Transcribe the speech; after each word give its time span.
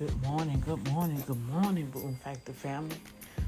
Good 0.00 0.22
morning, 0.22 0.62
good 0.64 0.90
morning, 0.92 1.22
good 1.26 1.46
morning, 1.50 1.90
Boom 1.90 2.16
Factor 2.24 2.54
family. 2.54 2.96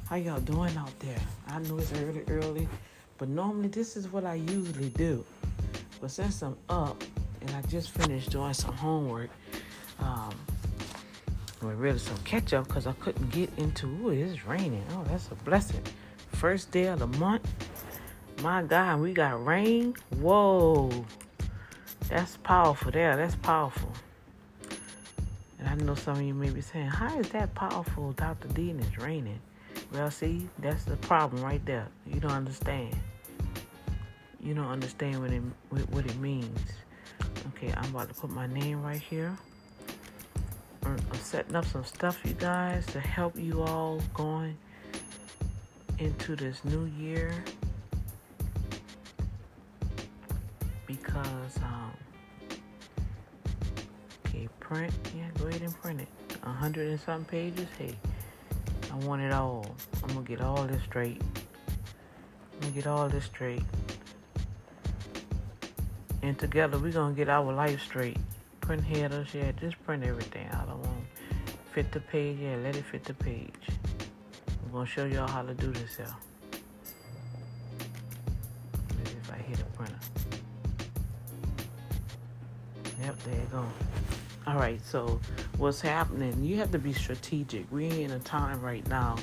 How 0.06 0.16
y'all 0.16 0.38
doing 0.38 0.76
out 0.76 0.92
there? 0.98 1.16
I 1.48 1.58
know 1.60 1.78
it's 1.78 1.90
early, 1.94 2.24
early, 2.28 2.68
but 3.16 3.30
normally 3.30 3.68
this 3.68 3.96
is 3.96 4.12
what 4.12 4.26
I 4.26 4.34
usually 4.34 4.90
do. 4.90 5.24
But 5.98 6.10
since 6.10 6.42
I'm 6.42 6.58
up 6.68 7.02
and 7.40 7.50
I 7.52 7.62
just 7.68 7.92
finished 7.92 8.32
doing 8.32 8.52
some 8.52 8.74
homework, 8.74 9.30
um, 9.98 10.34
well, 11.62 11.72
really 11.72 11.98
some 11.98 12.18
catch 12.18 12.52
up 12.52 12.68
because 12.68 12.86
I 12.86 12.92
couldn't 13.00 13.30
get 13.30 13.48
into. 13.56 13.86
Ooh, 13.86 14.10
it's 14.10 14.44
raining. 14.44 14.84
Oh, 14.90 15.04
that's 15.04 15.28
a 15.30 15.34
blessing. 15.36 15.82
First 16.32 16.70
day 16.70 16.88
of 16.88 16.98
the 16.98 17.06
month. 17.06 17.48
My 18.42 18.62
God, 18.62 19.00
we 19.00 19.14
got 19.14 19.42
rain. 19.42 19.94
Whoa, 20.20 20.90
that's 22.10 22.36
powerful. 22.36 22.92
There, 22.92 23.16
that's 23.16 23.36
powerful. 23.36 23.90
I 25.72 25.74
know 25.74 25.94
some 25.94 26.18
of 26.18 26.22
you 26.22 26.34
may 26.34 26.50
be 26.50 26.60
saying, 26.60 26.88
How 26.88 27.18
is 27.18 27.30
that 27.30 27.54
powerful, 27.54 28.12
Dr. 28.12 28.46
D, 28.48 28.68
and 28.68 28.78
it's 28.78 28.98
raining? 28.98 29.40
Well, 29.90 30.10
see, 30.10 30.46
that's 30.58 30.84
the 30.84 30.96
problem 30.96 31.42
right 31.42 31.64
there. 31.64 31.88
You 32.06 32.20
don't 32.20 32.32
understand. 32.32 32.94
You 34.38 34.52
don't 34.52 34.66
understand 34.66 35.22
what 35.22 35.30
it, 35.30 35.88
what 35.88 36.04
it 36.04 36.18
means. 36.18 36.60
Okay, 37.48 37.72
I'm 37.74 37.88
about 37.88 38.08
to 38.08 38.14
put 38.14 38.28
my 38.28 38.46
name 38.46 38.82
right 38.82 39.00
here. 39.00 39.34
I'm 40.84 40.98
setting 41.14 41.56
up 41.56 41.64
some 41.64 41.86
stuff, 41.86 42.20
you 42.22 42.34
guys, 42.34 42.84
to 42.88 43.00
help 43.00 43.38
you 43.38 43.62
all 43.62 44.02
going 44.12 44.58
into 45.96 46.36
this 46.36 46.62
new 46.66 46.84
year. 46.84 47.32
Because, 50.86 51.56
um, 51.62 51.94
print, 54.72 54.92
yeah, 55.14 55.28
go 55.38 55.48
ahead 55.48 55.60
and 55.60 55.82
print 55.82 56.00
it. 56.00 56.08
A 56.44 56.48
hundred 56.48 56.88
and 56.88 56.98
some 57.00 57.26
pages, 57.26 57.68
hey, 57.78 57.94
I 58.90 58.96
want 59.04 59.20
it 59.20 59.30
all. 59.30 59.66
I'm 60.02 60.08
gonna 60.14 60.22
get 60.22 60.40
all 60.40 60.64
this 60.64 60.82
straight. 60.84 61.20
I'm 61.20 62.60
gonna 62.60 62.72
get 62.72 62.86
all 62.86 63.06
this 63.08 63.24
straight. 63.26 63.62
And 66.22 66.38
together 66.38 66.78
we're 66.78 66.92
gonna 66.92 67.14
get 67.14 67.28
our 67.28 67.52
life 67.52 67.82
straight. 67.82 68.16
Print 68.60 68.82
headers, 68.82 69.34
yeah, 69.34 69.52
just 69.60 69.76
print 69.84 70.04
everything. 70.04 70.48
I 70.48 70.64
don't 70.64 70.78
want 70.78 71.04
fit 71.72 71.92
the 71.92 72.00
page, 72.00 72.38
yeah, 72.40 72.56
let 72.56 72.74
it 72.74 72.84
fit 72.86 73.04
the 73.04 73.14
page. 73.14 73.68
I'm 74.64 74.72
gonna 74.72 74.86
show 74.86 75.04
y'all 75.04 75.28
how 75.28 75.42
to 75.42 75.52
do 75.52 75.70
this. 75.70 75.98
Maybe 78.96 79.16
if 79.20 79.30
I 79.30 79.36
hit 79.36 79.60
a 79.60 79.64
printer. 79.76 79.98
Yep, 83.02 83.18
there 83.24 83.34
you 83.34 83.48
go. 83.50 83.66
All 84.44 84.56
right, 84.56 84.84
so 84.84 85.20
what's 85.56 85.80
happening? 85.80 86.42
You 86.42 86.56
have 86.56 86.72
to 86.72 86.78
be 86.78 86.92
strategic. 86.92 87.70
We're 87.70 87.92
in 87.92 88.10
a 88.10 88.18
time 88.18 88.60
right 88.60 88.84
now 88.88 89.16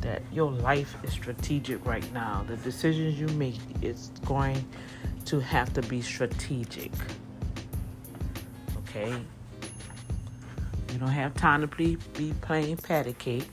that 0.00 0.20
your 0.32 0.50
life 0.50 0.96
is 1.04 1.12
strategic 1.12 1.86
right 1.86 2.12
now. 2.12 2.44
The 2.48 2.56
decisions 2.56 3.18
you 3.18 3.28
make 3.38 3.60
is 3.82 4.10
going 4.24 4.64
to 5.26 5.38
have 5.38 5.72
to 5.74 5.82
be 5.82 6.02
strategic. 6.02 6.90
Okay? 8.78 9.12
You 10.92 10.98
don't 10.98 11.08
have 11.08 11.34
time 11.34 11.60
to 11.60 11.68
be, 11.68 11.96
be 12.14 12.34
playing 12.40 12.78
patty 12.78 13.12
cake. 13.12 13.46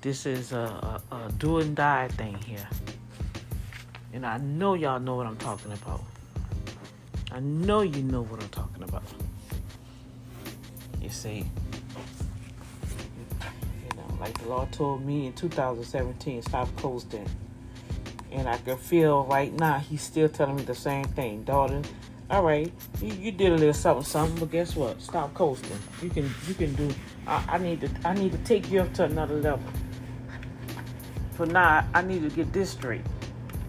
This 0.00 0.26
is 0.26 0.50
a, 0.50 1.00
a, 1.12 1.14
a 1.14 1.32
do 1.38 1.58
and 1.58 1.76
die 1.76 2.08
thing 2.08 2.36
here. 2.38 2.68
And 4.12 4.26
I 4.26 4.38
know 4.38 4.74
y'all 4.74 4.98
know 4.98 5.14
what 5.14 5.26
I'm 5.26 5.36
talking 5.36 5.70
about. 5.70 6.02
I 7.30 7.38
know 7.38 7.82
you 7.82 8.02
know 8.02 8.22
what 8.22 8.42
I'm 8.42 8.48
talking 8.48 8.82
about. 8.82 9.04
See, 11.12 11.44
you 11.44 11.44
know, 13.96 14.16
like 14.18 14.36
the 14.38 14.48
Lord 14.48 14.72
told 14.72 15.04
me 15.04 15.26
in 15.26 15.34
2017, 15.34 16.40
stop 16.42 16.74
coasting. 16.76 17.28
And 18.32 18.48
I 18.48 18.56
can 18.56 18.78
feel 18.78 19.24
right 19.24 19.52
now 19.52 19.78
He's 19.78 20.00
still 20.00 20.28
telling 20.30 20.56
me 20.56 20.62
the 20.62 20.74
same 20.74 21.04
thing, 21.04 21.44
daughter. 21.44 21.82
All 22.30 22.42
right, 22.42 22.72
you, 23.02 23.12
you 23.12 23.30
did 23.30 23.52
a 23.52 23.56
little 23.56 23.74
something, 23.74 24.04
something, 24.04 24.38
but 24.40 24.50
guess 24.50 24.74
what? 24.74 25.02
Stop 25.02 25.34
coasting. 25.34 25.78
You 26.02 26.08
can, 26.08 26.30
you 26.48 26.54
can 26.54 26.74
do. 26.74 26.88
I, 27.26 27.44
I 27.46 27.58
need 27.58 27.82
to, 27.82 27.90
I 28.06 28.14
need 28.14 28.32
to 28.32 28.38
take 28.38 28.70
you 28.70 28.80
up 28.80 28.94
to 28.94 29.04
another 29.04 29.36
level. 29.36 29.66
For 31.32 31.44
now, 31.44 31.86
I 31.92 32.00
need 32.00 32.22
to 32.22 32.34
get 32.34 32.54
this 32.54 32.70
straight. 32.70 33.04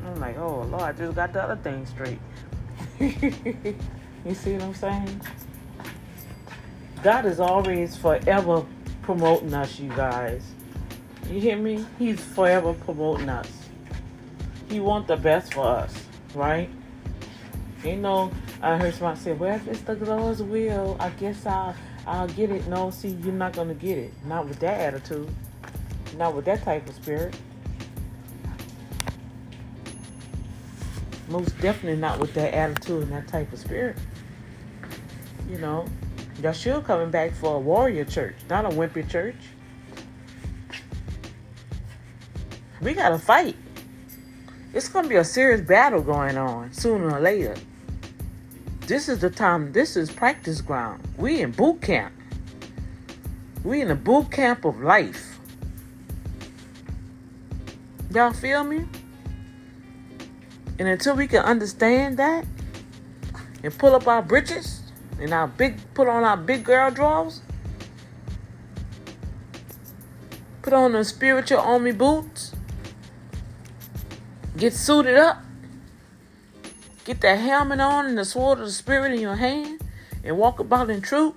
I'm 0.06 0.18
like, 0.20 0.38
oh 0.38 0.62
Lord, 0.62 0.82
I 0.84 0.94
just 0.94 1.16
got 1.16 1.34
the 1.34 1.44
other 1.44 1.58
thing 1.58 1.86
straight. 1.86 2.20
you 3.00 4.34
see 4.34 4.54
what 4.54 4.64
I'm 4.64 4.74
saying? 4.74 5.22
God 7.04 7.26
is 7.26 7.42
always 7.42 7.98
forever 7.98 8.66
promoting 9.02 9.54
us, 9.54 9.78
you 9.78 9.90
guys. 9.90 10.42
You 11.30 11.42
hear 11.42 11.58
me? 11.58 11.86
He's 12.00 12.24
forever 12.24 12.74
promoting 12.74 13.28
us. 13.28 13.52
He 14.70 14.80
wants 14.80 15.10
the 15.10 15.18
best 15.18 15.54
for 15.54 15.68
us, 15.68 15.94
right? 16.34 16.70
You 17.84 17.98
know, 17.98 18.32
I 18.62 18.78
heard 18.78 18.94
somebody 18.94 19.20
say, 19.20 19.34
"Well, 19.34 19.54
if 19.54 19.68
it's 19.68 19.82
the 19.82 19.96
Lord's 19.96 20.42
will, 20.42 20.96
I 20.98 21.10
guess 21.10 21.46
I'll 21.46 21.76
I'll 22.08 22.30
get 22.30 22.50
it." 22.50 22.68
No, 22.70 22.90
see, 22.90 23.10
you're 23.10 23.34
not 23.34 23.52
gonna 23.52 23.74
get 23.74 23.98
it. 23.98 24.14
Not 24.26 24.48
with 24.48 24.60
that 24.60 24.80
attitude. 24.80 25.28
Not 26.18 26.34
with 26.34 26.46
that 26.46 26.64
type 26.64 26.88
of 26.88 26.96
spirit. 26.96 27.36
Most 31.28 31.60
definitely 31.60 32.00
not 32.00 32.20
with 32.20 32.34
that 32.36 32.54
attitude 32.54 33.04
and 33.04 33.12
that 33.12 33.28
type 33.28 33.52
of 33.52 33.60
spirit. 33.60 33.98
You 35.50 35.58
know, 35.58 35.86
Yeshua 36.44 36.84
coming 36.84 37.10
back 37.10 37.32
for 37.32 37.56
a 37.56 37.60
warrior 37.60 38.04
church, 38.04 38.36
not 38.50 38.66
a 38.66 38.70
wimpy 38.70 39.10
church. 39.10 39.38
We 42.82 42.94
gotta 42.94 43.18
fight. 43.18 43.56
It's 44.74 44.90
gonna 44.90 45.08
be 45.08 45.16
a 45.16 45.24
serious 45.24 45.62
battle 45.62 46.02
going 46.02 46.38
on 46.38 46.74
sooner 46.74 47.12
or 47.12 47.22
later. 47.22 47.56
This 48.88 49.08
is 49.08 49.20
the 49.20 49.30
time. 49.30 49.72
This 49.72 49.96
is 49.96 50.12
practice 50.12 50.60
ground. 50.60 51.02
We 51.18 51.40
in 51.40 51.52
boot 51.52 51.82
camp. 51.82 52.14
We 53.64 53.80
in 53.80 53.88
the 53.88 53.96
boot 53.96 54.30
camp 54.30 54.66
of 54.66 54.82
life. 54.82 55.40
Y'all 58.12 58.34
feel 58.34 58.66
me? 58.66 58.86
And 60.78 60.90
until 60.90 61.16
we 61.16 61.26
can 61.26 61.46
understand 61.46 62.18
that 62.18 62.46
and 63.64 63.78
pull 63.78 63.96
up 63.96 64.08
our 64.10 64.22
britches 64.22 64.83
and 65.24 65.34
our 65.34 65.48
big 65.48 65.78
put 65.94 66.10
on 66.10 66.26
our 66.26 66.36
big 66.36 66.66
girl 66.66 66.92
drawers, 66.92 67.42
put 70.62 70.74
on 70.74 70.92
the 70.92 71.06
spiritual 71.06 71.60
army 71.60 71.94
boots, 71.94 72.54
get 74.58 74.74
suited 74.74 75.16
up, 75.16 75.42
get 77.06 77.22
that 77.22 77.40
helmet 77.40 77.80
on 77.80 78.06
and 78.06 78.18
the 78.18 78.26
sword 78.26 78.60
of 78.60 78.66
the 78.66 78.72
spirit 78.72 79.14
in 79.14 79.22
your 79.22 79.38
hand, 79.38 79.80
and 80.26 80.38
walk 80.38 80.60
about 80.60 80.90
in 80.90 81.02
truth. 81.02 81.36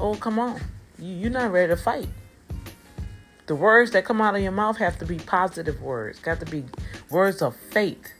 Oh, 0.00 0.14
come 0.14 0.38
on. 0.38 0.58
You, 0.98 1.14
you're 1.14 1.30
not 1.30 1.52
ready 1.52 1.68
to 1.68 1.76
fight. 1.76 2.08
The 3.48 3.54
words 3.54 3.90
that 3.90 4.06
come 4.06 4.22
out 4.22 4.34
of 4.34 4.40
your 4.40 4.52
mouth 4.52 4.78
have 4.78 4.98
to 5.00 5.04
be 5.04 5.18
positive 5.18 5.82
words, 5.82 6.20
got 6.20 6.40
to 6.40 6.46
be 6.46 6.64
words 7.10 7.42
of 7.42 7.54
faith. 7.54 8.14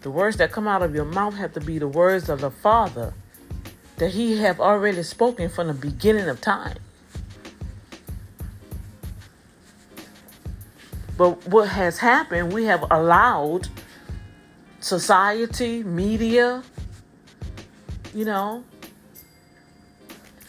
The 0.00 0.10
words 0.10 0.36
that 0.36 0.52
come 0.52 0.68
out 0.68 0.82
of 0.82 0.94
your 0.94 1.04
mouth 1.04 1.34
have 1.34 1.52
to 1.54 1.60
be 1.60 1.78
the 1.78 1.88
words 1.88 2.28
of 2.28 2.40
the 2.40 2.50
Father 2.50 3.14
that 3.96 4.10
He 4.10 4.38
have 4.38 4.60
already 4.60 5.02
spoken 5.02 5.48
from 5.48 5.66
the 5.66 5.74
beginning 5.74 6.28
of 6.28 6.40
time. 6.40 6.78
But 11.16 11.48
what 11.48 11.68
has 11.68 11.98
happened, 11.98 12.52
we 12.52 12.64
have 12.64 12.84
allowed 12.92 13.68
society, 14.78 15.82
media, 15.82 16.62
you 18.14 18.24
know, 18.24 18.62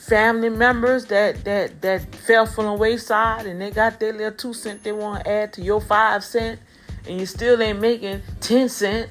family 0.09 0.49
members 0.49 1.05
that 1.05 1.43
that 1.43 1.81
that 1.81 2.15
fell 2.15 2.45
from 2.45 2.65
the 2.65 2.73
wayside 2.73 3.45
and 3.45 3.61
they 3.61 3.69
got 3.69 3.99
their 3.99 4.11
little 4.11 4.31
two 4.31 4.53
cent 4.53 4.83
they 4.83 4.91
want 4.91 5.23
to 5.23 5.29
add 5.29 5.53
to 5.53 5.61
your 5.61 5.79
five 5.79 6.23
cent 6.23 6.59
and 7.07 7.19
you 7.19 7.27
still 7.27 7.61
ain't 7.61 7.79
making 7.79 8.19
ten 8.39 8.67
cent 8.67 9.07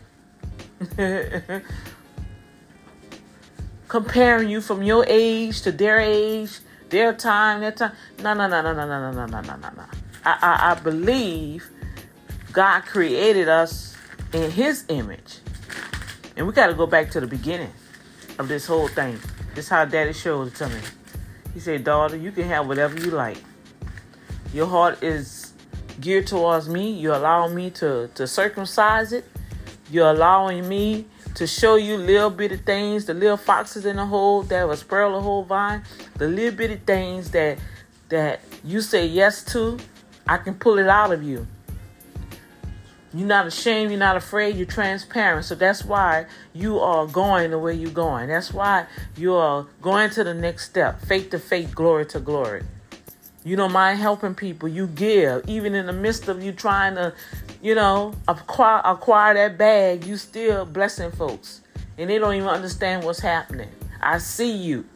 comparing 3.88 4.48
you 4.48 4.60
from 4.60 4.82
your 4.82 5.04
age 5.08 5.62
to 5.62 5.72
their 5.72 5.98
age 5.98 6.60
their 6.90 7.12
time 7.12 7.60
their 7.60 7.72
time 7.72 7.92
no 8.22 8.34
no 8.34 8.46
no 8.48 8.62
no 8.62 8.72
no 8.72 8.86
no 8.86 9.12
no 9.12 9.26
no 9.26 9.26
no 9.26 9.40
no 9.40 9.56
no 9.56 9.84
I, 10.24 10.38
I, 10.40 10.70
I 10.72 10.74
believe 10.74 11.68
God 12.52 12.82
created 12.82 13.48
us 13.48 13.96
in 14.32 14.50
his 14.50 14.84
image 14.88 15.38
and 16.36 16.46
we 16.46 16.52
got 16.52 16.68
to 16.68 16.74
go 16.74 16.86
back 16.86 17.10
to 17.12 17.20
the 17.20 17.26
beginning 17.26 17.72
of 18.38 18.48
this 18.48 18.66
whole 18.66 18.88
thing 18.88 19.18
this 19.58 19.64
is 19.64 19.70
how 19.70 19.84
daddy 19.86 20.12
showed 20.12 20.46
it 20.46 20.54
to 20.54 20.68
me. 20.68 20.78
He 21.52 21.58
said, 21.58 21.82
daughter, 21.82 22.16
you 22.16 22.30
can 22.30 22.44
have 22.44 22.68
whatever 22.68 22.96
you 23.00 23.10
like. 23.10 23.42
Your 24.54 24.68
heart 24.68 25.02
is 25.02 25.52
geared 26.00 26.28
towards 26.28 26.68
me. 26.68 26.92
You 26.92 27.12
allow 27.12 27.48
me 27.48 27.70
to, 27.70 28.08
to 28.14 28.26
circumcise 28.28 29.12
it. 29.12 29.24
You're 29.90 30.10
allowing 30.10 30.68
me 30.68 31.06
to 31.34 31.46
show 31.46 31.76
you 31.76 31.96
little 31.96 32.30
bitty 32.30 32.56
things, 32.56 33.06
the 33.06 33.14
little 33.14 33.36
foxes 33.36 33.86
in 33.86 33.96
the 33.96 34.06
hole 34.06 34.42
that 34.44 34.66
will 34.66 34.76
spoil 34.76 35.12
the 35.12 35.20
whole 35.20 35.44
vine, 35.44 35.82
the 36.16 36.28
little 36.28 36.56
bitty 36.56 36.76
things 36.76 37.30
that 37.30 37.58
that 38.08 38.40
you 38.64 38.80
say 38.80 39.06
yes 39.06 39.44
to, 39.44 39.78
I 40.26 40.38
can 40.38 40.54
pull 40.54 40.78
it 40.78 40.88
out 40.88 41.12
of 41.12 41.22
you. 41.22 41.46
You're 43.14 43.26
not 43.26 43.46
ashamed, 43.46 43.90
you're 43.90 43.98
not 43.98 44.16
afraid, 44.16 44.56
you're 44.56 44.66
transparent. 44.66 45.44
So 45.46 45.54
that's 45.54 45.84
why 45.84 46.26
you 46.52 46.78
are 46.78 47.06
going 47.06 47.50
the 47.50 47.58
way 47.58 47.74
you're 47.74 47.90
going. 47.90 48.28
That's 48.28 48.52
why 48.52 48.86
you 49.16 49.34
are 49.34 49.66
going 49.80 50.10
to 50.10 50.24
the 50.24 50.34
next 50.34 50.66
step, 50.66 51.00
faith 51.02 51.30
to 51.30 51.38
faith, 51.38 51.74
glory 51.74 52.04
to 52.06 52.20
glory. 52.20 52.64
You 53.44 53.56
don't 53.56 53.72
mind 53.72 53.98
helping 53.98 54.34
people. 54.34 54.68
You 54.68 54.86
give. 54.86 55.48
Even 55.48 55.74
in 55.74 55.86
the 55.86 55.92
midst 55.92 56.28
of 56.28 56.42
you 56.42 56.52
trying 56.52 56.96
to 56.96 57.14
you 57.60 57.74
know, 57.74 58.14
acquire, 58.26 58.80
acquire 58.84 59.34
that 59.34 59.58
bag, 59.58 60.04
you 60.04 60.16
still 60.16 60.64
blessing 60.64 61.10
folks. 61.10 61.62
And 61.96 62.08
they 62.08 62.18
don't 62.18 62.34
even 62.34 62.48
understand 62.48 63.04
what's 63.04 63.20
happening. 63.20 63.70
I 64.00 64.18
see 64.18 64.52
you. 64.52 64.86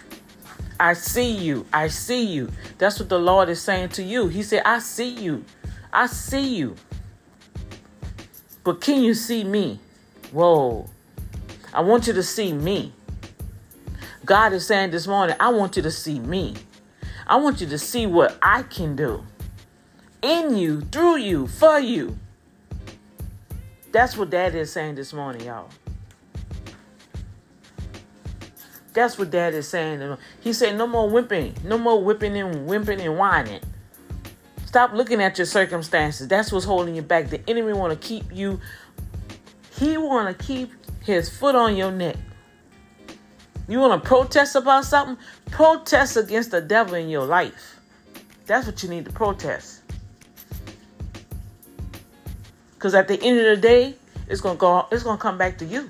I 0.79 0.95
see 0.95 1.31
you. 1.31 1.67
I 1.73 1.89
see 1.89 2.25
you. 2.25 2.51
That's 2.79 2.99
what 2.99 3.09
the 3.09 3.19
Lord 3.19 3.49
is 3.49 3.61
saying 3.61 3.91
to 3.91 4.03
you. 4.03 4.29
He 4.29 4.43
said, 4.43 4.63
I 4.65 4.79
see 4.79 5.11
you. 5.11 5.45
I 5.93 6.07
see 6.07 6.57
you. 6.57 6.77
But 8.65 8.81
can 8.81 9.03
you 9.03 9.15
see 9.15 9.43
me? 9.45 9.81
Whoa. 10.31 10.89
I 11.75 11.81
want 11.81 12.07
you 12.07 12.13
to 12.13 12.23
see 12.23 12.53
me. 12.53 12.93
God 14.25 14.53
is 14.53 14.67
saying 14.67 14.93
this 14.93 15.07
morning, 15.07 15.35
I 15.41 15.51
want 15.51 15.77
you 15.77 15.83
to 15.83 15.91
see 15.91 16.21
me. 16.21 16.55
I 17.27 17.37
want 17.37 17.61
you 17.61 17.67
to 17.69 17.79
see 17.79 18.07
what 18.07 18.39
I 18.41 18.63
can 18.63 18.95
do 18.95 19.25
in 20.23 20.57
you, 20.57 20.81
through 20.81 21.17
you, 21.17 21.49
for 21.49 21.81
you. 21.81 22.19
That's 23.93 24.17
what 24.17 24.31
dad 24.31 24.55
is 24.55 24.73
saying 24.73 24.95
this 24.95 25.13
morning, 25.13 25.47
y'all. 25.47 25.69
That's 28.95 29.19
what 29.19 29.31
dad 29.31 29.55
is 29.55 29.69
saying. 29.69 30.17
He 30.41 30.53
said, 30.53 30.77
no 30.77 30.87
more 30.87 31.09
whipping. 31.09 31.55
No 31.65 31.79
more 31.79 32.03
whipping 32.03 32.37
and 32.37 32.67
whimping 32.67 33.01
and 33.01 33.19
whining. 33.19 33.61
Stop 34.65 34.95
looking 34.95 35.23
at 35.23 35.37
your 35.37 35.47
circumstances. 35.47 36.29
That's 36.29 36.51
what's 36.51 36.65
holding 36.65 36.95
you 36.95 37.03
back. 37.03 37.29
The 37.29 37.41
enemy 37.49 37.75
want 37.75 37.93
to 37.93 38.07
keep 38.07 38.25
you. 38.33 38.61
He 39.79 39.99
want 39.99 40.39
to 40.39 40.45
keep 40.45 40.73
his 41.03 41.29
foot 41.29 41.55
on 41.55 41.77
your 41.77 41.91
neck. 41.91 42.17
You 43.69 43.79
want 43.79 44.03
to 44.03 44.09
protest 44.09 44.57
about 44.57 44.87
something? 44.87 45.23
Protest 45.51 46.17
against 46.17 46.51
the 46.51 46.63
devil 46.63 46.95
in 46.95 47.11
your 47.11 47.27
life. 47.27 47.79
That's 48.47 48.67
what 48.67 48.83
you 48.83 48.89
need 48.89 49.05
to 49.05 49.13
protest. 49.13 49.82
Because 52.83 52.97
at 52.97 53.07
the 53.07 53.15
end 53.23 53.39
of 53.39 53.45
the 53.45 53.57
day, 53.57 53.95
it's 54.27 54.41
gonna 54.41 54.59
go. 54.59 54.89
It's 54.91 55.05
gonna 55.05 55.17
come 55.17 55.39
back 55.39 55.57
to 55.59 55.65
you. 55.65 55.89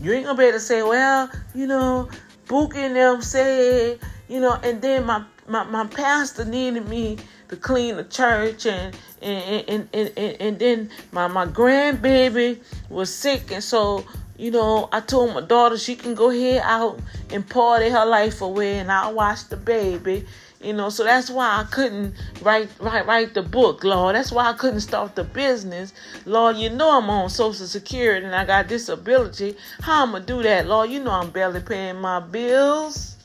You 0.00 0.12
ain't 0.12 0.24
gonna 0.24 0.38
be 0.38 0.44
able 0.44 0.52
to 0.52 0.60
say, 0.60 0.84
well, 0.84 1.28
you 1.52 1.66
know, 1.66 2.08
Book 2.46 2.76
and 2.76 2.94
them 2.94 3.22
said, 3.22 3.98
you 4.28 4.38
know, 4.38 4.52
and 4.62 4.80
then 4.80 5.04
my, 5.04 5.24
my, 5.48 5.64
my 5.64 5.84
pastor 5.88 6.44
needed 6.44 6.88
me 6.88 7.18
to 7.48 7.56
clean 7.56 7.96
the 7.96 8.04
church 8.04 8.66
and 8.66 8.96
and, 9.20 9.68
and, 9.68 9.88
and, 9.92 10.12
and, 10.16 10.36
and 10.40 10.58
then 10.60 10.90
my, 11.10 11.26
my 11.26 11.46
grandbaby 11.46 12.60
was 12.88 13.12
sick 13.12 13.50
and 13.50 13.64
so 13.64 14.04
you 14.38 14.50
know, 14.50 14.88
I 14.92 15.00
told 15.00 15.34
my 15.34 15.40
daughter 15.40 15.76
she 15.76 15.94
can 15.94 16.14
go 16.14 16.30
here 16.30 16.60
out 16.64 17.00
and 17.30 17.48
party 17.48 17.90
her 17.90 18.06
life 18.06 18.40
away 18.40 18.78
and 18.78 18.90
I'll 18.90 19.14
watch 19.14 19.48
the 19.48 19.56
baby. 19.56 20.24
You 20.62 20.72
know, 20.72 20.90
so 20.90 21.02
that's 21.02 21.28
why 21.28 21.60
I 21.60 21.64
couldn't 21.64 22.14
write 22.40 22.68
write 22.78 23.04
write 23.06 23.34
the 23.34 23.42
book, 23.42 23.82
Lord. 23.82 24.14
That's 24.14 24.30
why 24.30 24.48
I 24.48 24.52
couldn't 24.52 24.80
start 24.80 25.16
the 25.16 25.24
business. 25.24 25.92
Lord, 26.24 26.56
you 26.56 26.70
know 26.70 26.98
I'm 26.98 27.10
on 27.10 27.30
social 27.30 27.66
security 27.66 28.24
and 28.24 28.34
I 28.34 28.44
got 28.44 28.68
disability. 28.68 29.56
How 29.80 30.02
am 30.02 30.08
I'm 30.08 30.12
gonna 30.12 30.24
do 30.24 30.42
that, 30.44 30.68
Lord? 30.68 30.90
You 30.90 31.00
know 31.02 31.10
I'm 31.10 31.30
barely 31.30 31.60
paying 31.60 32.00
my 32.00 32.20
bills. 32.20 33.16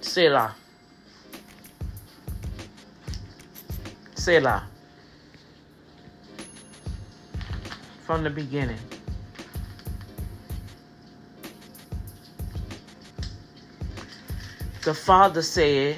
Selah. 0.00 0.56
Selah. 4.16 4.64
From 8.04 8.24
the 8.24 8.30
beginning. 8.30 8.78
The 14.82 14.92
Father 14.92 15.42
said 15.42 15.96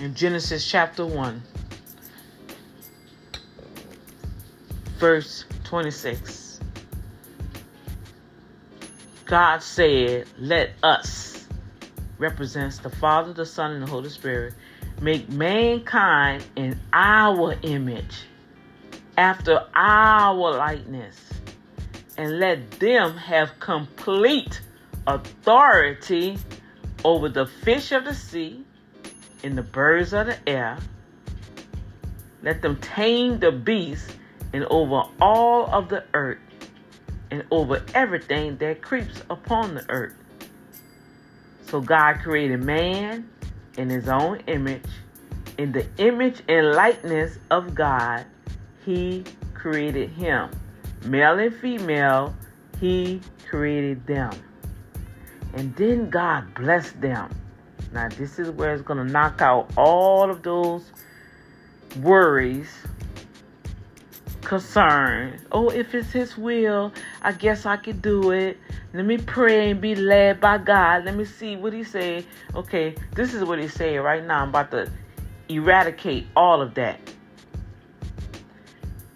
in 0.00 0.14
Genesis 0.14 0.64
chapter 0.64 1.04
1, 1.04 1.42
verse 4.98 5.44
26. 5.64 6.60
God 9.24 9.62
said, 9.64 10.28
Let 10.38 10.70
us, 10.84 11.48
represents 12.18 12.78
the 12.78 12.90
Father, 12.90 13.32
the 13.32 13.46
Son, 13.46 13.72
and 13.72 13.82
the 13.82 13.90
Holy 13.90 14.08
Spirit, 14.08 14.54
make 15.00 15.28
mankind 15.28 16.44
in 16.54 16.78
our 16.92 17.56
image, 17.62 18.26
after 19.18 19.66
our 19.74 20.52
likeness, 20.52 21.18
and 22.16 22.38
let 22.38 22.70
them 22.78 23.16
have 23.16 23.58
complete 23.58 24.60
authority 25.08 26.38
over 27.04 27.28
the 27.28 27.46
fish 27.46 27.92
of 27.92 28.04
the 28.04 28.14
sea 28.14 28.64
and 29.42 29.56
the 29.56 29.62
birds 29.62 30.12
of 30.12 30.26
the 30.26 30.48
air. 30.48 30.78
Let 32.42 32.62
them 32.62 32.76
tame 32.80 33.38
the 33.38 33.52
beasts 33.52 34.12
and 34.52 34.64
over 34.64 35.04
all 35.20 35.66
of 35.66 35.88
the 35.88 36.04
earth 36.14 36.38
and 37.30 37.44
over 37.50 37.82
everything 37.94 38.56
that 38.58 38.82
creeps 38.82 39.22
upon 39.30 39.74
the 39.74 39.84
earth. 39.88 40.14
So 41.66 41.80
God 41.80 42.18
created 42.22 42.62
man 42.62 43.28
in 43.78 43.88
his 43.88 44.08
own 44.08 44.42
image. 44.46 44.82
In 45.58 45.72
the 45.72 45.86
image 45.98 46.42
and 46.48 46.72
likeness 46.72 47.38
of 47.50 47.74
God, 47.74 48.26
he 48.84 49.24
created 49.54 50.10
him. 50.10 50.50
Male 51.04 51.38
and 51.38 51.54
female, 51.54 52.34
he 52.80 53.20
created 53.48 54.06
them. 54.06 54.32
And 55.54 55.74
then 55.76 56.10
God 56.10 56.54
blessed 56.54 57.00
them. 57.00 57.30
Now, 57.92 58.08
this 58.08 58.38
is 58.38 58.50
where 58.50 58.72
it's 58.72 58.82
going 58.82 59.04
to 59.04 59.12
knock 59.12 59.42
out 59.42 59.70
all 59.76 60.30
of 60.30 60.42
those 60.42 60.90
worries, 62.00 62.68
concerns. 64.40 65.42
Oh, 65.52 65.68
if 65.68 65.94
it's 65.94 66.10
His 66.10 66.38
will, 66.38 66.92
I 67.20 67.32
guess 67.32 67.66
I 67.66 67.76
could 67.76 68.00
do 68.00 68.30
it. 68.30 68.58
Let 68.94 69.04
me 69.04 69.18
pray 69.18 69.70
and 69.70 69.80
be 69.80 69.94
led 69.94 70.40
by 70.40 70.58
God. 70.58 71.04
Let 71.04 71.16
me 71.16 71.24
see 71.24 71.56
what 71.56 71.72
He 71.72 71.84
said. 71.84 72.24
Okay, 72.54 72.94
this 73.14 73.34
is 73.34 73.44
what 73.44 73.58
He 73.58 73.68
said 73.68 73.96
right 73.96 74.24
now. 74.24 74.42
I'm 74.42 74.48
about 74.48 74.70
to 74.70 74.90
eradicate 75.48 76.26
all 76.34 76.62
of 76.62 76.74
that. 76.74 76.98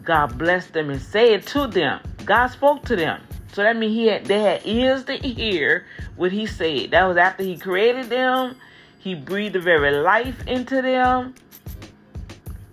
God 0.03 0.39
blessed 0.39 0.73
them 0.73 0.91
and 0.91 1.01
said 1.01 1.47
to 1.49 1.67
them. 1.67 2.01
God 2.25 2.49
spoke 2.49 2.85
to 2.85 2.97
them. 2.97 3.23
So 3.57 3.63
that 3.63 3.75
means 3.75 3.95
he 3.95 4.09
had 4.09 4.27
they 4.27 4.39
had 4.39 4.67
ears 4.67 5.05
to 5.05 5.15
hear 5.17 5.87
what 6.17 6.31
he 6.31 6.45
said. 6.45 6.91
That 6.91 7.05
was 7.05 7.17
after 7.17 7.43
he 7.43 7.57
created 7.57 8.11
them. 8.11 8.57
He 8.99 9.15
breathed 9.15 9.55
the 9.55 9.61
very 9.61 9.93
life 9.93 10.47
into 10.47 10.83
them. 10.83 11.35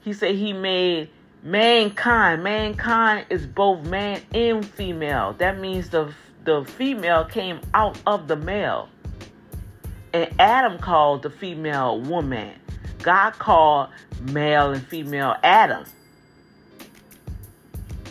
He 0.02 0.12
said 0.12 0.36
he 0.36 0.52
made 0.52 1.10
mankind. 1.42 2.44
Mankind 2.44 3.28
is 3.30 3.48
both 3.48 3.86
man 3.86 4.24
and 4.34 4.66
female. 4.66 5.32
That 5.38 5.58
means 5.58 5.88
the 5.88 6.14
the 6.44 6.66
female 6.66 7.24
came 7.24 7.62
out 7.74 7.98
of 8.06 8.28
the 8.28 8.36
male. 8.36 8.90
And 10.12 10.36
Adam 10.38 10.80
called 10.80 11.22
the 11.22 11.30
female 11.30 12.02
woman. 12.02 12.56
God 13.02 13.32
called 13.40 13.88
male 14.34 14.74
and 14.74 14.86
female 14.86 15.38
Adam. 15.44 15.86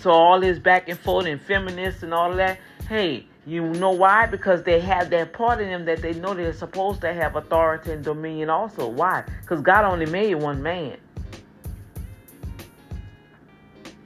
So 0.02 0.10
all 0.10 0.40
this 0.40 0.58
back 0.58 0.88
and 0.88 0.98
forth 0.98 1.26
and 1.26 1.40
feminists 1.40 2.02
and 2.02 2.12
all 2.12 2.34
that. 2.34 2.58
Hey, 2.88 3.24
you 3.46 3.62
know 3.62 3.92
why? 3.92 4.26
Because 4.26 4.64
they 4.64 4.80
have 4.80 5.10
that 5.10 5.32
part 5.32 5.60
in 5.60 5.68
them 5.68 5.84
that 5.84 6.02
they 6.02 6.12
know 6.14 6.34
they're 6.34 6.52
supposed 6.52 7.00
to 7.02 7.14
have 7.14 7.36
authority 7.36 7.92
and 7.92 8.02
dominion 8.02 8.50
also. 8.50 8.88
Why? 8.88 9.22
Because 9.42 9.60
God 9.60 9.84
only 9.84 10.06
made 10.06 10.34
one 10.34 10.60
man. 10.60 10.96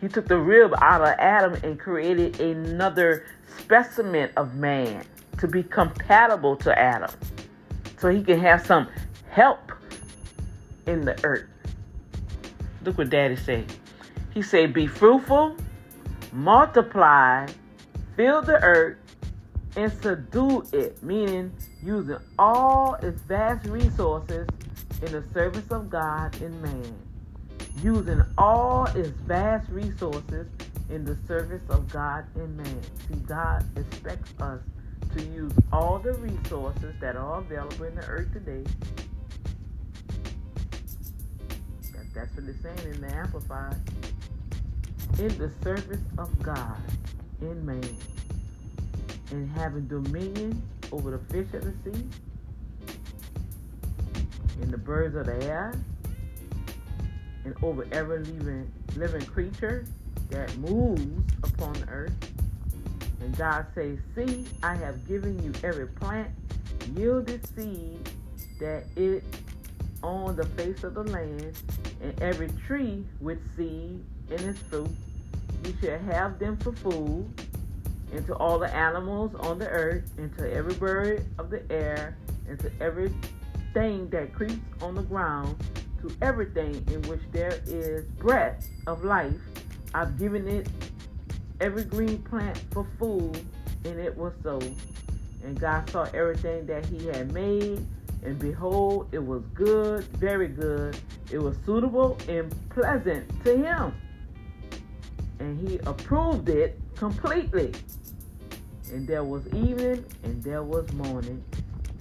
He 0.03 0.09
took 0.09 0.29
the 0.29 0.37
rib 0.37 0.75
out 0.83 1.01
of 1.01 1.15
Adam 1.19 1.55
and 1.65 1.81
created 1.81 2.41
another 2.41 3.25
specimen 3.59 4.29
of 4.37 4.55
man 4.55 5.03
to 5.39 5.49
be 5.49 5.63
compatible 5.63 6.57
to 6.57 6.79
Adam. 6.79 7.11
So 7.97 8.11
he 8.11 8.23
can 8.23 8.39
have 8.41 8.67
some 8.67 8.87
help 9.31 9.73
in 10.87 11.07
the 11.07 11.19
earth. 11.25 11.49
Look 12.85 12.99
what 12.99 13.09
daddy 13.09 13.37
said. 13.37 13.73
He 14.35 14.43
said, 14.43 14.75
be 14.75 14.87
fruitful 14.87 15.57
multiply, 16.37 17.47
fill 18.17 18.43
the 18.43 18.63
earth, 18.63 18.99
and 19.77 19.93
subdue 20.03 20.65
it, 20.73 21.03
meaning 21.03 21.53
using 21.83 22.19
all 22.39 22.95
its 23.03 23.21
vast 23.23 23.67
resources 23.69 24.49
in 25.03 25.13
the 25.13 25.25
service 25.35 25.71
of 25.71 25.91
God 25.91 26.41
and 26.43 26.63
man. 26.63 26.95
using 27.83 28.23
all 28.39 28.87
its 28.95 29.11
vast 29.27 29.69
resources 29.71 30.47
in 30.91 31.05
the 31.05 31.17
service 31.29 31.63
of 31.71 31.89
God 31.91 32.27
and 32.37 32.57
man. 32.57 32.81
See, 33.09 33.17
God 33.27 33.65
expects 33.79 34.33
us 34.41 34.61
to 35.17 35.23
use 35.25 35.53
all 35.73 35.99
the 35.99 36.15
resources 36.15 36.95
that 37.01 37.17
are 37.17 37.41
available 37.41 37.85
in 37.87 37.95
the 37.97 38.07
earth 38.07 38.33
today. 38.33 38.65
That's 42.15 42.35
what 42.37 42.45
it's 42.47 42.63
saying 42.63 42.95
in 42.95 43.01
the 43.03 43.15
Amplified. 43.15 43.77
In 45.19 45.29
the 45.39 45.51
service 45.63 46.01
of 46.19 46.43
God 46.43 46.81
in 47.41 47.65
man. 47.65 47.97
And 49.31 49.51
having 49.51 49.87
dominion 49.87 50.63
over 50.93 51.11
the 51.11 51.19
fish 51.33 51.53
of 51.55 51.65
the 51.65 51.75
sea 51.85 52.05
and 54.61 54.71
the 54.71 54.79
birds 54.79 55.17
of 55.17 55.27
the 55.27 55.45
air 55.45 55.75
and 57.45 57.55
over 57.63 57.87
every 57.93 58.21
living 58.21 58.71
living 58.97 59.25
creature 59.27 59.85
that 60.31 60.55
moves 60.59 61.33
upon 61.43 61.73
the 61.75 61.89
earth. 61.89 62.33
And 63.21 63.37
God 63.37 63.67
says, 63.75 63.99
See, 64.15 64.45
I 64.63 64.75
have 64.77 65.07
given 65.07 65.43
you 65.43 65.53
every 65.63 65.87
plant 65.87 66.31
yielded 66.95 67.47
seed 67.55 68.09
that 68.61 68.85
it 68.97 69.25
on 70.03 70.37
the 70.37 70.45
face 70.45 70.85
of 70.85 70.95
the 70.95 71.03
land, 71.05 71.53
and 72.03 72.21
every 72.23 72.49
tree 72.67 73.05
with 73.21 73.39
seed 73.57 74.05
in 74.31 74.41
its 74.49 74.59
fruit. 74.61 74.91
You 75.65 75.75
shall 75.81 75.99
have 75.99 76.39
them 76.39 76.57
for 76.59 76.73
food, 76.73 77.29
and 78.13 78.27
to 78.27 78.35
all 78.35 78.59
the 78.59 78.73
animals 78.75 79.35
on 79.41 79.59
the 79.59 79.69
earth, 79.69 80.11
and 80.19 80.37
to 80.39 80.53
every 80.53 80.75
bird 80.75 81.25
of 81.39 81.51
the 81.51 81.63
air, 81.71 82.17
and 82.49 82.59
to 82.61 82.71
every 82.81 83.13
thing 83.75 84.09
that 84.11 84.33
creeps 84.33 84.61
on 84.81 84.95
the 84.95 85.03
ground, 85.03 85.57
to 86.01 86.11
everything 86.23 86.75
in 86.93 87.03
which 87.03 87.21
there 87.33 87.61
is 87.67 88.05
breath 88.19 88.69
of 88.87 89.05
life. 89.05 89.35
I've 89.95 90.19
given 90.19 90.47
it 90.49 90.69
every 91.61 91.85
green 91.85 92.19
plant 92.23 92.59
for 92.71 92.87
food, 92.99 93.41
and 93.85 93.99
it 93.99 94.17
was 94.17 94.33
so. 94.43 94.61
And 95.43 95.59
God 95.59 95.89
saw 95.91 96.05
everything 96.15 96.67
that 96.67 96.87
He 96.87 97.07
had 97.07 97.33
made, 97.33 97.87
and 98.25 98.39
behold, 98.39 99.09
it 99.13 99.25
was 99.25 99.43
good, 99.55 100.05
very 100.05 100.49
good. 100.49 100.97
It 101.31 101.39
was 101.39 101.57
suitable 101.65 102.19
and 102.29 102.55
pleasant 102.71 103.29
to 103.45 103.57
Him. 103.57 103.95
And 105.39 105.69
He 105.69 105.79
approved 105.87 106.49
it 106.49 106.81
completely. 106.97 107.73
And 108.93 109.07
there 109.07 109.25
was 109.25 109.47
evening 109.49 110.05
and 110.23 110.43
there 110.43 110.63
was 110.63 110.91
morning 110.93 111.43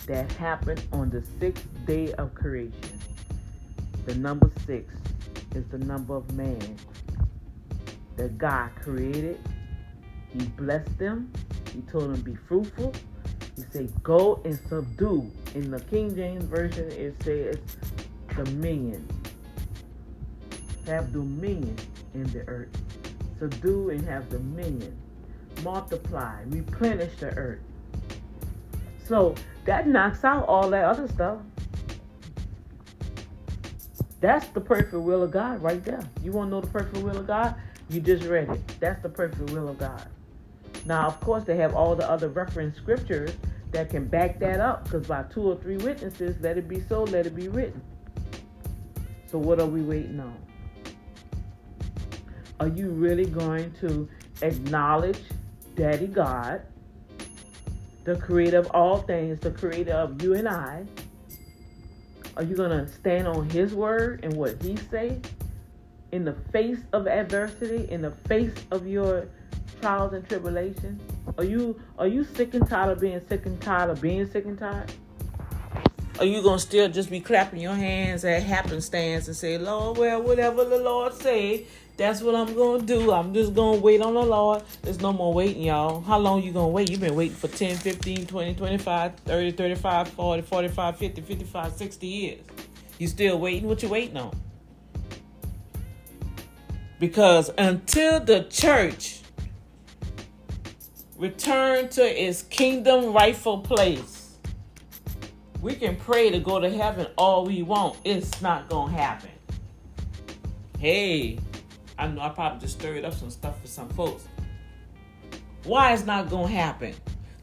that 0.05 0.31
happened 0.33 0.83
on 0.91 1.09
the 1.09 1.23
sixth 1.39 1.67
day 1.85 2.13
of 2.13 2.33
creation. 2.35 2.99
The 4.05 4.15
number 4.15 4.51
six 4.67 4.93
is 5.55 5.65
the 5.69 5.79
number 5.79 6.15
of 6.15 6.31
man 6.33 6.77
that 8.17 8.37
God 8.37 8.69
created. 8.75 9.39
He 10.31 10.45
blessed 10.45 10.97
them. 10.99 11.31
He 11.73 11.81
told 11.81 12.13
them, 12.13 12.21
be 12.21 12.35
fruitful. 12.35 12.93
He 13.55 13.63
said, 13.71 13.91
go 14.03 14.41
and 14.45 14.59
subdue. 14.69 15.31
In 15.55 15.71
the 15.71 15.79
King 15.79 16.15
James 16.15 16.43
Version, 16.43 16.91
it 16.91 17.15
says 17.23 17.57
dominion. 18.35 19.07
Have 20.85 21.11
dominion 21.11 21.75
in 22.13 22.23
the 22.31 22.47
earth. 22.47 22.69
Subdue 23.39 23.89
and 23.89 24.05
have 24.05 24.29
dominion. 24.29 24.97
Multiply. 25.63 26.43
Replenish 26.47 27.15
the 27.17 27.35
earth. 27.37 27.59
So 29.07 29.35
that 29.65 29.87
knocks 29.87 30.23
out 30.23 30.47
all 30.47 30.69
that 30.69 30.85
other 30.85 31.07
stuff. 31.07 31.39
That's 34.21 34.47
the 34.47 34.61
perfect 34.61 34.93
will 34.93 35.23
of 35.23 35.31
God 35.31 35.61
right 35.61 35.83
there. 35.83 36.01
You 36.23 36.31
want 36.31 36.47
to 36.49 36.55
know 36.55 36.61
the 36.61 36.67
perfect 36.67 36.97
will 36.97 37.17
of 37.17 37.27
God? 37.27 37.55
You 37.89 38.01
just 38.01 38.23
read 38.23 38.49
it. 38.49 38.61
That's 38.79 39.01
the 39.03 39.09
perfect 39.09 39.51
will 39.51 39.69
of 39.69 39.77
God. 39.77 40.07
Now, 40.85 41.07
of 41.07 41.19
course, 41.19 41.43
they 41.43 41.57
have 41.57 41.75
all 41.75 41.95
the 41.95 42.09
other 42.09 42.29
reference 42.29 42.77
scriptures 42.77 43.31
that 43.71 43.89
can 43.89 44.07
back 44.07 44.39
that 44.39 44.59
up 44.59 44.85
because 44.85 45.05
by 45.05 45.23
two 45.23 45.41
or 45.41 45.57
three 45.57 45.77
witnesses, 45.77 46.35
let 46.41 46.57
it 46.57 46.67
be 46.67 46.81
so, 46.81 47.03
let 47.03 47.25
it 47.27 47.35
be 47.35 47.49
written. 47.49 47.81
So, 49.27 49.37
what 49.37 49.59
are 49.59 49.65
we 49.65 49.81
waiting 49.81 50.19
on? 50.19 50.44
Are 52.59 52.67
you 52.67 52.89
really 52.89 53.25
going 53.25 53.74
to 53.81 54.07
acknowledge 54.41 55.19
Daddy 55.75 56.07
God, 56.07 56.62
the 58.05 58.15
creator 58.15 58.59
of 58.59 58.67
all 58.71 59.00
things, 59.00 59.39
the 59.39 59.51
creator 59.51 59.93
of 59.93 60.21
you 60.21 60.35
and 60.35 60.47
I? 60.47 60.85
Are 62.38 62.43
you 62.43 62.55
going 62.55 62.71
to 62.71 62.91
stand 62.91 63.27
on 63.27 63.50
his 63.50 63.74
word 63.74 64.21
and 64.24 64.33
what 64.33 64.62
he 64.62 64.77
say 64.89 65.19
in 66.12 66.24
the 66.24 66.33
face 66.53 66.79
of 66.93 67.07
adversity, 67.07 67.91
in 67.91 68.01
the 68.01 68.12
face 68.12 68.53
of 68.71 68.88
your 68.88 69.27
trials 69.81 70.13
and 70.13 70.27
tribulations? 70.27 71.01
Are 71.38 71.43
you 71.43 71.79
are 71.97 72.07
you 72.07 72.24
sick 72.24 72.53
and 72.53 72.67
tired 72.67 72.91
of 72.91 73.01
being 73.01 73.21
sick 73.27 73.45
and 73.45 73.59
tired 73.62 73.89
of 73.89 74.01
being 74.01 74.29
sick 74.29 74.45
and 74.45 74.57
tired? 74.57 74.91
Are 76.19 76.25
you 76.25 76.41
gonna 76.41 76.59
still 76.59 76.88
just 76.88 77.09
be 77.09 77.19
clapping 77.19 77.59
your 77.59 77.75
hands 77.75 78.24
at 78.24 78.43
happenstance 78.43 79.27
and 79.27 79.35
say, 79.35 79.57
Lord, 79.57 79.97
well, 79.97 80.21
whatever 80.21 80.63
the 80.63 80.77
Lord 80.77 81.13
say, 81.13 81.67
that's 81.97 82.21
what 82.21 82.35
I'm 82.35 82.53
gonna 82.55 82.83
do. 82.83 83.11
I'm 83.11 83.33
just 83.33 83.53
gonna 83.53 83.77
wait 83.77 84.01
on 84.01 84.15
the 84.15 84.21
Lord. 84.21 84.63
There's 84.81 84.99
no 84.99 85.13
more 85.13 85.33
waiting, 85.33 85.63
y'all. 85.63 86.01
How 86.01 86.17
long 86.17 86.43
you 86.43 86.51
gonna 86.51 86.67
wait? 86.67 86.89
You've 86.89 86.99
been 86.99 87.15
waiting 87.15 87.35
for 87.35 87.47
10, 87.47 87.77
15, 87.77 88.25
20, 88.25 88.55
25, 88.55 89.15
30, 89.19 89.51
35, 89.51 90.09
40, 90.09 90.41
45, 90.41 90.97
50, 90.97 91.21
55, 91.21 91.73
60 91.73 92.07
years. 92.07 92.41
You 92.97 93.07
still 93.07 93.39
waiting? 93.39 93.69
What 93.69 93.81
you 93.81 93.89
waiting 93.89 94.17
on? 94.17 94.35
Because 96.99 97.49
until 97.57 98.19
the 98.19 98.43
church 98.43 99.21
return 101.17 101.87
to 101.89 102.03
its 102.03 102.41
kingdom 102.43 103.13
rightful 103.13 103.59
place, 103.59 104.35
we 105.61 105.75
can 105.75 105.95
pray 105.95 106.29
to 106.29 106.39
go 106.39 106.59
to 106.59 106.69
heaven 106.69 107.07
all 107.17 107.45
we 107.45 107.63
want. 107.63 107.97
It's 108.03 108.41
not 108.41 108.69
gonna 108.69 108.91
happen. 108.91 109.29
Hey, 110.77 111.39
I 111.97 112.07
know 112.07 112.21
I 112.21 112.29
probably 112.29 112.59
just 112.59 112.79
stirred 112.79 113.05
up 113.05 113.13
some 113.13 113.29
stuff 113.29 113.61
for 113.61 113.67
some 113.67 113.89
folks. 113.89 114.27
Why 115.63 115.93
it's 115.93 116.05
not 116.05 116.29
gonna 116.29 116.49
happen? 116.49 116.93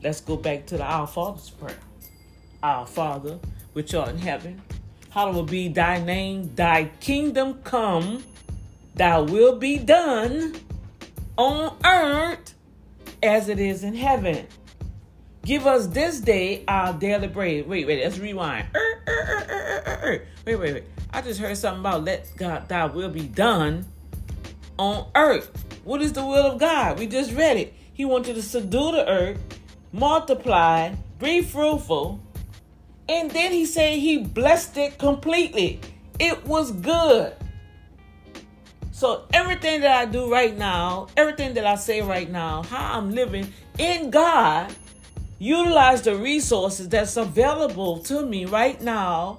Let's 0.02 0.20
go 0.20 0.36
back 0.36 0.66
to 0.66 0.76
the 0.76 0.84
Our 0.84 1.06
Father's 1.06 1.50
prayer. 1.50 1.78
Our 2.62 2.86
Father, 2.86 3.38
which 3.72 3.94
art 3.94 4.10
in 4.10 4.18
heaven, 4.18 4.60
hallowed 5.10 5.50
be 5.50 5.68
thy 5.68 6.02
name, 6.02 6.54
thy 6.54 6.84
kingdom 7.00 7.62
come, 7.62 8.22
thy 8.94 9.18
will 9.18 9.56
be 9.56 9.78
done 9.78 10.54
on 11.36 11.76
earth 11.84 12.54
as 13.22 13.48
it 13.48 13.58
is 13.58 13.84
in 13.84 13.94
heaven. 13.94 14.46
Give 15.44 15.66
us 15.66 15.88
this 15.88 16.20
day 16.20 16.62
our 16.68 16.92
daily 16.92 17.26
bread. 17.26 17.66
Wait, 17.66 17.86
wait, 17.86 18.02
let's 18.04 18.18
rewind. 18.18 18.68
Er, 18.74 19.02
er, 19.08 19.84
er, 19.86 20.26
wait, 20.46 20.56
wait, 20.56 20.74
wait. 20.74 20.84
I 21.12 21.20
just 21.20 21.40
heard 21.40 21.56
something 21.56 21.80
about 21.80 22.04
let 22.04 22.30
God 22.36 22.68
thy 22.68 22.86
will 22.86 23.08
be 23.08 23.26
done 23.26 23.86
on 24.82 25.06
earth. 25.14 25.50
What 25.84 26.02
is 26.02 26.12
the 26.12 26.26
will 26.26 26.52
of 26.52 26.58
God? 26.58 26.98
We 26.98 27.06
just 27.06 27.32
read 27.32 27.56
it. 27.56 27.74
He 27.94 28.04
wanted 28.04 28.34
to 28.34 28.42
subdue 28.42 28.92
the 28.92 29.08
earth, 29.08 29.38
multiply, 29.92 30.94
be 31.20 31.40
fruitful, 31.42 32.20
and 33.08 33.30
then 33.30 33.52
he 33.52 33.64
said 33.64 33.98
he 33.98 34.18
blessed 34.18 34.76
it 34.76 34.98
completely. 34.98 35.80
It 36.18 36.44
was 36.46 36.72
good. 36.72 37.34
So 38.90 39.24
everything 39.32 39.82
that 39.82 39.96
I 39.96 40.04
do 40.10 40.30
right 40.30 40.56
now, 40.56 41.08
everything 41.16 41.54
that 41.54 41.66
I 41.66 41.76
say 41.76 42.02
right 42.02 42.30
now, 42.30 42.62
how 42.62 42.98
I'm 42.98 43.10
living 43.12 43.52
in 43.78 44.10
God, 44.10 44.74
utilize 45.38 46.02
the 46.02 46.16
resources 46.16 46.88
that's 46.88 47.16
available 47.16 47.98
to 48.04 48.24
me 48.24 48.46
right 48.46 48.80
now 48.80 49.38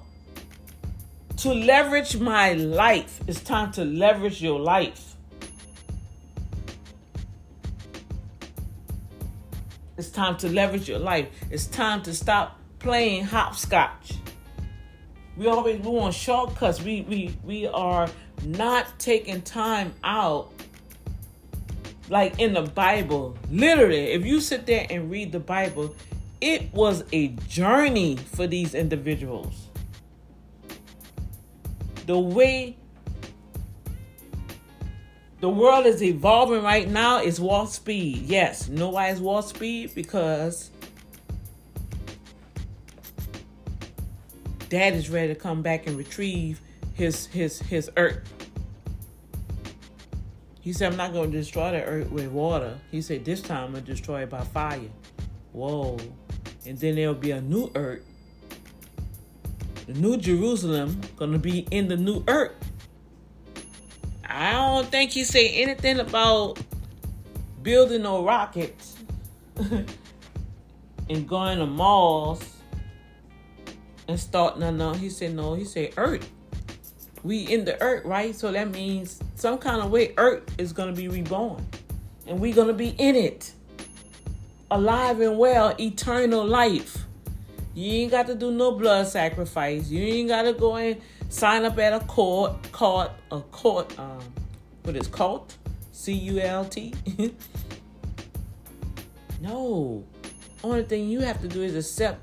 to 1.38 1.52
leverage 1.52 2.16
my 2.18 2.52
life. 2.54 3.20
It's 3.26 3.40
time 3.40 3.72
to 3.72 3.84
leverage 3.84 4.40
your 4.42 4.60
life. 4.60 5.13
It's 10.04 10.12
time 10.12 10.36
to 10.36 10.50
leverage 10.50 10.86
your 10.86 10.98
life. 10.98 11.28
It's 11.50 11.66
time 11.66 12.02
to 12.02 12.12
stop 12.12 12.60
playing 12.78 13.24
hopscotch. 13.24 14.12
We 15.34 15.46
always 15.46 15.80
we 15.80 15.88
want 15.88 16.12
shortcuts. 16.12 16.82
We 16.82 17.00
we 17.08 17.34
we 17.42 17.66
are 17.68 18.06
not 18.44 18.98
taking 18.98 19.40
time 19.40 19.94
out. 20.04 20.52
Like 22.10 22.38
in 22.38 22.52
the 22.52 22.60
Bible, 22.60 23.38
literally, 23.50 24.12
if 24.12 24.26
you 24.26 24.42
sit 24.42 24.66
there 24.66 24.86
and 24.90 25.10
read 25.10 25.32
the 25.32 25.40
Bible, 25.40 25.96
it 26.42 26.70
was 26.74 27.02
a 27.12 27.28
journey 27.48 28.16
for 28.16 28.46
these 28.46 28.74
individuals. 28.74 29.68
The 32.04 32.18
way 32.18 32.76
the 35.44 35.50
world 35.50 35.84
is 35.84 36.02
evolving 36.02 36.62
right 36.62 36.88
now 36.88 37.20
is 37.20 37.38
warp 37.38 37.68
speed. 37.68 38.22
Yes, 38.22 38.66
know 38.70 38.88
why 38.88 39.10
it's 39.10 39.20
warp 39.20 39.44
speed? 39.44 39.94
Because 39.94 40.70
dad 44.70 44.94
is 44.94 45.10
ready 45.10 45.34
to 45.34 45.38
come 45.38 45.60
back 45.60 45.86
and 45.86 45.98
retrieve 45.98 46.62
his 46.94 47.26
his 47.26 47.60
his 47.60 47.90
earth. 47.98 48.26
He 50.62 50.72
said, 50.72 50.90
I'm 50.90 50.96
not 50.96 51.12
going 51.12 51.30
to 51.30 51.36
destroy 51.36 51.72
the 51.72 51.84
earth 51.84 52.10
with 52.10 52.28
water. 52.28 52.78
He 52.90 53.02
said, 53.02 53.26
This 53.26 53.42
time 53.42 53.64
I'm 53.64 53.72
going 53.72 53.84
to 53.84 53.92
destroy 53.92 54.22
it 54.22 54.30
by 54.30 54.44
fire. 54.44 54.88
Whoa. 55.52 55.98
And 56.64 56.78
then 56.78 56.94
there'll 56.94 57.12
be 57.12 57.32
a 57.32 57.42
new 57.42 57.70
earth. 57.74 58.06
The 59.84 59.92
new 59.92 60.16
Jerusalem 60.16 61.02
to 61.18 61.38
be 61.38 61.66
in 61.70 61.88
the 61.88 61.98
new 61.98 62.24
earth. 62.28 62.56
I 64.36 64.50
don't 64.50 64.90
think 64.90 65.12
he 65.12 65.22
said 65.22 65.48
anything 65.52 66.00
about 66.00 66.58
building 67.62 68.02
no 68.02 68.24
rockets 68.24 68.96
and 69.56 71.28
going 71.28 71.58
to 71.58 71.66
Mars 71.66 72.40
and 74.08 74.18
starting 74.18 74.76
no. 74.76 74.92
He 74.92 75.08
said 75.08 75.36
no. 75.36 75.54
He 75.54 75.64
said 75.64 75.94
earth. 75.96 76.28
We 77.22 77.42
in 77.42 77.64
the 77.64 77.80
earth, 77.80 78.04
right? 78.04 78.34
So 78.34 78.50
that 78.50 78.72
means 78.72 79.20
some 79.36 79.56
kind 79.56 79.80
of 79.80 79.92
way 79.92 80.14
earth 80.16 80.42
is 80.58 80.72
gonna 80.72 80.92
be 80.92 81.06
reborn. 81.06 81.64
And 82.26 82.40
we're 82.40 82.56
gonna 82.56 82.72
be 82.72 82.88
in 82.88 83.14
it. 83.14 83.52
Alive 84.68 85.20
and 85.20 85.38
well, 85.38 85.76
eternal 85.78 86.44
life. 86.44 87.04
You 87.72 88.02
ain't 88.02 88.10
got 88.10 88.26
to 88.26 88.34
do 88.34 88.50
no 88.50 88.72
blood 88.72 89.06
sacrifice. 89.06 89.90
You 89.90 90.02
ain't 90.04 90.28
got 90.28 90.42
to 90.42 90.54
go 90.54 90.74
and 90.74 91.00
sign 91.34 91.64
up 91.64 91.76
at 91.78 91.92
a 91.92 91.98
court, 92.06 92.70
court, 92.70 93.10
a 93.32 93.40
court, 93.40 93.98
um, 93.98 94.20
what 94.84 94.94
is 94.94 95.08
cult? 95.08 95.56
C 95.90 96.12
U 96.12 96.38
L 96.38 96.64
T. 96.64 96.94
no. 99.40 100.04
Only 100.62 100.84
thing 100.84 101.08
you 101.08 101.20
have 101.20 101.40
to 101.42 101.48
do 101.48 101.62
is 101.62 101.74
accept 101.74 102.20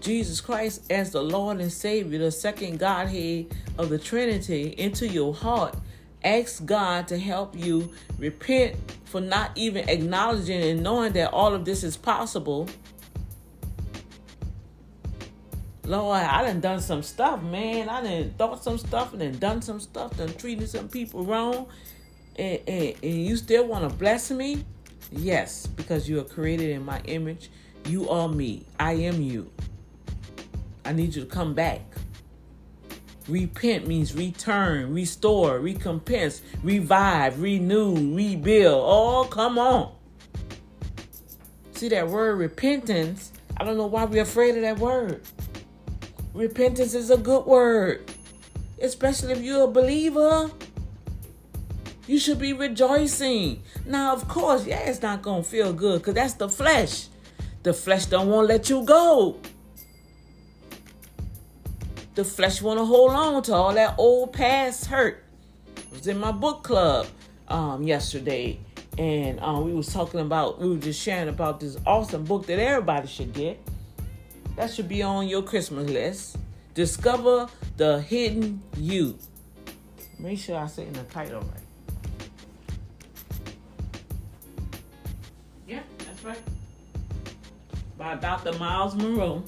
Jesus 0.00 0.40
Christ 0.40 0.90
as 0.90 1.10
the 1.10 1.22
Lord 1.22 1.60
and 1.60 1.72
Savior, 1.72 2.20
the 2.20 2.30
second 2.30 2.78
Godhead 2.78 3.46
of 3.78 3.88
the 3.88 3.98
Trinity, 3.98 4.74
into 4.78 5.08
your 5.08 5.34
heart. 5.34 5.76
Ask 6.22 6.64
God 6.64 7.08
to 7.08 7.18
help 7.18 7.58
you 7.58 7.92
repent 8.16 8.76
for 9.04 9.20
not 9.20 9.50
even 9.56 9.88
acknowledging 9.88 10.62
and 10.62 10.82
knowing 10.82 11.12
that 11.14 11.32
all 11.32 11.52
of 11.52 11.64
this 11.64 11.82
is 11.82 11.96
possible 11.96 12.68
Lord, 15.84 16.18
I 16.18 16.42
done 16.42 16.60
done 16.60 16.80
some 16.80 17.02
stuff, 17.02 17.42
man. 17.42 17.88
I 17.88 18.02
done 18.02 18.34
thought 18.38 18.62
some 18.62 18.78
stuff 18.78 19.12
and 19.12 19.20
then 19.20 19.38
done 19.38 19.62
some 19.62 19.80
stuff, 19.80 20.16
done 20.16 20.32
treated 20.34 20.68
some 20.68 20.88
people 20.88 21.24
wrong. 21.24 21.66
And, 22.36 22.60
and, 22.66 22.94
and 23.02 23.26
you 23.26 23.36
still 23.36 23.66
want 23.66 23.88
to 23.88 23.96
bless 23.96 24.30
me? 24.30 24.64
Yes, 25.10 25.66
because 25.66 26.08
you 26.08 26.20
are 26.20 26.24
created 26.24 26.70
in 26.70 26.84
my 26.84 27.00
image. 27.04 27.50
You 27.88 28.08
are 28.08 28.28
me. 28.28 28.64
I 28.78 28.92
am 28.92 29.20
you. 29.20 29.50
I 30.84 30.92
need 30.92 31.14
you 31.14 31.24
to 31.24 31.28
come 31.28 31.52
back. 31.54 31.80
Repent 33.28 33.86
means 33.86 34.14
return, 34.14 34.92
restore, 34.92 35.58
recompense, 35.58 36.42
revive, 36.62 37.40
renew, 37.40 38.16
rebuild. 38.16 38.82
Oh, 38.86 39.28
come 39.30 39.58
on. 39.58 39.94
See 41.72 41.88
that 41.88 42.08
word 42.08 42.38
repentance? 42.38 43.32
I 43.56 43.64
don't 43.64 43.76
know 43.76 43.86
why 43.86 44.04
we're 44.04 44.22
afraid 44.22 44.56
of 44.56 44.62
that 44.62 44.78
word. 44.78 45.22
Repentance 46.34 46.94
is 46.94 47.10
a 47.10 47.18
good 47.18 47.44
word, 47.44 48.10
especially 48.80 49.32
if 49.32 49.42
you're 49.42 49.64
a 49.64 49.68
believer. 49.68 50.50
You 52.06 52.18
should 52.18 52.38
be 52.38 52.54
rejoicing. 52.54 53.62
Now, 53.84 54.14
of 54.14 54.26
course, 54.28 54.66
yeah, 54.66 54.80
it's 54.80 55.02
not 55.02 55.20
gonna 55.20 55.42
feel 55.42 55.72
good 55.74 56.00
because 56.00 56.14
that's 56.14 56.34
the 56.34 56.48
flesh. 56.48 57.08
The 57.62 57.74
flesh 57.74 58.06
don't 58.06 58.28
want 58.28 58.48
to 58.48 58.54
let 58.54 58.70
you 58.70 58.82
go. 58.82 59.36
The 62.14 62.24
flesh 62.24 62.60
want 62.62 62.78
to 62.78 62.84
hold 62.84 63.10
on 63.12 63.42
to 63.44 63.54
all 63.54 63.74
that 63.74 63.94
old 63.98 64.32
past 64.32 64.86
hurt. 64.86 65.22
I 65.76 65.96
was 65.96 66.06
in 66.06 66.18
my 66.18 66.32
book 66.32 66.62
club 66.64 67.06
um, 67.48 67.82
yesterday, 67.82 68.58
and 68.98 69.38
um, 69.40 69.64
we 69.64 69.74
was 69.74 69.92
talking 69.92 70.20
about, 70.20 70.60
we 70.60 70.68
were 70.70 70.76
just 70.76 71.00
sharing 71.00 71.28
about 71.28 71.60
this 71.60 71.76
awesome 71.86 72.24
book 72.24 72.46
that 72.46 72.58
everybody 72.58 73.06
should 73.06 73.32
get. 73.32 73.60
That 74.56 74.70
should 74.70 74.88
be 74.88 75.02
on 75.02 75.28
your 75.28 75.42
Christmas 75.42 75.88
list. 75.88 76.36
Discover 76.74 77.48
the 77.76 78.00
hidden 78.00 78.62
you. 78.76 79.18
Make 80.18 80.38
sure 80.38 80.56
I 80.56 80.66
say 80.66 80.86
in 80.86 80.92
the 80.92 81.02
title 81.04 81.40
right. 81.40 82.28
Yeah, 85.66 85.80
that's 85.98 86.24
right. 86.24 86.40
By 87.98 88.16
Dr. 88.16 88.52
Miles 88.58 88.94
Munroe. 88.94 89.42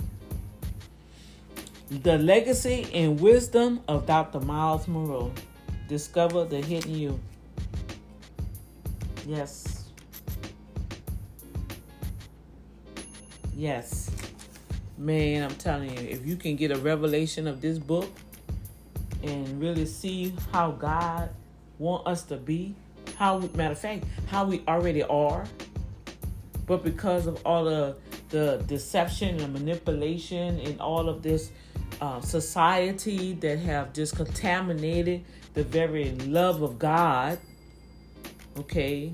The 1.91 2.19
legacy 2.19 2.89
and 2.93 3.21
wisdom 3.21 3.81
of 3.89 4.07
Dr. 4.07 4.41
Miles 4.41 4.89
Munroe. 4.89 5.33
Discover 5.89 6.47
the 6.47 6.61
hidden 6.61 6.95
you. 6.95 7.21
Yes. 9.27 9.85
Yes. 13.55 14.04
Man, 14.97 15.43
I'm 15.43 15.57
telling 15.57 15.91
you, 15.91 16.09
if 16.09 16.25
you 16.25 16.37
can 16.37 16.55
get 16.55 16.71
a 16.71 16.77
revelation 16.77 17.49
of 17.49 17.61
this 17.61 17.79
book 17.79 18.09
and 19.25 19.61
really 19.61 19.87
see 19.87 20.33
how 20.53 20.71
God 20.71 21.31
want 21.79 22.07
us 22.07 22.23
to 22.25 22.37
be, 22.37 22.77
how 23.17 23.39
matter 23.55 23.73
of 23.73 23.79
fact, 23.79 24.05
how 24.29 24.45
we 24.45 24.63
already 24.69 25.03
are, 25.03 25.47
but 26.67 26.85
because 26.85 27.27
of 27.27 27.45
all 27.45 27.65
the 27.65 27.97
the 28.31 28.63
deception 28.67 29.41
and 29.41 29.53
manipulation 29.53 30.59
and 30.61 30.81
all 30.81 31.09
of 31.09 31.23
this 31.23 31.51
uh, 32.01 32.21
society 32.21 33.35
that 33.35 33.59
have 33.59 33.93
just 33.93 34.17
contaminated 34.17 35.25
the 35.55 35.65
very 35.65 36.13
love 36.27 36.63
of 36.63 36.79
God, 36.79 37.39
okay, 38.59 39.13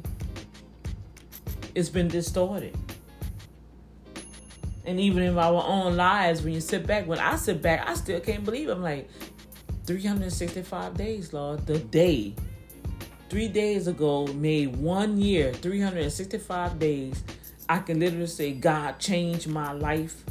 it's 1.74 1.88
been 1.88 2.08
distorted 2.08 2.76
and 4.84 4.98
even 4.98 5.22
in 5.22 5.36
our 5.38 5.62
own 5.66 5.96
lives, 5.96 6.42
when 6.42 6.54
you 6.54 6.60
sit 6.60 6.86
back, 6.86 7.06
when 7.06 7.18
I 7.18 7.36
sit 7.36 7.60
back, 7.60 7.88
I 7.88 7.94
still 7.94 8.20
can't 8.20 8.44
believe. 8.44 8.68
I'm 8.68 8.82
like, 8.82 9.08
365 9.86 10.96
days, 10.96 11.32
Lord, 11.32 11.66
the 11.66 11.78
day. 11.78 12.34
Three 13.28 13.48
days 13.48 13.86
ago 13.86 14.26
made 14.28 14.74
one 14.76 15.20
year, 15.20 15.52
365 15.52 16.78
days. 16.78 17.22
I 17.68 17.78
can 17.78 18.00
literally 18.00 18.26
say 18.26 18.52
God 18.52 18.98
changed 18.98 19.48
my 19.48 19.72
life, 19.72 20.24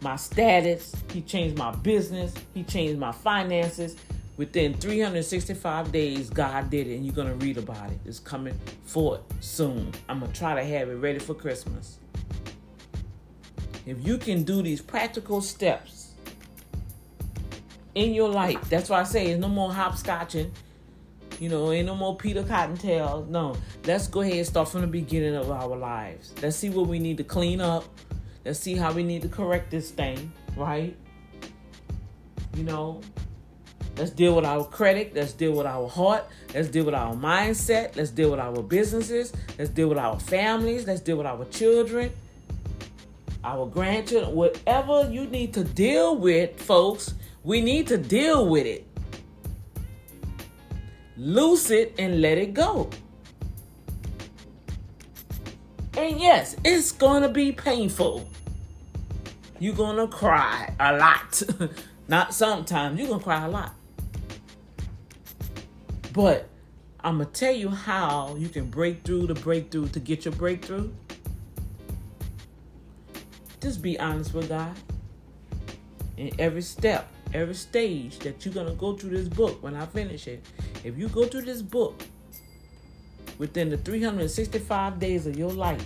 my 0.00 0.16
status. 0.16 0.94
He 1.12 1.22
changed 1.22 1.58
my 1.58 1.72
business. 1.72 2.32
He 2.52 2.62
changed 2.62 3.00
my 3.00 3.12
finances. 3.12 3.96
Within 4.36 4.74
365 4.74 5.92
days, 5.92 6.28
God 6.28 6.70
did 6.70 6.88
it, 6.88 6.96
and 6.96 7.06
you're 7.06 7.14
gonna 7.14 7.34
read 7.36 7.56
about 7.56 7.90
it. 7.90 7.98
It's 8.04 8.18
coming 8.18 8.58
forth 8.84 9.20
soon. 9.40 9.92
I'm 10.08 10.20
gonna 10.20 10.32
try 10.32 10.54
to 10.54 10.64
have 10.64 10.88
it 10.88 10.94
ready 10.94 11.18
for 11.18 11.34
Christmas 11.34 11.98
if 13.86 14.06
you 14.06 14.18
can 14.18 14.42
do 14.44 14.62
these 14.62 14.80
practical 14.80 15.40
steps 15.40 16.12
in 17.94 18.14
your 18.14 18.28
life, 18.28 18.60
that's 18.68 18.88
why 18.88 19.00
I 19.00 19.04
say 19.04 19.26
it's 19.26 19.40
no 19.40 19.48
more 19.48 19.70
hopscotching. 19.70 20.50
You 21.40 21.48
know, 21.48 21.72
ain't 21.72 21.86
no 21.86 21.96
more 21.96 22.16
Peter 22.16 22.42
Cottontail. 22.42 23.26
No, 23.28 23.56
let's 23.84 24.06
go 24.06 24.20
ahead 24.20 24.36
and 24.36 24.46
start 24.46 24.68
from 24.68 24.82
the 24.82 24.86
beginning 24.86 25.34
of 25.34 25.50
our 25.50 25.76
lives. 25.76 26.32
Let's 26.40 26.56
see 26.56 26.70
what 26.70 26.86
we 26.86 26.98
need 26.98 27.16
to 27.18 27.24
clean 27.24 27.60
up. 27.60 27.84
Let's 28.44 28.60
see 28.60 28.74
how 28.74 28.92
we 28.92 29.02
need 29.02 29.22
to 29.22 29.28
correct 29.28 29.70
this 29.70 29.90
thing, 29.90 30.32
right? 30.56 30.96
You 32.56 32.62
know, 32.62 33.00
let's 33.96 34.10
deal 34.10 34.36
with 34.36 34.44
our 34.44 34.64
credit. 34.64 35.12
Let's 35.14 35.32
deal 35.32 35.52
with 35.52 35.66
our 35.66 35.88
heart. 35.88 36.24
Let's 36.54 36.68
deal 36.68 36.84
with 36.84 36.94
our 36.94 37.14
mindset. 37.14 37.96
Let's 37.96 38.10
deal 38.10 38.30
with 38.30 38.40
our 38.40 38.62
businesses. 38.62 39.32
Let's 39.58 39.70
deal 39.70 39.88
with 39.88 39.98
our 39.98 40.20
families. 40.20 40.86
Let's 40.86 41.00
deal 41.00 41.16
with 41.16 41.26
our 41.26 41.44
children 41.46 42.12
our 43.44 43.66
grandchildren, 43.66 44.34
whatever 44.34 45.08
you 45.10 45.26
need 45.26 45.52
to 45.54 45.64
deal 45.64 46.16
with, 46.16 46.58
folks, 46.60 47.14
we 47.42 47.60
need 47.60 47.86
to 47.88 47.98
deal 47.98 48.48
with 48.48 48.66
it. 48.66 48.86
Loose 51.16 51.70
it 51.70 51.94
and 51.98 52.20
let 52.22 52.38
it 52.38 52.54
go. 52.54 52.90
And 55.96 56.18
yes, 56.18 56.56
it's 56.64 56.90
gonna 56.90 57.28
be 57.28 57.52
painful. 57.52 58.28
You're 59.60 59.76
gonna 59.76 60.08
cry 60.08 60.74
a 60.80 60.96
lot. 60.96 61.42
Not 62.08 62.34
sometimes, 62.34 62.98
you're 62.98 63.08
gonna 63.08 63.22
cry 63.22 63.44
a 63.44 63.48
lot. 63.48 63.74
But 66.12 66.48
I'm 67.00 67.18
gonna 67.18 67.30
tell 67.30 67.52
you 67.52 67.68
how 67.68 68.34
you 68.38 68.48
can 68.48 68.70
break 68.70 69.04
through 69.04 69.26
the 69.26 69.34
breakthrough 69.34 69.88
to 69.88 70.00
get 70.00 70.24
your 70.24 70.34
breakthrough. 70.34 70.90
Just 73.64 73.80
be 73.80 73.98
honest 73.98 74.34
with 74.34 74.50
God. 74.50 74.76
In 76.18 76.30
every 76.38 76.60
step, 76.60 77.10
every 77.32 77.54
stage 77.54 78.18
that 78.18 78.44
you're 78.44 78.52
going 78.52 78.66
to 78.66 78.74
go 78.74 78.92
through 78.92 79.16
this 79.16 79.26
book 79.26 79.62
when 79.62 79.74
I 79.74 79.86
finish 79.86 80.28
it, 80.28 80.44
if 80.84 80.98
you 80.98 81.08
go 81.08 81.24
through 81.24 81.46
this 81.46 81.62
book 81.62 82.02
within 83.38 83.70
the 83.70 83.78
365 83.78 84.98
days 84.98 85.26
of 85.26 85.38
your 85.38 85.50
life, 85.50 85.82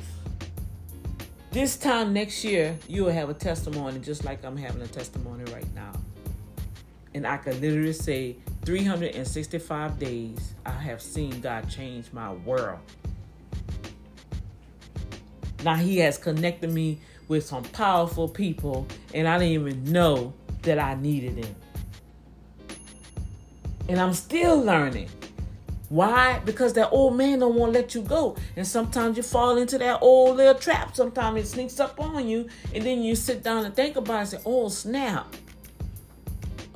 this 1.52 1.76
time 1.76 2.12
next 2.12 2.42
year, 2.42 2.76
you 2.88 3.04
will 3.04 3.12
have 3.12 3.30
a 3.30 3.34
testimony 3.34 4.00
just 4.00 4.24
like 4.24 4.44
I'm 4.44 4.56
having 4.56 4.82
a 4.82 4.88
testimony 4.88 5.44
right 5.52 5.72
now. 5.76 5.92
And 7.14 7.24
I 7.24 7.36
can 7.36 7.60
literally 7.60 7.92
say 7.92 8.38
365 8.64 10.00
days, 10.00 10.52
I 10.66 10.72
have 10.72 11.00
seen 11.00 11.40
God 11.40 11.70
change 11.70 12.12
my 12.12 12.32
world. 12.32 12.80
Now 15.62 15.76
He 15.76 15.98
has 15.98 16.18
connected 16.18 16.72
me 16.72 16.98
with 17.28 17.46
some 17.46 17.62
powerful 17.64 18.28
people, 18.28 18.86
and 19.14 19.28
I 19.28 19.38
didn't 19.38 19.52
even 19.52 19.84
know 19.84 20.32
that 20.62 20.78
I 20.78 20.94
needed 20.94 21.42
them. 21.42 21.54
And 23.88 24.00
I'm 24.00 24.12
still 24.14 24.60
learning. 24.60 25.08
Why? 25.88 26.40
Because 26.44 26.74
that 26.74 26.90
old 26.90 27.16
man 27.16 27.38
don't 27.38 27.54
want 27.54 27.72
to 27.72 27.78
let 27.78 27.94
you 27.94 28.02
go. 28.02 28.36
And 28.56 28.66
sometimes 28.66 29.16
you 29.16 29.22
fall 29.22 29.56
into 29.56 29.78
that 29.78 30.02
old 30.02 30.36
little 30.36 30.54
trap. 30.54 30.94
Sometimes 30.94 31.40
it 31.40 31.46
sneaks 31.46 31.80
up 31.80 31.98
on 31.98 32.28
you. 32.28 32.48
And 32.74 32.84
then 32.84 33.02
you 33.02 33.14
sit 33.14 33.42
down 33.42 33.64
and 33.64 33.74
think 33.74 33.96
about 33.96 34.16
it 34.16 34.20
and 34.20 34.28
say, 34.28 34.38
oh, 34.44 34.68
snap. 34.68 35.34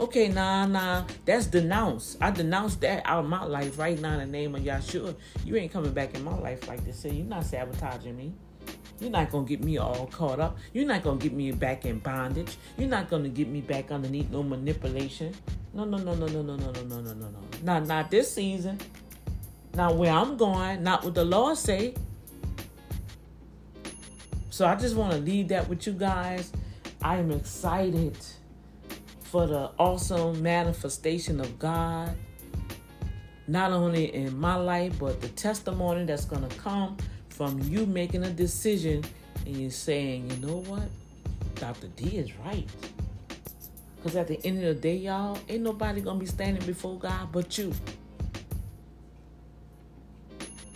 Okay, 0.00 0.28
nah, 0.28 0.66
nah, 0.66 1.04
that's 1.26 1.46
denounced. 1.46 2.16
I 2.22 2.30
denounce 2.30 2.76
that 2.76 3.02
out 3.04 3.24
of 3.24 3.28
my 3.28 3.44
life 3.44 3.78
right 3.78 4.00
now 4.00 4.14
in 4.14 4.20
the 4.20 4.26
name 4.26 4.54
of 4.54 4.62
Yahshua. 4.62 5.14
You 5.44 5.56
ain't 5.56 5.70
coming 5.70 5.92
back 5.92 6.14
in 6.14 6.24
my 6.24 6.36
life 6.38 6.66
like 6.66 6.82
this. 6.84 6.98
So 6.98 7.08
you're 7.08 7.26
not 7.26 7.44
sabotaging 7.44 8.16
me. 8.16 8.32
You're 9.02 9.10
not 9.10 9.32
gonna 9.32 9.44
get 9.44 9.64
me 9.64 9.78
all 9.78 10.06
caught 10.06 10.38
up. 10.38 10.56
You're 10.72 10.86
not 10.86 11.02
gonna 11.02 11.18
get 11.18 11.32
me 11.32 11.50
back 11.50 11.84
in 11.84 11.98
bondage. 11.98 12.56
You're 12.78 12.88
not 12.88 13.10
gonna 13.10 13.28
get 13.28 13.48
me 13.48 13.60
back 13.60 13.90
underneath 13.90 14.30
no 14.30 14.44
manipulation. 14.44 15.34
No, 15.74 15.82
no, 15.84 15.98
no, 15.98 16.14
no, 16.14 16.28
no, 16.28 16.40
no, 16.40 16.54
no, 16.54 16.70
no, 16.70 16.82
no, 16.82 17.00
no, 17.00 17.12
no, 17.12 17.28
no. 17.28 17.38
Not 17.64 17.88
not 17.88 18.12
this 18.12 18.32
season. 18.32 18.78
Not 19.74 19.96
where 19.96 20.12
I'm 20.12 20.36
going. 20.36 20.84
Not 20.84 21.02
what 21.02 21.14
the 21.14 21.24
Lord 21.24 21.58
say. 21.58 21.94
So 24.50 24.66
I 24.66 24.76
just 24.76 24.94
want 24.94 25.12
to 25.14 25.18
leave 25.18 25.48
that 25.48 25.68
with 25.68 25.84
you 25.84 25.94
guys. 25.94 26.52
I 27.02 27.16
am 27.16 27.32
excited 27.32 28.16
for 29.22 29.48
the 29.48 29.72
awesome 29.80 30.40
manifestation 30.40 31.40
of 31.40 31.58
God, 31.58 32.14
not 33.48 33.72
only 33.72 34.14
in 34.14 34.38
my 34.38 34.54
life, 34.54 34.96
but 35.00 35.20
the 35.20 35.28
testimony 35.30 36.04
that's 36.04 36.24
going 36.24 36.48
to 36.48 36.54
come 36.56 36.96
from 37.32 37.58
you 37.60 37.86
making 37.86 38.24
a 38.24 38.30
decision 38.30 39.02
and 39.46 39.56
you 39.56 39.70
saying, 39.70 40.30
you 40.30 40.46
know 40.46 40.58
what? 40.58 40.88
Dr. 41.56 41.88
D 41.88 42.16
is 42.16 42.32
right. 42.38 42.68
Because 43.96 44.16
at 44.16 44.28
the 44.28 44.44
end 44.44 44.58
of 44.58 44.64
the 44.64 44.80
day, 44.80 44.96
y'all, 44.96 45.38
ain't 45.48 45.62
nobody 45.62 46.00
going 46.00 46.18
to 46.18 46.20
be 46.24 46.30
standing 46.30 46.64
before 46.66 46.98
God 46.98 47.28
but 47.32 47.56
you. 47.58 47.72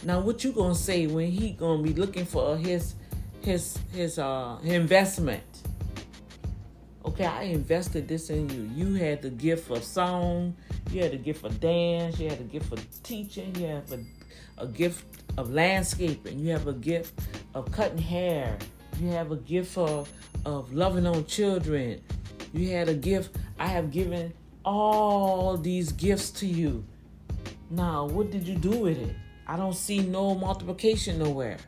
Now, 0.05 0.21
what 0.21 0.45
you 0.45 0.53
going 0.53 0.75
to 0.75 0.79
say 0.79 1.07
when 1.07 1.31
he 1.31 1.51
going 1.51 1.83
to 1.85 1.93
be 1.93 1.99
looking 1.99 2.25
for 2.25 2.57
his 2.57 2.95
his 3.43 3.79
his 3.93 4.19
uh 4.19 4.59
investment? 4.63 5.43
okay, 7.07 7.25
I 7.25 7.43
invested 7.45 8.09
this 8.09 8.31
in 8.31 8.49
you. 8.51 8.71
You 8.75 8.95
had 8.95 9.23
the 9.23 9.31
gift 9.31 9.71
of 9.71 9.83
song, 9.83 10.55
you 10.91 11.03
had 11.03 11.13
the 11.13 11.17
gift 11.17 11.45
of 11.45 11.59
dance, 11.61 12.19
you 12.19 12.29
had 12.29 12.39
the 12.39 12.45
gift 12.45 12.73
of 12.73 13.03
teaching, 13.03 13.55
you 13.57 13.67
had 13.67 13.85
a, 13.93 14.01
a 14.59 14.67
gift 14.67 15.05
of 15.39 15.51
landscaping, 15.53 16.39
you 16.39 16.51
have 16.51 16.67
a 16.67 16.73
gift 16.73 17.21
of 17.55 17.71
cutting 17.73 17.99
hair, 17.99 18.59
you 19.01 19.09
have 19.09 19.33
a 19.33 19.37
gift 19.37 19.77
of, 19.77 20.11
of 20.45 20.73
loving 20.73 21.07
on 21.07 21.25
children, 21.27 22.01
you 22.53 22.71
had 22.71 22.89
a 22.89 22.95
gift. 22.95 23.37
I 23.59 23.67
have 23.69 23.91
given 23.91 24.33
all 24.65 25.57
these 25.57 25.93
gifts 25.93 26.31
to 26.33 26.47
you. 26.47 26.85
Now, 27.71 28.07
what 28.07 28.31
did 28.31 28.47
you 28.47 28.57
do 28.57 28.71
with 28.71 28.99
it? 28.99 29.15
I 29.47 29.57
don't 29.57 29.75
see 29.75 30.01
no 30.01 30.35
multiplication 30.35 31.19
nowhere. 31.19 31.59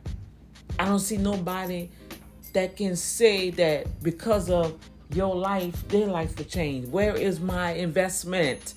I 0.77 0.85
don't 0.85 0.99
see 0.99 1.17
nobody 1.17 1.89
that 2.53 2.75
can 2.75 2.95
say 2.95 3.51
that 3.51 4.01
because 4.01 4.49
of 4.49 4.77
your 5.13 5.35
life, 5.35 5.87
their 5.87 6.07
life 6.07 6.37
will 6.37 6.45
change. 6.45 6.87
Where 6.87 7.15
is 7.15 7.39
my 7.39 7.71
investment? 7.71 8.75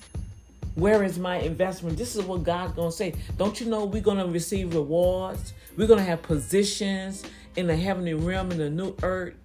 Where 0.75 1.03
is 1.03 1.19
my 1.19 1.37
investment? 1.37 1.97
This 1.97 2.15
is 2.15 2.23
what 2.23 2.43
God's 2.43 2.73
gonna 2.73 2.91
say. 2.91 3.13
Don't 3.37 3.59
you 3.59 3.67
know 3.67 3.85
we're 3.85 4.01
gonna 4.01 4.27
receive 4.27 4.73
rewards? 4.73 5.53
We're 5.77 5.87
gonna 5.87 6.03
have 6.03 6.21
positions 6.21 7.23
in 7.55 7.67
the 7.67 7.75
heavenly 7.75 8.15
realm 8.15 8.51
in 8.51 8.57
the 8.57 8.69
new 8.69 8.95
earth. 9.03 9.35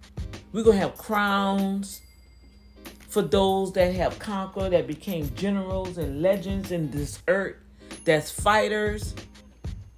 We're 0.52 0.64
gonna 0.64 0.78
have 0.78 0.96
crowns 0.96 2.00
for 3.08 3.22
those 3.22 3.72
that 3.72 3.94
have 3.94 4.18
conquered, 4.18 4.70
that 4.70 4.86
became 4.86 5.34
generals 5.34 5.98
and 5.98 6.20
legends 6.22 6.70
in 6.70 6.90
this 6.90 7.20
earth, 7.26 7.56
that's 8.04 8.30
fighters. 8.30 9.14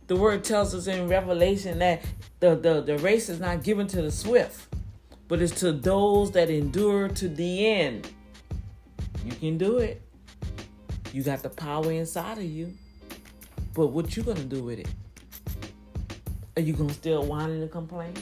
The 0.06 0.16
word 0.16 0.44
tells 0.44 0.74
us 0.74 0.86
in 0.86 1.08
Revelation 1.08 1.80
that 1.80 2.02
the, 2.38 2.54
the, 2.56 2.80
the 2.80 2.98
race 2.98 3.28
is 3.28 3.40
not 3.40 3.62
given 3.62 3.86
to 3.88 4.02
the 4.02 4.10
swift, 4.10 4.74
but 5.28 5.42
it's 5.42 5.58
to 5.60 5.72
those 5.72 6.30
that 6.32 6.50
endure 6.50 7.08
to 7.08 7.28
the 7.28 7.66
end. 7.66 8.08
You 9.24 9.32
can 9.32 9.58
do 9.58 9.78
it. 9.78 10.02
You 11.12 11.22
got 11.22 11.42
the 11.42 11.50
power 11.50 11.90
inside 11.90 12.38
of 12.38 12.44
you. 12.44 12.72
But 13.74 13.88
what 13.88 14.16
you 14.16 14.22
gonna 14.22 14.44
do 14.44 14.62
with 14.62 14.78
it? 14.78 14.88
Are 16.56 16.62
you 16.62 16.72
gonna 16.72 16.92
still 16.92 17.24
whine 17.24 17.50
and 17.50 17.70
complain? 17.70 18.14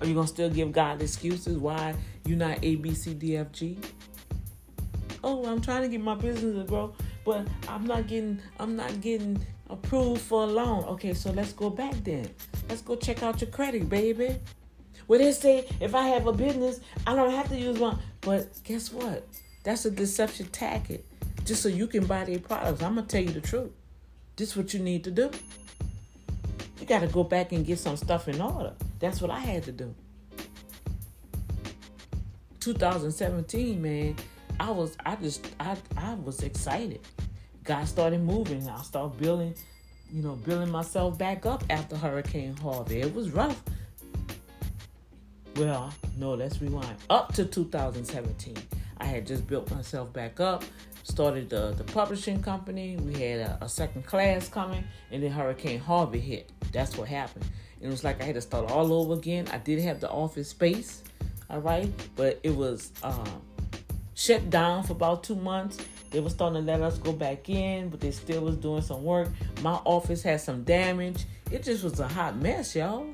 Are 0.00 0.06
you 0.06 0.14
gonna 0.14 0.26
still 0.26 0.50
give 0.50 0.72
God 0.72 1.00
excuses 1.00 1.56
why 1.58 1.94
you're 2.26 2.38
not 2.38 2.58
A, 2.62 2.76
B, 2.76 2.94
C, 2.94 3.14
D, 3.14 3.36
F, 3.36 3.52
G? 3.52 3.78
Oh, 5.24 5.44
I'm 5.46 5.60
trying 5.60 5.82
to 5.82 5.88
get 5.88 6.00
my 6.00 6.14
business 6.14 6.56
to 6.56 6.64
grow, 6.64 6.94
but 7.24 7.46
I'm 7.68 7.84
not 7.84 8.06
getting 8.06 8.40
I'm 8.58 8.74
not 8.74 9.00
getting 9.00 9.44
approved 9.70 10.20
for 10.20 10.42
a 10.44 10.46
loan. 10.46 10.84
Okay, 10.84 11.14
so 11.14 11.30
let's 11.30 11.52
go 11.52 11.70
back 11.70 11.94
then. 12.02 12.28
Let's 12.68 12.82
go 12.82 12.96
check 12.96 13.22
out 13.22 13.40
your 13.40 13.50
credit, 13.50 13.88
baby. 13.88 14.36
Where 15.06 15.18
they 15.18 15.32
say 15.32 15.68
if 15.80 15.94
I 15.94 16.08
have 16.08 16.26
a 16.26 16.32
business, 16.32 16.80
I 17.06 17.14
don't 17.14 17.30
have 17.30 17.48
to 17.48 17.56
use 17.56 17.78
one. 17.78 17.98
But 18.20 18.62
guess 18.64 18.92
what? 18.92 19.26
That's 19.62 19.84
a 19.84 19.90
deception 19.90 20.46
tactic. 20.46 21.04
Just 21.44 21.62
so 21.62 21.68
you 21.68 21.86
can 21.86 22.06
buy 22.06 22.24
their 22.24 22.38
products. 22.38 22.82
I'm 22.82 22.94
gonna 22.94 23.06
tell 23.06 23.22
you 23.22 23.30
the 23.30 23.40
truth. 23.40 23.70
This 24.36 24.50
is 24.50 24.56
what 24.56 24.72
you 24.72 24.80
need 24.80 25.04
to 25.04 25.10
do. 25.10 25.30
You 26.80 26.86
gotta 26.86 27.06
go 27.06 27.24
back 27.24 27.52
and 27.52 27.66
get 27.66 27.78
some 27.78 27.96
stuff 27.96 28.28
in 28.28 28.40
order. 28.40 28.72
That's 28.98 29.20
what 29.20 29.30
I 29.30 29.38
had 29.38 29.64
to 29.64 29.72
do. 29.72 29.94
2017, 32.60 33.82
man, 33.82 34.16
I 34.60 34.70
was 34.70 34.96
I 35.04 35.16
just 35.16 35.46
I 35.58 35.76
I 35.96 36.14
was 36.14 36.42
excited. 36.42 37.00
God 37.64 37.86
started 37.86 38.20
moving. 38.22 38.68
I 38.68 38.82
started 38.82 39.18
building, 39.20 39.54
you 40.12 40.22
know, 40.22 40.34
building 40.36 40.70
myself 40.70 41.18
back 41.18 41.46
up 41.46 41.64
after 41.70 41.96
Hurricane 41.96 42.56
Harvey. 42.56 43.00
It 43.00 43.14
was 43.14 43.30
rough 43.30 43.62
well, 45.56 45.92
no, 46.16 46.34
let's 46.34 46.60
rewind. 46.62 46.96
Up 47.10 47.32
to 47.34 47.44
2017, 47.44 48.56
I 48.98 49.04
had 49.04 49.26
just 49.26 49.46
built 49.46 49.70
myself 49.70 50.12
back 50.12 50.40
up, 50.40 50.64
started 51.02 51.50
the, 51.50 51.74
the 51.76 51.84
publishing 51.84 52.42
company. 52.42 52.96
We 52.96 53.14
had 53.14 53.40
a, 53.40 53.58
a 53.62 53.68
second 53.68 54.06
class 54.06 54.48
coming, 54.48 54.84
and 55.10 55.22
then 55.22 55.30
Hurricane 55.30 55.80
Harvey 55.80 56.20
hit. 56.20 56.50
That's 56.72 56.96
what 56.96 57.08
happened. 57.08 57.44
It 57.80 57.88
was 57.88 58.04
like 58.04 58.20
I 58.22 58.24
had 58.24 58.36
to 58.36 58.40
start 58.40 58.70
all 58.70 58.92
over 58.92 59.14
again. 59.14 59.48
I 59.52 59.58
did 59.58 59.80
have 59.80 60.00
the 60.00 60.08
office 60.10 60.48
space, 60.48 61.02
all 61.50 61.60
right, 61.60 61.90
but 62.14 62.38
it 62.42 62.54
was 62.54 62.92
um, 63.02 63.42
shut 64.14 64.50
down 64.50 64.84
for 64.84 64.92
about 64.92 65.24
two 65.24 65.34
months. 65.34 65.78
They 66.10 66.20
were 66.20 66.30
starting 66.30 66.64
to 66.64 66.72
let 66.72 66.80
us 66.82 66.98
go 66.98 67.12
back 67.12 67.48
in, 67.48 67.88
but 67.88 68.00
they 68.00 68.10
still 68.10 68.42
was 68.42 68.56
doing 68.56 68.82
some 68.82 69.02
work. 69.02 69.28
My 69.62 69.72
office 69.84 70.22
had 70.22 70.40
some 70.40 70.62
damage. 70.62 71.24
It 71.50 71.62
just 71.64 71.82
was 71.82 71.98
a 72.00 72.06
hot 72.06 72.36
mess, 72.36 72.76
y'all. 72.76 73.06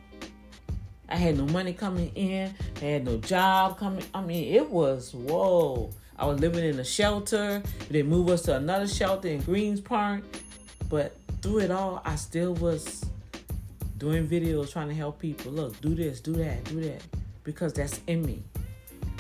I 1.09 1.17
had 1.17 1.39
no 1.39 1.47
money 1.47 1.73
coming 1.73 2.11
in. 2.15 2.55
I 2.77 2.85
had 2.85 3.05
no 3.05 3.17
job 3.19 3.79
coming. 3.79 4.05
I 4.13 4.21
mean, 4.21 4.53
it 4.55 4.69
was 4.69 5.15
whoa. 5.15 5.91
I 6.19 6.27
was 6.27 6.41
living 6.41 6.65
in 6.65 6.79
a 6.81 6.85
shelter. 6.85 7.63
They 7.91 8.03
moved 8.03 8.31
us 8.31 8.43
to 8.43 8.57
another 8.57 8.89
shelter 8.89 9.29
in 9.29 9.41
Greens 9.43 9.81
Park. 9.81 10.25
But 10.89 11.17
through 11.43 11.61
it 11.61 11.71
all, 11.71 12.03
I 12.05 12.17
still 12.17 12.55
was 12.55 13.05
doing 13.99 14.27
videos 14.27 14.73
trying 14.73 14.89
to 14.89 14.95
help 14.95 15.19
people. 15.19 15.53
Look, 15.53 15.81
do 15.81 15.95
this, 15.95 16.21
do 16.21 16.33
that, 16.35 16.65
do 16.65 16.81
that. 16.81 17.03
Because 17.45 17.73
that's 17.73 18.01
in 18.07 18.23
me. 18.25 18.43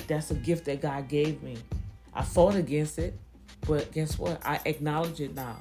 That's 0.09 0.31
a 0.31 0.35
gift 0.35 0.65
that 0.65 0.81
God 0.83 1.09
gave 1.09 1.43
me. 1.43 1.59
I 2.15 2.23
fought 2.23 2.55
against 2.55 2.99
it, 2.99 3.17
but 3.67 3.93
guess 3.93 4.19
what? 4.19 4.45
I 4.45 4.61
acknowledge 4.65 5.21
it 5.21 5.35
now. 5.35 5.57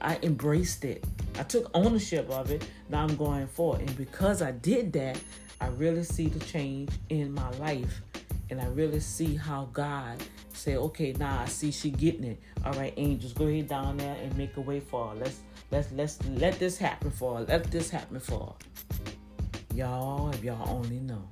I 0.00 0.18
embraced 0.22 0.84
it. 0.84 1.04
I 1.38 1.42
took 1.42 1.70
ownership 1.72 2.28
of 2.28 2.50
it. 2.50 2.68
Now 2.90 3.02
I'm 3.02 3.16
going 3.16 3.46
forward. 3.46 3.80
And 3.80 3.96
because 3.96 4.42
I 4.42 4.50
did 4.50 4.92
that, 4.92 5.18
I 5.60 5.68
really 5.68 6.04
see 6.04 6.28
the 6.28 6.40
change 6.40 6.90
in 7.08 7.32
my 7.32 7.50
life. 7.52 8.02
And 8.50 8.60
I 8.60 8.66
really 8.66 9.00
see 9.00 9.34
how 9.34 9.68
God 9.72 10.22
say, 10.52 10.76
okay, 10.76 11.12
now 11.18 11.40
I 11.40 11.46
see 11.46 11.70
she 11.70 11.90
getting 11.90 12.24
it. 12.24 12.40
All 12.64 12.72
right, 12.74 12.94
angels, 12.96 13.32
go 13.32 13.46
ahead 13.46 13.68
down 13.68 13.96
there 13.96 14.16
and 14.22 14.36
make 14.36 14.56
a 14.56 14.60
way 14.60 14.80
for 14.80 15.08
her. 15.08 15.14
Let's 15.16 15.40
let's 15.70 15.92
let's 15.92 16.24
let 16.26 16.58
this 16.58 16.78
happen 16.78 17.10
for 17.10 17.38
her. 17.38 17.44
Let 17.44 17.70
this 17.70 17.90
happen 17.90 18.20
for 18.20 18.54
her. 18.54 19.74
Y'all, 19.74 20.30
if 20.30 20.44
y'all 20.44 20.68
only 20.68 21.00
know. 21.00 21.22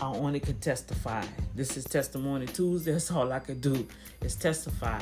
I 0.00 0.08
only 0.08 0.40
can 0.40 0.58
testify. 0.60 1.24
This 1.54 1.76
is 1.78 1.84
testimony 1.84 2.46
Tuesday. 2.46 2.92
That's 2.92 3.10
all 3.10 3.32
I 3.32 3.38
can 3.38 3.60
do 3.60 3.88
is 4.20 4.36
testify 4.36 5.00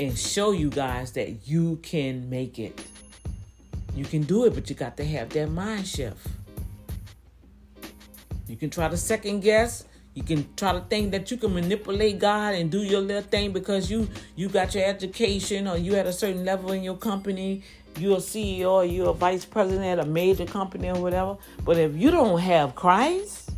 and 0.00 0.18
show 0.18 0.50
you 0.50 0.68
guys 0.68 1.12
that 1.12 1.46
you 1.46 1.78
can 1.82 2.28
make 2.28 2.58
it. 2.58 2.84
You 3.94 4.04
can 4.04 4.22
do 4.22 4.44
it, 4.46 4.54
but 4.54 4.68
you 4.68 4.74
got 4.74 4.96
to 4.96 5.04
have 5.04 5.28
that 5.30 5.48
mind 5.48 5.86
shift. 5.86 6.26
You 8.48 8.56
can 8.56 8.70
try 8.70 8.88
to 8.88 8.96
second 8.96 9.40
guess. 9.40 9.84
You 10.14 10.22
can 10.22 10.46
try 10.54 10.72
to 10.72 10.80
think 10.80 11.10
that 11.10 11.30
you 11.30 11.36
can 11.36 11.54
manipulate 11.54 12.18
God 12.18 12.54
and 12.54 12.70
do 12.70 12.82
your 12.82 13.00
little 13.00 13.22
thing 13.22 13.52
because 13.52 13.90
you 13.90 14.08
you 14.36 14.48
got 14.48 14.74
your 14.74 14.84
education 14.84 15.66
or 15.66 15.76
you 15.76 15.96
at 15.96 16.06
a 16.06 16.12
certain 16.12 16.44
level 16.44 16.72
in 16.72 16.82
your 16.82 16.96
company. 16.96 17.62
You're 17.98 18.18
a 18.18 18.20
CEO 18.20 18.70
or 18.70 18.84
you're 18.84 19.10
a 19.10 19.12
vice 19.12 19.44
president 19.44 19.86
at 19.86 20.04
a 20.04 20.08
major 20.08 20.46
company 20.46 20.90
or 20.90 21.00
whatever. 21.00 21.36
But 21.64 21.78
if 21.78 21.96
you 21.96 22.10
don't 22.10 22.38
have 22.40 22.74
Christ, 22.74 23.50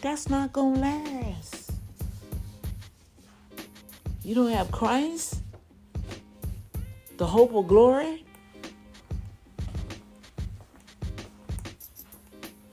that's 0.00 0.28
not 0.28 0.52
gonna 0.52 0.80
last. 0.80 1.72
You 4.22 4.34
don't 4.34 4.50
have 4.50 4.70
Christ, 4.72 5.40
the 7.16 7.26
hope 7.26 7.54
of 7.54 7.68
glory. 7.68 8.25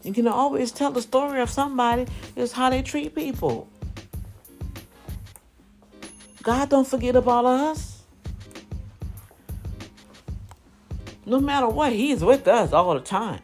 You 0.04 0.13
can 0.13 0.28
always 0.28 0.72
tell 0.72 0.92
the 0.92 1.02
story 1.02 1.42
of 1.42 1.50
somebody 1.50 2.08
is 2.36 2.52
how 2.52 2.70
they 2.70 2.82
treat 2.82 3.16
people. 3.16 3.70
God 6.44 6.70
don't 6.70 6.88
forget 6.88 7.16
about 7.16 7.46
us. 7.46 8.02
No 11.26 11.39
matter 11.39 11.70
what, 11.70 11.94
He's 11.94 12.22
with 12.22 12.48
us 12.50 12.74
all 12.74 12.94
the 12.94 13.00
time. 13.00 13.42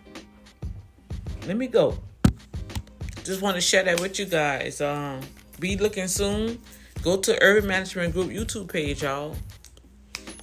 Let 1.48 1.56
me 1.56 1.68
go. 1.68 1.98
Just 3.24 3.42
want 3.42 3.56
to 3.56 3.62
share 3.62 3.84
that 3.84 4.02
with 4.02 4.20
you 4.20 4.26
guys. 4.26 4.82
Um, 4.82 5.22
be 5.60 5.78
looking 5.78 6.08
soon. 6.08 6.60
Go 7.02 7.16
to 7.18 7.42
Urban 7.42 7.68
Management 7.70 8.14
Group 8.14 8.30
YouTube 8.30 8.72
page, 8.72 9.04
y'all. 9.04 9.38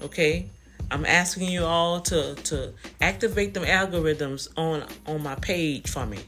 Okay. 0.03 0.49
I'm 0.91 1.05
asking 1.05 1.49
you 1.51 1.65
all 1.65 2.01
to 2.03 2.35
to 2.35 2.73
activate 3.01 3.55
them 3.55 3.65
algorithms 3.65 4.49
on 4.57 4.85
on 5.07 5.23
my 5.23 5.35
page 5.37 5.89
for 5.89 6.07
me. 6.07 6.19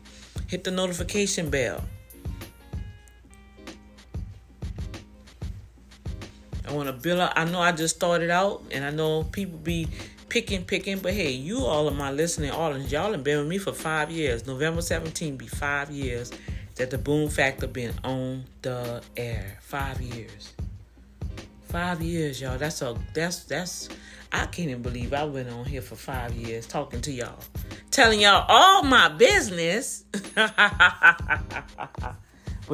Hit 0.47 0.65
the 0.65 0.71
notification 0.71 1.51
bell. 1.51 1.85
I 6.67 6.73
want 6.73 6.89
to 6.89 6.93
build 6.93 7.21
up. 7.21 7.33
I 7.35 7.45
know 7.45 7.61
I 7.61 7.73
just 7.73 7.97
started 7.97 8.31
out, 8.31 8.63
and 8.71 8.85
I 8.85 8.91
know 8.91 9.25
people 9.25 9.59
be 9.59 9.89
picking, 10.29 10.65
picking, 10.65 10.99
but 10.99 11.15
hey, 11.15 11.31
you 11.31 11.65
all 11.65 11.89
of 11.89 11.97
my 11.97 12.11
listening 12.11 12.51
audience, 12.51 12.93
y'all 12.93 13.13
have 13.13 13.25
been 13.25 13.39
with 13.39 13.49
me 13.49 13.59
for 13.59 13.73
five 13.73 14.11
years. 14.11 14.47
November 14.47 14.83
17 14.83 15.37
be 15.37 15.47
five 15.47 15.91
years 15.91 16.31
that 16.75 16.91
the 16.91 16.99
Boom 16.99 17.29
Factor 17.29 17.67
been 17.67 17.95
on 18.05 18.45
the 18.63 19.03
air. 19.17 19.59
Five 19.63 20.01
years. 20.01 20.53
Five 21.65 22.03
years, 22.03 22.41
y'all. 22.41 22.59
That's 22.59 22.83
a 22.83 22.97
that's 23.15 23.45
that's 23.45 23.89
I 24.33 24.47
can't 24.47 24.69
even 24.71 24.83
believe 24.83 25.15
I 25.15 25.25
went 25.25 25.49
on 25.49 25.65
here 25.65 25.81
for 25.81 25.97
five 25.97 26.35
years 26.35 26.67
talking 26.67 27.01
to 27.03 27.13
y'all, 27.13 27.39
telling 27.91 28.21
y'all 28.21 28.45
all 28.49 28.83
my 28.83 29.09
business. 29.09 30.05
but 30.35 30.51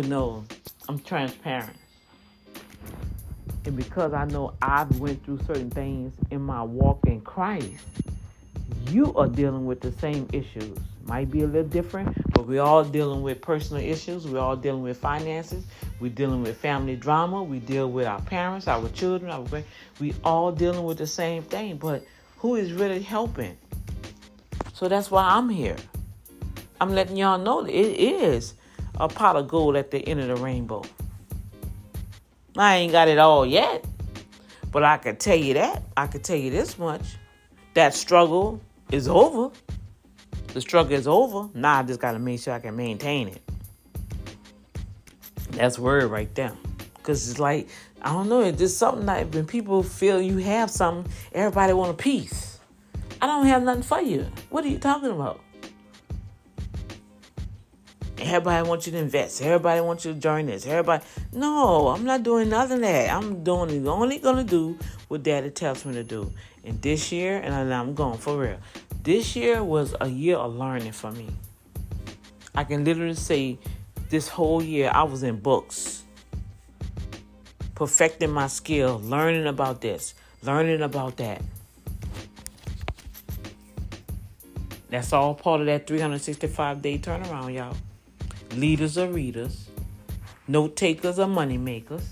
no, 0.06 0.44
I'm 0.88 0.98
transparent. 1.00 1.76
And 3.66 3.76
because 3.76 4.12
I 4.12 4.24
know 4.26 4.54
I've 4.60 4.98
went 4.98 5.24
through 5.24 5.38
certain 5.46 5.70
things 5.70 6.12
in 6.30 6.42
my 6.42 6.62
walk 6.62 7.00
in 7.06 7.20
Christ, 7.20 7.84
you 8.90 9.14
are 9.14 9.28
dealing 9.28 9.64
with 9.64 9.80
the 9.80 9.92
same 9.92 10.28
issues. 10.32 10.78
Might 11.06 11.30
be 11.30 11.42
a 11.42 11.46
little 11.46 11.68
different, 11.68 12.16
but 12.32 12.46
we're 12.46 12.62
all 12.62 12.82
dealing 12.82 13.22
with 13.22 13.42
personal 13.42 13.82
issues. 13.82 14.26
We're 14.26 14.40
all 14.40 14.56
dealing 14.56 14.82
with 14.82 14.96
finances. 14.96 15.64
We're 16.00 16.10
dealing 16.10 16.42
with 16.42 16.56
family 16.56 16.96
drama. 16.96 17.42
We 17.42 17.58
deal 17.58 17.90
with 17.90 18.06
our 18.06 18.22
parents, 18.22 18.68
our 18.68 18.88
children, 18.88 19.30
our 19.30 19.44
we 20.00 20.14
all 20.24 20.50
dealing 20.50 20.84
with 20.84 20.96
the 20.96 21.06
same 21.06 21.42
thing. 21.42 21.76
But 21.76 22.06
who 22.38 22.54
is 22.54 22.72
really 22.72 23.02
helping? 23.02 23.56
So 24.72 24.88
that's 24.88 25.10
why 25.10 25.24
I'm 25.28 25.50
here. 25.50 25.76
I'm 26.80 26.94
letting 26.94 27.16
y'all 27.16 27.38
know 27.38 27.62
that 27.62 27.70
it 27.70 28.00
is 28.00 28.54
a 28.96 29.06
pot 29.06 29.36
of 29.36 29.46
gold 29.46 29.76
at 29.76 29.90
the 29.90 29.98
end 29.98 30.20
of 30.20 30.28
the 30.28 30.36
rainbow. 30.36 30.84
I 32.56 32.76
ain't 32.76 32.92
got 32.92 33.08
it 33.08 33.18
all 33.18 33.44
yet, 33.44 33.84
but 34.72 34.84
I 34.84 34.96
can 34.96 35.16
tell 35.16 35.36
you 35.36 35.54
that. 35.54 35.82
I 35.96 36.06
can 36.06 36.22
tell 36.22 36.36
you 36.36 36.50
this 36.50 36.78
much. 36.78 37.16
That 37.74 37.94
struggle 37.94 38.60
is 38.90 39.06
over. 39.08 39.50
The 40.54 40.60
struggle 40.60 40.92
is 40.92 41.08
over. 41.08 41.48
Now 41.52 41.80
I 41.80 41.82
just 41.82 41.98
got 41.98 42.12
to 42.12 42.20
make 42.20 42.40
sure 42.40 42.54
I 42.54 42.60
can 42.60 42.76
maintain 42.76 43.26
it. 43.26 43.42
That's 45.50 45.80
word 45.80 46.04
right 46.04 46.32
there. 46.36 46.52
Because 46.96 47.28
it's 47.28 47.40
like, 47.40 47.68
I 48.00 48.12
don't 48.12 48.28
know, 48.28 48.40
it's 48.40 48.58
just 48.58 48.78
something 48.78 49.04
that 49.06 49.34
when 49.34 49.46
people 49.46 49.82
feel 49.82 50.22
you 50.22 50.38
have 50.38 50.70
something, 50.70 51.12
everybody 51.32 51.72
want 51.72 51.90
a 51.90 51.94
piece. 51.94 52.60
I 53.20 53.26
don't 53.26 53.46
have 53.46 53.64
nothing 53.64 53.82
for 53.82 54.00
you. 54.00 54.28
What 54.50 54.64
are 54.64 54.68
you 54.68 54.78
talking 54.78 55.10
about? 55.10 55.40
Everybody 58.18 58.68
wants 58.68 58.86
you 58.86 58.92
to 58.92 58.98
invest. 58.98 59.42
Everybody 59.42 59.80
wants 59.80 60.04
you 60.04 60.14
to 60.14 60.20
join 60.20 60.46
this. 60.46 60.66
Everybody, 60.68 61.04
no, 61.32 61.88
I'm 61.88 62.04
not 62.04 62.22
doing 62.22 62.48
nothing 62.48 62.80
that. 62.82 63.10
I'm 63.10 63.42
doing 63.42 63.86
only 63.88 64.18
gonna 64.18 64.44
do 64.44 64.78
what 65.08 65.24
Daddy 65.24 65.50
tells 65.50 65.84
me 65.84 65.94
to 65.94 66.04
do. 66.04 66.32
And 66.62 66.80
this 66.80 67.10
year, 67.10 67.38
and 67.38 67.74
I'm 67.74 67.94
going 67.94 68.18
for 68.18 68.38
real. 68.38 68.58
This 69.04 69.36
year 69.36 69.62
was 69.62 69.94
a 70.00 70.08
year 70.08 70.38
of 70.38 70.56
learning 70.56 70.92
for 70.92 71.12
me. 71.12 71.28
I 72.54 72.64
can 72.64 72.86
literally 72.86 73.12
say, 73.12 73.58
this 74.08 74.28
whole 74.28 74.62
year 74.62 74.90
I 74.94 75.02
was 75.02 75.22
in 75.22 75.40
books, 75.40 76.04
perfecting 77.74 78.30
my 78.30 78.46
skill, 78.46 78.98
learning 79.04 79.46
about 79.46 79.82
this, 79.82 80.14
learning 80.42 80.80
about 80.80 81.18
that. 81.18 81.42
That's 84.88 85.12
all 85.12 85.34
part 85.34 85.60
of 85.60 85.66
that 85.66 85.86
365 85.86 86.80
day 86.80 86.96
turnaround, 86.96 87.52
y'all. 87.52 87.76
Leaders 88.56 88.96
are 88.96 89.08
readers. 89.08 89.68
Note 90.48 90.76
takers 90.76 91.18
are 91.18 91.28
money 91.28 91.58
makers. 91.58 92.08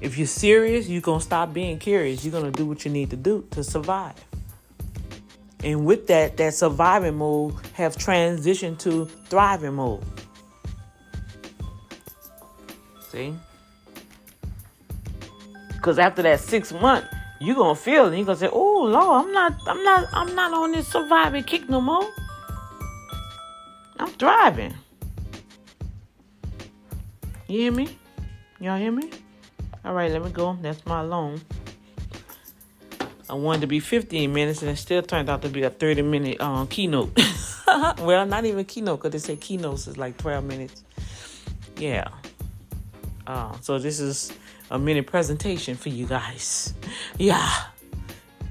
If 0.00 0.16
you're 0.16 0.26
serious, 0.26 0.88
you're 0.88 1.02
going 1.02 1.20
to 1.20 1.26
stop 1.26 1.52
being 1.52 1.78
curious. 1.78 2.24
You're 2.24 2.32
going 2.32 2.50
to 2.50 2.56
do 2.56 2.64
what 2.64 2.86
you 2.86 2.90
need 2.90 3.10
to 3.10 3.16
do 3.16 3.46
to 3.50 3.62
survive. 3.62 4.14
And 5.62 5.86
with 5.86 6.06
that, 6.08 6.36
that 6.38 6.54
surviving 6.54 7.18
mode 7.18 7.54
have 7.74 7.96
transitioned 7.96 8.78
to 8.80 9.06
thriving 9.28 9.74
mode. 9.74 10.02
See? 13.10 13.34
Because 15.68 15.98
after 15.98 16.22
that 16.22 16.40
six 16.40 16.72
month, 16.72 17.04
you're 17.40 17.56
gonna 17.56 17.74
feel 17.74 18.06
and 18.06 18.16
You're 18.16 18.24
gonna 18.24 18.38
say, 18.38 18.48
Oh 18.52 18.84
Lord, 18.84 19.26
I'm 19.26 19.32
not 19.32 19.60
I'm 19.66 19.82
not 19.82 20.08
I'm 20.12 20.34
not 20.34 20.52
on 20.52 20.72
this 20.72 20.88
surviving 20.88 21.42
kick 21.42 21.68
no 21.68 21.80
more. 21.80 22.08
I'm 23.98 24.08
thriving. 24.12 24.74
You 27.48 27.58
hear 27.58 27.72
me? 27.72 27.98
Y'all 28.60 28.78
hear 28.78 28.92
me? 28.92 29.10
All 29.84 29.92
right, 29.92 30.10
let 30.10 30.24
me 30.24 30.30
go. 30.30 30.56
That's 30.62 30.86
my 30.86 31.00
alarm. 31.00 31.40
I 33.32 33.34
wanted 33.34 33.62
to 33.62 33.66
be 33.66 33.80
15 33.80 34.30
minutes, 34.30 34.60
and 34.60 34.70
it 34.70 34.76
still 34.76 35.00
turned 35.00 35.30
out 35.30 35.40
to 35.40 35.48
be 35.48 35.62
a 35.62 35.70
30 35.70 36.02
minute 36.02 36.38
um, 36.38 36.66
keynote. 36.66 37.18
well, 38.00 38.26
not 38.26 38.44
even 38.44 38.62
keynote, 38.66 38.98
because 39.00 39.12
they 39.12 39.26
say 39.26 39.36
keynotes 39.36 39.86
is 39.86 39.96
like 39.96 40.18
12 40.18 40.44
minutes. 40.44 40.84
Yeah. 41.78 42.08
Uh, 43.26 43.58
so 43.62 43.78
this 43.78 44.00
is 44.00 44.34
a 44.70 44.78
mini 44.78 45.00
presentation 45.00 45.76
for 45.76 45.88
you 45.88 46.04
guys. 46.04 46.74
Yeah. 47.16 47.50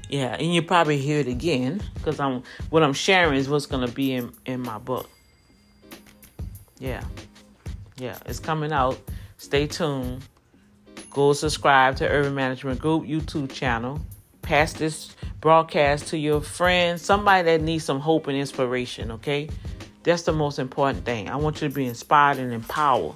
Yeah, 0.08 0.34
and 0.36 0.52
you 0.52 0.62
probably 0.62 0.98
hear 0.98 1.20
it 1.20 1.28
again 1.28 1.80
because 1.94 2.18
I'm 2.18 2.42
what 2.70 2.82
I'm 2.82 2.92
sharing 2.92 3.38
is 3.38 3.48
what's 3.48 3.66
gonna 3.66 3.86
be 3.86 4.14
in, 4.14 4.32
in 4.46 4.60
my 4.62 4.78
book. 4.78 5.08
Yeah. 6.80 7.04
Yeah, 7.98 8.18
it's 8.26 8.40
coming 8.40 8.72
out. 8.72 9.00
Stay 9.38 9.68
tuned. 9.68 10.24
Go 11.10 11.34
subscribe 11.34 11.94
to 11.96 12.08
Urban 12.08 12.34
Management 12.34 12.80
Group 12.80 13.04
YouTube 13.04 13.52
channel. 13.52 14.00
Pass 14.42 14.72
this 14.74 15.14
broadcast 15.40 16.08
to 16.08 16.18
your 16.18 16.40
friends, 16.40 17.02
somebody 17.02 17.44
that 17.44 17.62
needs 17.62 17.84
some 17.84 18.00
hope 18.00 18.26
and 18.26 18.36
inspiration, 18.36 19.12
okay? 19.12 19.48
That's 20.02 20.22
the 20.22 20.32
most 20.32 20.58
important 20.58 21.04
thing. 21.04 21.28
I 21.28 21.36
want 21.36 21.62
you 21.62 21.68
to 21.68 21.74
be 21.74 21.86
inspired 21.86 22.38
and 22.38 22.52
empowered. 22.52 23.14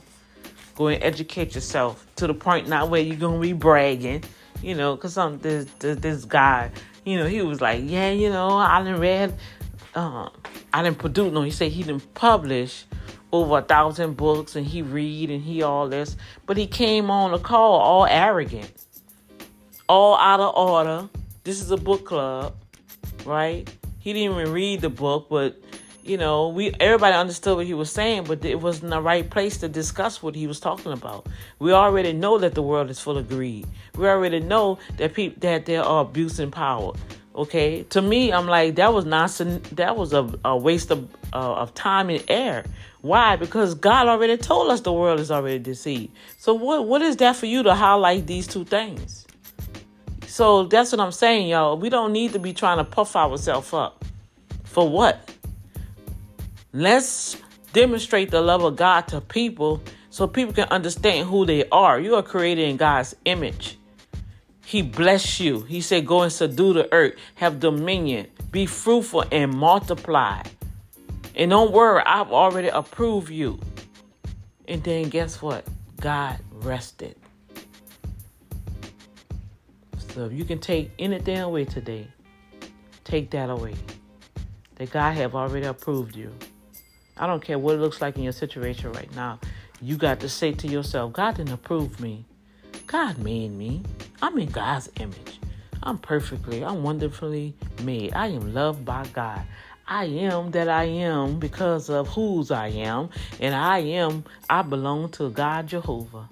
Go 0.77 0.89
and 0.89 1.03
educate 1.03 1.55
yourself 1.55 2.07
to 2.17 2.27
the 2.27 2.35
point 2.35 2.69
not 2.69 2.91
where 2.91 3.01
you're 3.01 3.17
gonna 3.17 3.41
be 3.41 3.53
bragging, 3.53 4.25
you 4.63 4.75
know, 4.75 4.95
because 4.95 5.15
some 5.15 5.39
this, 5.39 5.67
this, 5.79 5.99
this 5.99 6.25
guy, 6.25 6.71
you 7.05 7.19
know, 7.19 7.27
he 7.27 7.43
was 7.43 7.61
like, 7.61 7.83
yeah, 7.85 8.11
you 8.11 8.31
know, 8.31 8.57
I 8.57 8.83
didn't 8.83 9.01
read, 9.01 9.35
um, 9.95 10.31
I 10.73 10.83
didn't 10.83 10.99
produce. 10.99 11.33
No, 11.33 11.43
he 11.43 11.51
said 11.51 11.73
he 11.73 11.83
didn't 11.83 12.15
publish 12.15 12.85
over 13.33 13.59
a 13.59 13.63
thousand 13.63 14.17
books 14.17 14.57
and 14.57 14.67
he 14.67 14.83
read 14.83 15.31
and 15.31 15.43
he 15.43 15.63
all 15.63 15.89
this, 15.89 16.17
but 16.47 16.57
he 16.57 16.67
came 16.67 17.11
on 17.11 17.35
a 17.35 17.39
call 17.39 17.81
all 17.81 18.07
arrogant, 18.07 18.86
all 19.89 20.17
out 20.19 20.41
of 20.41 20.55
order. 20.55 21.09
This 21.45 21.61
is 21.61 21.71
a 21.71 21.77
book 21.77 22.05
club, 22.05 22.55
right? 23.25 23.69
He 24.01 24.13
didn't 24.13 24.39
even 24.39 24.53
read 24.53 24.81
the 24.81 24.91
book, 24.91 25.29
but 25.29 25.61
you 26.07 26.17
know, 26.17 26.49
we 26.49 26.73
everybody 26.79 27.15
understood 27.15 27.57
what 27.57 27.67
he 27.67 27.75
was 27.75 27.91
saying, 27.91 28.25
but 28.25 28.45
it 28.45 28.61
wasn't 28.61 28.91
the 28.91 29.01
right 29.01 29.29
place 29.29 29.59
to 29.59 29.69
discuss 29.69 30.23
what 30.23 30.35
he 30.35 30.47
was 30.47 30.61
talking 30.61 30.93
about. 30.93 31.27
We 31.59 31.73
already 31.73 32.13
know 32.13 32.39
that 32.39 32.55
the 32.55 32.63
world 32.63 32.91
is 32.91 33.01
full 33.01 33.19
of 33.19 33.29
greed. 33.29 33.67
We 33.97 34.07
already 34.07 34.41
know 34.41 34.79
that 34.99 35.15
people 35.15 35.41
that 35.41 35.67
there 35.67 35.83
are 35.83 36.03
abuse 36.03 36.39
and 36.39 36.53
power. 36.53 36.93
Okay, 37.35 37.83
to 37.91 38.01
me, 38.01 38.33
I'm 38.33 38.47
like 38.47 38.77
that 38.77 38.95
was 38.95 39.05
nonsense. 39.05 39.69
That 39.71 39.97
was 39.97 40.13
a, 40.13 40.33
a 40.45 40.57
waste 40.57 40.91
of 40.91 41.09
uh, 41.33 41.55
of 41.55 41.75
time 41.75 42.09
and 42.11 42.25
air. 42.29 42.65
Why? 43.03 43.37
Because 43.37 43.75
God 43.75 44.09
already 44.09 44.37
told 44.37 44.71
us 44.71 44.81
the 44.81 44.93
world 44.93 45.21
is 45.21 45.31
already 45.31 45.59
deceived. 45.59 46.13
So 46.39 46.55
what 46.55 46.87
what 46.87 47.03
is 47.03 47.17
that 47.17 47.37
for 47.37 47.47
you 47.47 47.63
to 47.65 47.75
highlight 47.75 48.27
these 48.27 48.47
two 48.47 48.65
things? 48.65 49.26
So 50.27 50.65
that's 50.65 50.93
what 50.93 51.01
I'm 51.01 51.13
saying, 51.13 51.49
y'all. 51.49 51.79
We 51.79 51.89
don't 51.89 52.13
need 52.13 52.33
to 52.33 52.39
be 52.39 52.53
trying 52.53 52.79
to 52.79 52.85
puff 52.85 53.17
ourselves 53.17 53.73
up. 53.73 54.05
For 54.65 54.89
what? 54.89 55.31
Let's 56.73 57.37
demonstrate 57.73 58.31
the 58.31 58.41
love 58.41 58.63
of 58.63 58.77
God 58.77 59.09
to 59.09 59.21
people 59.21 59.83
so 60.11 60.27
people 60.27 60.55
can 60.55 60.69
understand 60.69 61.29
who 61.29 61.47
they 61.47 61.69
are. 61.71 62.01
You 62.01 62.17
are 62.17 62.23
created 62.23 62.69
in 62.69 62.77
God's 62.77 63.15
image. 63.25 63.79
He 64.65 64.83
bless 64.83 65.39
you. 65.39 65.61
He 65.63 65.81
said, 65.81 66.07
Go 66.07 66.23
and 66.23 66.33
subdue 66.33 66.73
the 66.73 66.93
earth, 66.93 67.15
have 67.37 67.61
dominion, 67.61 68.27
be 68.51 68.67
fruitful 68.67 69.25
and 69.31 69.53
multiply. 69.53 70.43
And 71.35 71.51
don't 71.51 71.71
worry, 71.71 72.03
I've 72.05 72.33
already 72.33 72.69
approved 72.69 73.31
you. 73.31 73.61
And 74.67 74.83
then 74.83 75.09
guess 75.09 75.41
what? 75.41 75.65
God 76.01 76.39
rested. 76.51 77.15
So 80.17 80.25
if 80.25 80.33
you 80.33 80.47
can 80.47 80.59
take 80.61 80.93
anything 80.99 81.41
away 81.41 81.67
today, 81.67 82.09
take 83.05 83.29
that 83.33 83.51
away. 83.51 83.75
That 84.77 84.91
God 84.91 85.13
have 85.13 85.35
already 85.35 85.67
approved 85.67 86.17
you. 86.17 86.33
I 87.19 87.27
don't 87.27 87.45
care 87.45 87.59
what 87.59 87.75
it 87.75 87.81
looks 87.81 88.01
like 88.01 88.17
in 88.17 88.23
your 88.23 88.33
situation 88.33 88.93
right 88.93 89.15
now. 89.15 89.39
You 89.83 89.99
got 89.99 90.21
to 90.21 90.31
say 90.31 90.53
to 90.53 90.69
yourself, 90.69 91.13
God 91.13 91.37
didn't 91.37 91.53
approve 91.53 92.01
me. 92.01 92.25
God 92.87 93.19
made 93.19 93.51
me. 93.51 93.83
I'm 94.23 94.39
in 94.39 94.49
God's 94.49 94.89
image. 95.01 95.39
I'm 95.83 95.99
perfectly, 95.99 96.65
I'm 96.65 96.83
wonderfully 96.83 97.53
made. 97.83 98.15
I 98.15 98.29
am 98.29 98.55
loved 98.55 98.87
by 98.87 99.07
God. 99.13 99.43
I 99.87 100.07
am 100.07 100.51
that 100.53 100.71
I 100.71 100.85
am 100.85 101.39
because 101.39 101.91
of 101.91 102.09
whose 102.09 102.51
I 102.51 102.69
am, 102.69 103.11
and 103.39 103.55
I 103.55 103.81
am, 103.81 104.25
I 104.49 104.63
belong 104.63 105.11
to 105.11 105.29
God 105.29 105.67
Jehovah. 105.67 106.27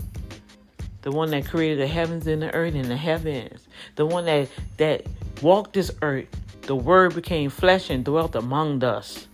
The 1.05 1.13
one 1.13 1.31
that 1.31 1.47
created 1.47 1.79
the 1.79 1.87
heavens 1.87 2.27
and 2.27 2.43
the 2.43 2.53
earth 2.55 2.75
and 2.75 2.87
the 2.87 2.97
heavens. 2.97 3.69
The 3.97 4.07
one 4.07 4.25
that 4.25 4.49
that 4.79 5.07
walked 5.43 5.75
this 5.75 5.91
earth. 6.03 6.29
The 6.63 6.75
word 6.75 7.15
became 7.15 7.51
flesh 7.51 7.91
and 7.91 8.05
dwelt 8.05 8.35
among 8.35 8.83
us 8.83 9.29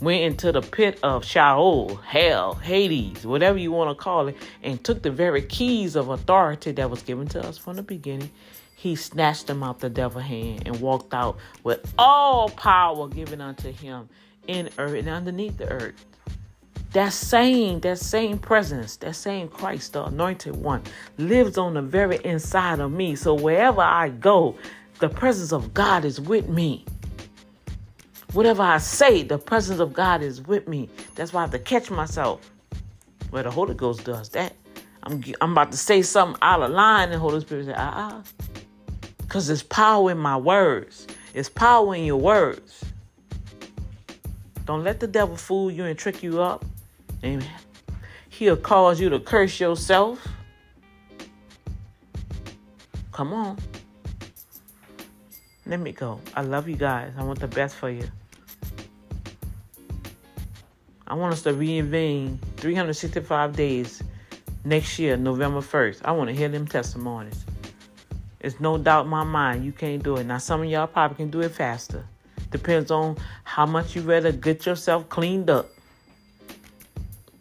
went 0.00 0.22
into 0.22 0.52
the 0.52 0.60
pit 0.60 0.98
of 1.02 1.24
Sheol, 1.24 1.96
hell, 1.96 2.54
Hades, 2.54 3.26
whatever 3.26 3.58
you 3.58 3.72
want 3.72 3.96
to 3.96 4.02
call 4.02 4.28
it, 4.28 4.36
and 4.62 4.82
took 4.84 5.02
the 5.02 5.10
very 5.10 5.40
keys 5.40 5.96
of 5.96 6.10
authority 6.10 6.72
that 6.72 6.90
was 6.90 7.02
given 7.02 7.26
to 7.28 7.42
us 7.42 7.56
from 7.56 7.76
the 7.76 7.82
beginning. 7.82 8.30
He 8.76 8.96
snatched 8.96 9.46
them 9.46 9.62
out 9.62 9.80
the 9.80 9.88
devil's 9.88 10.24
hand 10.24 10.64
and 10.66 10.78
walked 10.80 11.14
out 11.14 11.38
with 11.62 11.94
all 11.98 12.50
power 12.50 13.08
given 13.08 13.40
unto 13.40 13.72
him 13.72 14.10
in 14.46 14.68
earth 14.78 14.98
and 14.98 15.08
underneath 15.08 15.56
the 15.56 15.70
earth. 15.70 16.04
That 16.94 17.12
same, 17.12 17.80
that 17.80 17.98
same 17.98 18.38
presence, 18.38 18.96
that 18.98 19.16
same 19.16 19.48
Christ, 19.48 19.94
the 19.94 20.04
anointed 20.04 20.54
one, 20.54 20.80
lives 21.18 21.58
on 21.58 21.74
the 21.74 21.82
very 21.82 22.20
inside 22.24 22.78
of 22.78 22.92
me. 22.92 23.16
So 23.16 23.34
wherever 23.34 23.80
I 23.80 24.10
go, 24.10 24.56
the 25.00 25.08
presence 25.08 25.52
of 25.52 25.74
God 25.74 26.04
is 26.04 26.20
with 26.20 26.48
me. 26.48 26.84
Whatever 28.32 28.62
I 28.62 28.78
say, 28.78 29.24
the 29.24 29.38
presence 29.38 29.80
of 29.80 29.92
God 29.92 30.22
is 30.22 30.42
with 30.42 30.68
me. 30.68 30.88
That's 31.16 31.32
why 31.32 31.40
I 31.40 31.42
have 31.42 31.50
to 31.50 31.58
catch 31.58 31.90
myself. 31.90 32.48
Where 33.30 33.42
the 33.42 33.50
Holy 33.50 33.74
Ghost 33.74 34.04
does 34.04 34.28
that. 34.28 34.52
I'm, 35.02 35.20
I'm 35.40 35.50
about 35.50 35.72
to 35.72 35.76
say 35.76 36.00
something 36.00 36.38
out 36.42 36.62
of 36.62 36.70
line, 36.70 37.10
and 37.10 37.20
Holy 37.20 37.40
Spirit 37.40 37.66
says, 37.66 37.74
ah, 37.76 38.18
uh-uh. 38.18 38.22
Because 39.18 39.48
there's 39.48 39.64
power 39.64 40.12
in 40.12 40.18
my 40.18 40.36
words. 40.36 41.08
It's 41.34 41.48
power 41.48 41.96
in 41.96 42.04
your 42.04 42.20
words. 42.20 42.84
Don't 44.64 44.84
let 44.84 45.00
the 45.00 45.08
devil 45.08 45.36
fool 45.36 45.72
you 45.72 45.86
and 45.86 45.98
trick 45.98 46.22
you 46.22 46.40
up. 46.40 46.64
Amen. 47.24 47.48
He'll 48.28 48.56
cause 48.56 49.00
you 49.00 49.08
to 49.08 49.18
curse 49.18 49.58
yourself. 49.58 50.26
Come 53.12 53.32
on. 53.32 53.58
Let 55.66 55.80
me 55.80 55.92
go. 55.92 56.20
I 56.34 56.42
love 56.42 56.68
you 56.68 56.76
guys. 56.76 57.12
I 57.16 57.24
want 57.24 57.40
the 57.40 57.48
best 57.48 57.76
for 57.76 57.88
you. 57.88 58.06
I 61.06 61.14
want 61.14 61.32
us 61.32 61.42
to 61.42 61.52
reinvent 61.52 62.38
365 62.56 63.56
days 63.56 64.02
next 64.64 64.98
year, 64.98 65.16
November 65.16 65.60
1st. 65.60 66.00
I 66.04 66.12
want 66.12 66.28
to 66.28 66.36
hear 66.36 66.48
them 66.48 66.66
testimonies. 66.66 67.44
It's 68.40 68.60
no 68.60 68.76
doubt 68.76 69.04
in 69.04 69.10
my 69.10 69.24
mind 69.24 69.64
you 69.64 69.72
can't 69.72 70.02
do 70.02 70.16
it. 70.16 70.24
Now, 70.24 70.38
some 70.38 70.60
of 70.60 70.66
y'all 70.66 70.86
probably 70.86 71.16
can 71.16 71.30
do 71.30 71.40
it 71.40 71.50
faster. 71.50 72.04
Depends 72.50 72.90
on 72.90 73.16
how 73.44 73.64
much 73.64 73.96
you 73.96 74.02
rather 74.02 74.32
get 74.32 74.66
yourself 74.66 75.08
cleaned 75.08 75.48
up. 75.48 75.73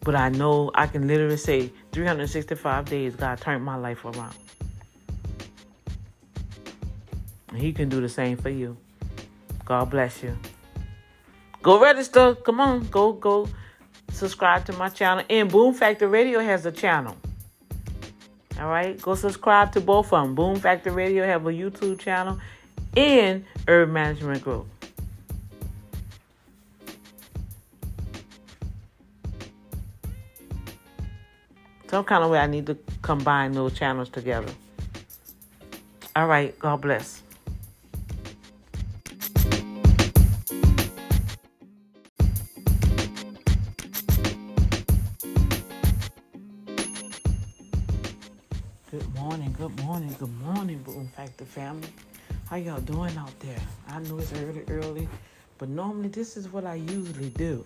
But 0.03 0.15
I 0.15 0.29
know 0.29 0.69
I 0.75 0.87
can 0.87 1.07
literally 1.07 1.37
say 1.37 1.71
365 1.93 2.85
days, 2.85 3.15
God 3.15 3.39
turned 3.39 3.63
my 3.63 3.75
life 3.75 4.03
around. 4.03 4.35
And 7.49 7.61
He 7.61 7.71
can 7.71 7.87
do 7.87 8.01
the 8.01 8.09
same 8.09 8.37
for 8.37 8.49
you. 8.49 8.75
God 9.65 9.89
bless 9.89 10.21
you. 10.21 10.37
Go 11.61 11.79
register. 11.79 12.35
Come 12.35 12.59
on. 12.59 12.85
Go, 12.87 13.13
go 13.13 13.47
subscribe 14.11 14.65
to 14.65 14.73
my 14.73 14.89
channel. 14.89 15.23
And 15.29 15.49
Boom 15.49 15.73
Factor 15.73 16.09
Radio 16.09 16.39
has 16.39 16.65
a 16.65 16.71
channel. 16.71 17.15
All 18.59 18.67
right. 18.67 19.01
Go 19.01 19.15
subscribe 19.15 19.71
to 19.73 19.81
both 19.81 20.11
of 20.11 20.25
them. 20.25 20.35
Boom 20.35 20.57
Factor 20.57 20.91
Radio 20.91 21.25
have 21.25 21.45
a 21.47 21.51
YouTube 21.51 21.99
channel 21.99 22.39
and 22.97 23.45
Urban 23.67 23.93
Management 23.93 24.43
Group. 24.43 24.67
Some 31.93 32.05
kind 32.05 32.23
of 32.23 32.31
way 32.31 32.39
I 32.39 32.47
need 32.47 32.65
to 32.65 32.77
combine 33.03 33.51
those 33.51 33.71
channels 33.73 34.09
together. 34.09 34.51
All 36.15 36.25
right. 36.25 36.57
God 36.57 36.81
bless. 36.81 37.21
Good 48.89 49.13
morning, 49.13 49.55
good 49.55 49.79
morning, 49.83 50.15
good 50.17 50.41
morning, 50.41 50.79
Boom 50.79 51.07
Factor 51.15 51.45
family. 51.45 51.89
How 52.49 52.55
y'all 52.55 52.81
doing 52.81 53.15
out 53.17 53.39
there? 53.39 53.61
I 53.87 53.99
know 53.99 54.17
it's 54.17 54.33
early, 54.33 54.63
early, 54.67 55.07
but 55.59 55.69
normally 55.69 56.09
this 56.09 56.37
is 56.37 56.51
what 56.51 56.65
I 56.65 56.73
usually 56.73 57.29
do. 57.29 57.63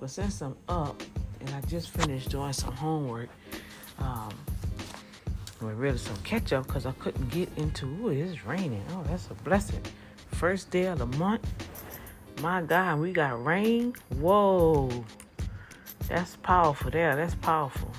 But 0.00 0.08
since 0.08 0.40
I'm 0.40 0.56
up 0.70 1.02
and 1.40 1.50
I 1.50 1.60
just 1.68 1.90
finished 1.90 2.30
doing 2.30 2.54
some 2.54 2.72
homework, 2.72 3.28
um, 4.02 4.30
with 5.60 5.76
really 5.76 5.98
some 5.98 6.16
ketchup 6.18 6.66
because 6.66 6.86
I 6.86 6.92
couldn't 6.92 7.30
get 7.30 7.48
into. 7.56 7.86
Ooh, 7.86 8.08
it's 8.08 8.44
raining. 8.44 8.84
Oh, 8.90 9.04
that's 9.08 9.28
a 9.30 9.34
blessing. 9.34 9.80
First 10.32 10.70
day 10.70 10.86
of 10.86 10.98
the 10.98 11.06
month. 11.06 11.46
My 12.40 12.62
God, 12.62 12.98
we 12.98 13.12
got 13.12 13.44
rain. 13.44 13.94
Whoa, 14.18 14.90
that's 16.08 16.36
powerful. 16.36 16.90
There, 16.90 17.14
that's 17.14 17.36
powerful. 17.36 17.92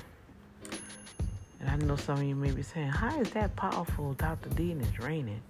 And 1.60 1.70
I 1.70 1.76
know 1.86 1.96
some 1.96 2.18
of 2.18 2.24
you 2.24 2.34
may 2.34 2.50
be 2.50 2.62
saying, 2.62 2.88
How 2.88 3.18
is 3.20 3.30
that 3.30 3.56
powerful, 3.56 4.12
Dr. 4.14 4.50
D, 4.50 4.72
and 4.72 4.82
it's 4.82 4.98
raining? 4.98 5.40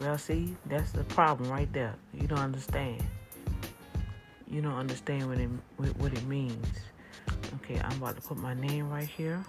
Well, 0.00 0.18
see, 0.18 0.56
that's 0.66 0.90
the 0.90 1.04
problem 1.04 1.50
right 1.50 1.72
there. 1.72 1.94
You 2.12 2.26
don't 2.26 2.38
understand. 2.38 3.04
You 4.48 4.62
don't 4.62 4.74
understand 4.74 5.28
what 5.28 5.38
it, 5.38 5.96
what 5.98 6.12
it 6.12 6.26
means. 6.26 6.66
Okay, 7.56 7.80
I'm 7.84 7.96
about 7.98 8.16
to 8.16 8.22
put 8.22 8.36
my 8.38 8.54
name 8.54 8.90
right 8.90 9.06
here. 9.06 9.44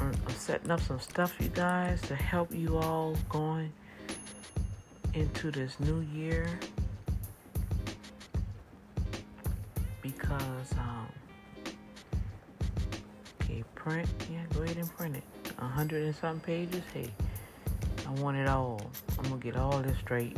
I'm 0.00 0.14
setting 0.30 0.70
up 0.70 0.80
some 0.80 1.00
stuff, 1.00 1.34
you 1.40 1.48
guys, 1.48 2.00
to 2.02 2.14
help 2.14 2.54
you 2.54 2.78
all 2.78 3.16
going 3.28 3.72
into 5.14 5.50
this 5.50 5.78
new 5.80 6.00
year. 6.14 6.46
Because, 10.00 10.72
um, 10.78 11.08
okay, 13.42 13.64
print, 13.74 14.08
yeah, 14.30 14.40
go 14.54 14.62
ahead 14.62 14.76
and 14.76 14.96
print 14.96 15.16
it. 15.16 15.24
A 15.58 15.66
hundred 15.66 16.04
and 16.04 16.14
some 16.14 16.40
pages, 16.40 16.82
hey, 16.94 17.12
I 18.06 18.10
want 18.20 18.36
it 18.36 18.48
all. 18.48 18.80
I'm 19.18 19.24
gonna 19.24 19.36
get 19.36 19.56
all 19.56 19.80
this 19.80 19.98
straight. 19.98 20.36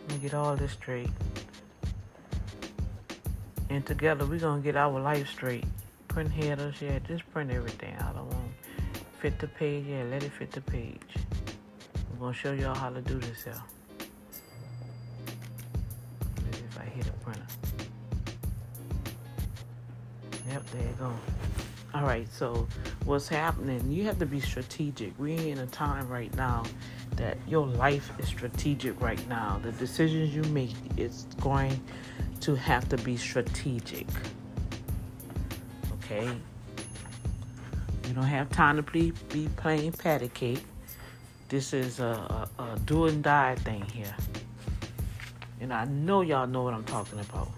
I'm 0.00 0.06
gonna 0.08 0.20
get 0.20 0.34
all 0.34 0.56
this 0.56 0.72
straight. 0.72 1.10
And 3.68 3.84
together 3.84 4.24
we're 4.24 4.38
gonna 4.38 4.62
get 4.62 4.76
our 4.76 4.98
life 5.00 5.28
straight. 5.28 5.64
Print 6.10 6.32
headers, 6.32 6.82
yeah, 6.82 6.98
just 7.06 7.30
print 7.30 7.52
everything 7.52 7.94
out. 8.00 8.16
I 8.16 8.22
want 8.22 8.34
fit 9.20 9.38
the 9.38 9.46
page, 9.46 9.86
yeah, 9.86 10.02
let 10.10 10.24
it 10.24 10.32
fit 10.32 10.50
the 10.50 10.60
page. 10.60 11.14
I'm 12.12 12.18
gonna 12.18 12.34
show 12.34 12.52
y'all 12.52 12.74
how 12.74 12.90
to 12.90 13.00
do 13.00 13.16
this 13.20 13.44
here. 13.44 13.62
Maybe 16.44 16.64
if 16.68 16.78
I 16.80 16.84
hit 16.84 17.06
a 17.06 17.12
printer. 17.24 17.46
Yep, 20.48 20.66
there 20.72 20.82
you 20.82 20.94
go. 20.98 21.12
All 21.94 22.02
right, 22.02 22.26
so 22.32 22.66
what's 23.04 23.28
happening? 23.28 23.88
You 23.90 24.02
have 24.04 24.18
to 24.18 24.26
be 24.26 24.40
strategic. 24.40 25.16
We're 25.16 25.40
in 25.40 25.58
a 25.58 25.66
time 25.66 26.08
right 26.08 26.34
now 26.34 26.64
that 27.16 27.38
your 27.46 27.66
life 27.66 28.10
is 28.18 28.26
strategic 28.26 29.00
right 29.00 29.24
now. 29.28 29.60
The 29.62 29.70
decisions 29.72 30.34
you 30.34 30.42
make 30.52 30.74
is 30.96 31.26
going 31.40 31.80
to 32.40 32.56
have 32.56 32.88
to 32.88 32.96
be 32.98 33.16
strategic. 33.16 34.08
Okay? 36.10 36.28
You 38.08 38.14
don't 38.14 38.24
have 38.24 38.50
time 38.50 38.76
to 38.76 38.82
be, 38.82 39.12
be 39.32 39.48
playing 39.56 39.92
patty 39.92 40.28
cake. 40.28 40.64
This 41.48 41.72
is 41.72 42.00
a, 42.00 42.48
a, 42.58 42.62
a 42.62 42.78
do 42.80 43.06
and 43.06 43.22
die 43.22 43.54
thing 43.56 43.82
here. 43.82 44.14
And 45.60 45.72
I 45.72 45.84
know 45.84 46.22
y'all 46.22 46.48
know 46.48 46.62
what 46.62 46.74
I'm 46.74 46.84
talking 46.84 47.20
about. 47.20 47.48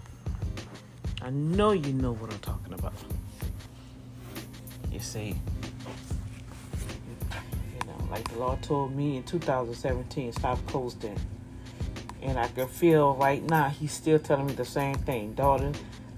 I 1.21 1.31
know 1.31 1.71
you 1.71 1.93
know 1.93 2.13
what 2.13 2.31
I'm 2.31 2.39
talking 2.39 2.73
about. 2.73 2.93
You 4.91 4.99
see, 4.99 5.35
you 7.29 7.87
know, 7.87 8.07
like 8.11 8.29
the 8.29 8.37
Lord 8.37 8.61
told 8.61 8.95
me 8.95 9.17
in 9.17 9.23
2017, 9.23 10.33
stop 10.33 10.63
coasting. 10.67 11.17
And 12.21 12.37
I 12.37 12.47
can 12.49 12.67
feel 12.67 13.15
right 13.15 13.41
now 13.41 13.69
He's 13.69 13.91
still 13.91 14.19
telling 14.19 14.45
me 14.45 14.53
the 14.53 14.65
same 14.65 14.95
thing, 14.95 15.33
daughter. 15.33 15.71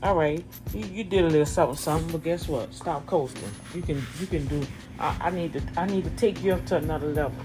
All 0.05 0.13
right, 0.13 0.45
you, 0.71 0.85
you 0.85 1.03
did 1.03 1.25
a 1.25 1.27
little 1.27 1.47
something, 1.47 1.75
something, 1.75 2.11
but 2.11 2.23
guess 2.23 2.47
what? 2.47 2.71
Stop 2.71 3.07
coasting. 3.07 3.49
You 3.73 3.81
can, 3.81 4.05
you 4.19 4.27
can 4.27 4.45
do. 4.45 4.61
I, 4.99 5.17
I 5.19 5.29
need 5.31 5.53
to, 5.53 5.63
I 5.77 5.87
need 5.87 6.03
to 6.03 6.11
take 6.11 6.43
you 6.43 6.53
up 6.53 6.63
to 6.67 6.75
another 6.75 7.07
level. 7.07 7.35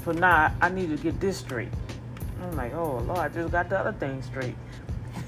For 0.00 0.12
now, 0.12 0.54
I 0.60 0.68
need 0.68 0.90
to 0.90 1.02
get 1.02 1.18
this 1.18 1.38
straight. 1.38 1.70
I'm 2.42 2.54
like, 2.54 2.74
oh 2.74 2.98
Lord, 2.98 3.18
I 3.18 3.28
just 3.30 3.50
got 3.50 3.70
the 3.70 3.78
other 3.78 3.92
thing 3.94 4.20
straight. 4.20 4.54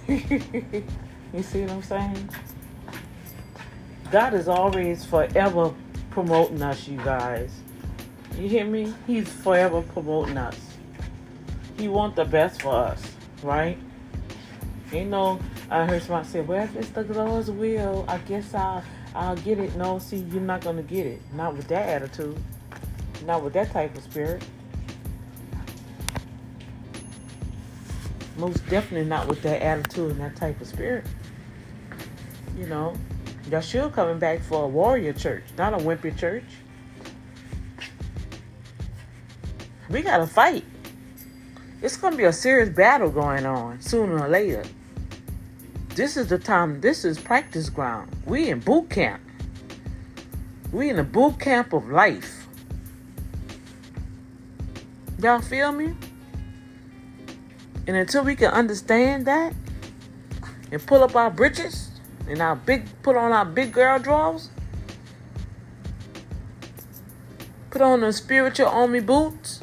you 1.33 1.43
see 1.43 1.63
what 1.63 1.71
I'm 1.71 1.83
saying? 1.83 2.29
God 4.11 4.35
is 4.35 4.49
always 4.49 5.07
forever 5.07 5.73
promoting 6.11 6.61
us, 6.61 6.87
you 6.87 6.99
guys. 6.99 7.51
You 8.39 8.47
hear 8.47 8.67
me? 8.67 8.93
He's 9.07 9.33
forever 9.33 9.81
promoting 9.81 10.37
us. 10.37 10.61
He 11.79 11.89
wants 11.89 12.17
the 12.17 12.27
best 12.27 12.61
for 12.61 12.75
us, 12.75 13.03
right? 13.43 13.79
You 14.93 15.07
know, 15.07 15.41
I 15.71 15.87
heard 15.87 16.03
somebody 16.03 16.29
say, 16.29 16.41
"Well, 16.41 16.65
if 16.65 16.77
it's 16.77 16.89
the 16.91 17.03
Lord's 17.05 17.51
will, 17.51 18.05
I 18.09 18.19
guess 18.19 18.55
I'll 18.55 18.83
I'll 19.15 19.37
get 19.37 19.59
it." 19.59 19.77
No, 19.77 19.99
see, 19.99 20.19
you're 20.19 20.41
not 20.41 20.63
gonna 20.63 20.83
get 20.83 21.07
it. 21.07 21.21
Not 21.35 21.57
with 21.57 21.69
that 21.69 21.89
attitude. 21.89 22.39
Not 23.25 23.43
with 23.43 23.53
that 23.55 23.73
type 23.73 23.97
of 23.97 24.03
spirit. 24.03 24.43
most 28.37 28.67
definitely 28.69 29.09
not 29.09 29.29
with 29.29 29.43
that 29.43 29.63
attitude 29.63 30.11
and 30.13 30.21
that 30.21 30.37
type 30.37 30.61
of 30.61 30.67
spirit. 30.67 31.05
You 32.57 32.67
know, 32.67 32.95
Yeshua 33.49 33.93
coming 33.93 34.19
back 34.19 34.41
for 34.41 34.65
a 34.65 34.69
warrior 34.69 35.13
church, 35.13 35.45
not 35.57 35.75
a 35.75 35.79
wimpy 35.79 36.17
church. 36.17 36.45
We 39.89 40.03
gotta 40.03 40.27
fight. 40.27 40.65
It's 41.83 41.97
gonna 41.97 42.17
be 42.17 42.25
a 42.25 42.33
serious 42.33 42.69
battle 42.69 43.11
going 43.11 43.45
on 43.45 43.81
sooner 43.81 44.19
or 44.19 44.29
later. 44.29 44.65
This 45.95 46.17
is 46.17 46.29
the 46.29 46.39
time. 46.39 46.81
This 46.81 47.05
is 47.05 47.19
practice 47.19 47.69
ground. 47.69 48.11
We 48.25 48.49
in 48.49 48.61
boot 48.61 48.89
camp. 48.89 49.21
We 50.73 50.89
in 50.89 50.97
the 50.97 51.05
boot 51.05 51.39
camp 51.39 51.75
of 51.75 51.91
life. 51.91 52.47
Y'all 55.19 55.43
feel 55.43 55.71
me? 55.71 55.95
And 57.87 57.97
until 57.97 58.25
we 58.25 58.37
can 58.37 58.51
understand 58.53 59.27
that 59.27 59.53
and 60.71 60.87
pull 60.87 61.03
up 61.03 61.15
our 61.15 61.31
britches 61.31 61.91
and 62.27 62.41
our 62.41 62.57
big 62.57 62.87
put 63.03 63.17
on 63.17 63.33
our 63.33 63.45
big 63.45 63.73
girl 63.73 63.99
drawers, 63.99 64.49
put 67.71 67.83
on 67.83 68.01
the 68.01 68.13
spiritual 68.13 68.69
army 68.69 69.01
boots, 69.01 69.63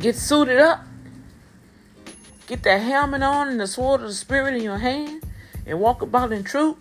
get 0.00 0.16
suited 0.16 0.58
up, 0.58 0.85
get 2.46 2.62
that 2.62 2.78
helmet 2.78 3.22
on 3.22 3.48
and 3.48 3.60
the 3.60 3.66
sword 3.66 4.00
of 4.00 4.08
the 4.08 4.14
spirit 4.14 4.54
in 4.54 4.62
your 4.62 4.78
hand, 4.78 5.22
and 5.66 5.80
walk 5.80 6.02
about 6.02 6.32
in 6.32 6.44
truth. 6.44 6.76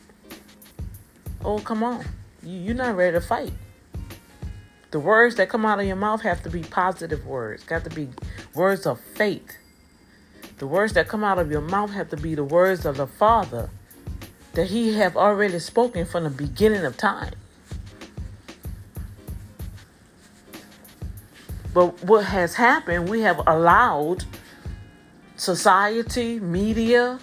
Oh, 1.44 1.60
come 1.60 1.84
on. 1.84 2.06
You're 2.44 2.76
not 2.76 2.96
ready 2.96 3.14
to 3.14 3.22
fight. 3.22 3.54
The 4.92 5.00
words 5.00 5.36
that 5.36 5.50
come 5.50 5.66
out 5.66 5.80
of 5.80 5.86
your 5.86 5.96
mouth 5.96 6.22
have 6.22 6.42
to 6.44 6.50
be 6.50 6.62
positive 6.62 7.26
words, 7.26 7.64
got 7.64 7.84
to 7.84 7.90
be 7.90 8.10
words 8.54 8.86
of 8.86 9.00
faith. 9.00 9.58
The 10.58 10.68
words 10.68 10.94
that 10.94 11.08
come 11.08 11.24
out 11.24 11.38
of 11.38 11.52
your 11.52 11.62
mouth 11.62 11.92
have 11.92 12.10
to 12.12 12.18
be 12.18 12.34
the 12.34 12.44
words 12.44 12.86
of 12.86 12.98
the 12.98 13.08
Father 13.08 13.70
that 14.54 14.68
He 14.68 14.94
have 14.94 15.18
already 15.18 15.60
spoken 15.60 16.06
from 16.06 16.24
the 16.24 16.30
beginning 16.30 16.86
of 16.86 16.96
time. 16.96 17.34
But 21.74 22.02
what 22.06 22.24
has 22.26 22.56
happened, 22.56 23.10
we 23.10 23.20
have 23.22 23.46
allowed 23.46 24.24
society, 25.38 26.40
media, 26.40 27.20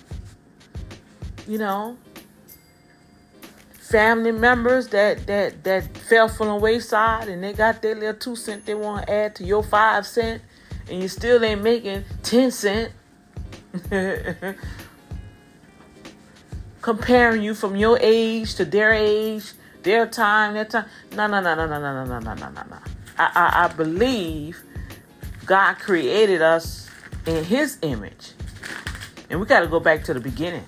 you 1.47 1.59
know, 1.59 1.97
family 3.93 4.33
members 4.33 4.89
that 4.89 5.27
that 5.27 5.65
that 5.65 5.97
fell 5.99 6.29
from 6.29 6.49
the 6.49 6.57
wayside 6.57 7.29
and 7.29 7.45
they 7.45 7.53
got 7.53 7.83
their 7.83 7.95
little 7.95 8.15
two 8.15 8.35
cent 8.35 8.65
they 8.65 8.75
want 8.75 9.07
to 9.07 9.13
add 9.13 9.35
to 9.35 9.45
your 9.45 9.63
five 9.63 10.07
cent 10.07 10.41
and 10.91 11.03
you 11.03 11.09
still 11.09 11.45
ain't 11.45 11.63
making 11.63 12.05
ten 12.23 12.51
cent. 12.51 12.93
Comparing 16.83 17.43
you 17.43 17.55
from 17.55 17.77
your 17.77 17.99
age 18.01 18.55
to 18.57 18.65
their 18.65 18.93
age 18.93 19.53
their 19.83 20.07
time 20.07 20.55
their 20.55 20.65
time. 20.65 20.87
No 21.15 21.27
no 21.27 21.41
no 21.41 21.55
no 21.55 21.67
no 21.67 21.81
no 21.81 22.05
no 22.05 22.05
no 22.05 22.19
no 22.19 22.35
no 22.35 22.51
no. 22.51 22.79
I, 23.19 23.31
I, 23.35 23.65
I 23.65 23.69
believe 23.69 24.63
God 25.45 25.75
created 25.75 26.41
us 26.43 26.89
in 27.27 27.45
his 27.45 27.79
image 27.83 28.33
and 29.31 29.41
we 29.41 29.47
got 29.47 29.61
to 29.61 29.67
go 29.67 29.81
back 29.81 30.05
to 30.05 30.15
the 30.15 30.21
beginning 30.21 30.65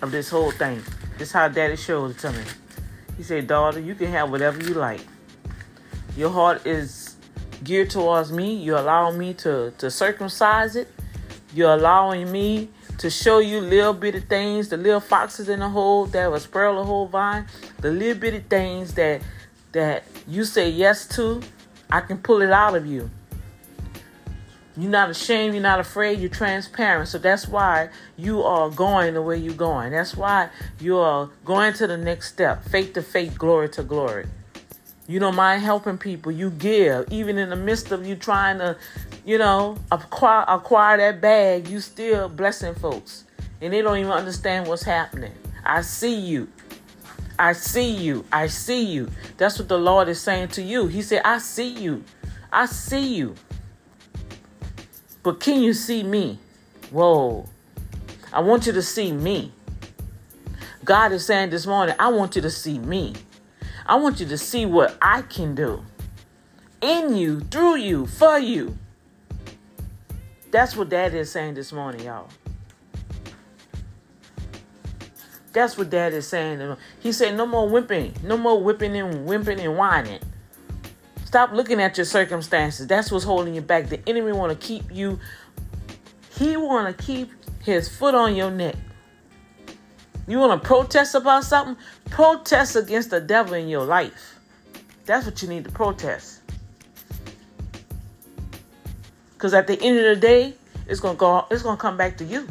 of 0.00 0.10
this 0.10 0.28
whole 0.28 0.50
thing 0.50 0.82
this 1.18 1.28
is 1.28 1.32
how 1.34 1.46
daddy 1.48 1.76
showed 1.76 2.12
it 2.12 2.18
to 2.18 2.32
me. 2.32 2.42
He 3.16 3.22
said, 3.22 3.46
daughter, 3.46 3.78
you 3.78 3.94
can 3.94 4.08
have 4.08 4.30
whatever 4.30 4.60
you 4.60 4.74
like. 4.74 5.02
Your 6.16 6.30
heart 6.30 6.66
is 6.66 7.14
geared 7.62 7.90
towards 7.90 8.32
me. 8.32 8.54
You're 8.54 8.78
allowing 8.78 9.18
me 9.18 9.34
to, 9.34 9.72
to 9.78 9.90
circumcise 9.90 10.74
it. 10.74 10.88
You're 11.54 11.74
allowing 11.74 12.32
me 12.32 12.70
to 12.98 13.10
show 13.10 13.38
you 13.38 13.60
little 13.60 13.92
bitty 13.92 14.18
things, 14.20 14.70
the 14.70 14.76
little 14.76 15.00
foxes 15.00 15.48
in 15.48 15.60
the 15.60 15.68
hole 15.68 16.06
that 16.06 16.30
will 16.30 16.40
spoil 16.40 16.76
the 16.76 16.84
whole 16.84 17.06
vine, 17.06 17.46
the 17.78 17.90
little 17.90 18.20
bitty 18.20 18.40
things 18.40 18.94
that 18.94 19.22
that 19.72 20.04
you 20.26 20.44
say 20.44 20.68
yes 20.68 21.06
to, 21.06 21.40
I 21.90 22.00
can 22.00 22.18
pull 22.18 22.42
it 22.42 22.50
out 22.50 22.74
of 22.74 22.84
you. 22.84 23.10
You're 24.76 24.90
not 24.90 25.10
ashamed, 25.10 25.54
you're 25.54 25.62
not 25.62 25.80
afraid, 25.80 26.18
you're 26.18 26.30
transparent. 26.30 27.08
So 27.08 27.18
that's 27.18 27.46
why 27.46 27.90
you 28.16 28.42
are 28.42 28.70
going 28.70 29.14
the 29.14 29.22
way 29.22 29.36
you're 29.36 29.54
going. 29.54 29.92
That's 29.92 30.16
why 30.16 30.48
you 30.80 30.96
are 30.96 31.28
going 31.44 31.74
to 31.74 31.86
the 31.86 31.98
next 31.98 32.32
step 32.32 32.64
faith 32.64 32.94
to 32.94 33.02
faith, 33.02 33.38
glory 33.38 33.68
to 33.70 33.82
glory. 33.82 34.26
You 35.06 35.18
don't 35.18 35.34
mind 35.34 35.62
helping 35.62 35.98
people. 35.98 36.32
You 36.32 36.50
give. 36.50 37.06
Even 37.10 37.36
in 37.36 37.50
the 37.50 37.56
midst 37.56 37.92
of 37.92 38.06
you 38.06 38.14
trying 38.14 38.58
to, 38.58 38.78
you 39.26 39.36
know, 39.36 39.76
acquire, 39.90 40.44
acquire 40.48 40.96
that 40.96 41.20
bag, 41.20 41.68
you 41.68 41.80
still 41.80 42.28
blessing 42.28 42.74
folks. 42.74 43.24
And 43.60 43.72
they 43.72 43.82
don't 43.82 43.98
even 43.98 44.12
understand 44.12 44.68
what's 44.68 44.84
happening. 44.84 45.32
I 45.64 45.82
see 45.82 46.14
you. 46.14 46.48
I 47.38 47.52
see 47.52 47.90
you. 47.90 48.24
I 48.32 48.46
see 48.46 48.84
you. 48.84 49.10
That's 49.36 49.58
what 49.58 49.68
the 49.68 49.78
Lord 49.78 50.08
is 50.08 50.20
saying 50.20 50.48
to 50.48 50.62
you. 50.62 50.86
He 50.86 51.02
said, 51.02 51.22
I 51.24 51.38
see 51.38 51.68
you. 51.68 52.04
I 52.52 52.66
see 52.66 53.14
you. 53.14 53.34
But 55.22 55.40
can 55.40 55.62
you 55.62 55.72
see 55.72 56.02
me? 56.02 56.38
Whoa. 56.90 57.48
I 58.32 58.40
want 58.40 58.66
you 58.66 58.72
to 58.72 58.82
see 58.82 59.12
me. 59.12 59.52
God 60.84 61.12
is 61.12 61.24
saying 61.24 61.50
this 61.50 61.66
morning, 61.66 61.94
I 61.98 62.08
want 62.08 62.34
you 62.34 62.42
to 62.42 62.50
see 62.50 62.78
me. 62.78 63.14
I 63.86 63.96
want 63.96 64.20
you 64.20 64.26
to 64.26 64.38
see 64.38 64.66
what 64.66 64.96
I 65.00 65.22
can 65.22 65.54
do 65.54 65.84
in 66.80 67.14
you, 67.14 67.40
through 67.40 67.76
you, 67.76 68.06
for 68.06 68.38
you. 68.38 68.76
That's 70.50 70.76
what 70.76 70.88
Dad 70.88 71.14
is 71.14 71.30
saying 71.30 71.54
this 71.54 71.72
morning, 71.72 72.04
y'all. 72.04 72.28
That's 75.52 75.76
what 75.78 75.90
Dad 75.90 76.14
is 76.14 76.26
saying. 76.26 76.76
He 77.00 77.12
said, 77.12 77.36
no 77.36 77.46
more 77.46 77.68
whipping, 77.68 78.14
no 78.22 78.36
more 78.36 78.60
whipping 78.62 78.96
and 78.96 79.26
whimping 79.26 79.60
and 79.60 79.76
whining. 79.76 80.20
Stop 81.32 81.52
looking 81.52 81.80
at 81.80 81.96
your 81.96 82.04
circumstances. 82.04 82.86
That's 82.86 83.10
what's 83.10 83.24
holding 83.24 83.54
you 83.54 83.62
back. 83.62 83.88
The 83.88 84.06
enemy 84.06 84.32
want 84.32 84.52
to 84.52 84.66
keep 84.66 84.92
you. 84.92 85.18
He 86.38 86.58
want 86.58 86.94
to 86.94 87.02
keep 87.02 87.30
his 87.62 87.88
foot 87.88 88.14
on 88.14 88.36
your 88.36 88.50
neck. 88.50 88.74
You 90.28 90.38
want 90.38 90.60
to 90.60 90.68
protest 90.68 91.14
about 91.14 91.44
something? 91.44 91.82
Protest 92.10 92.76
against 92.76 93.08
the 93.08 93.18
devil 93.18 93.54
in 93.54 93.68
your 93.68 93.86
life. 93.86 94.38
That's 95.06 95.24
what 95.24 95.40
you 95.40 95.48
need 95.48 95.64
to 95.64 95.70
protest. 95.70 96.42
Because 99.32 99.54
at 99.54 99.66
the 99.66 99.82
end 99.82 100.00
of 100.00 100.04
the 100.04 100.16
day, 100.20 100.54
it's 100.86 101.00
gonna 101.00 101.16
go. 101.16 101.46
It's 101.50 101.62
gonna 101.62 101.78
come 101.78 101.96
back 101.96 102.18
to 102.18 102.24
you. 102.24 102.46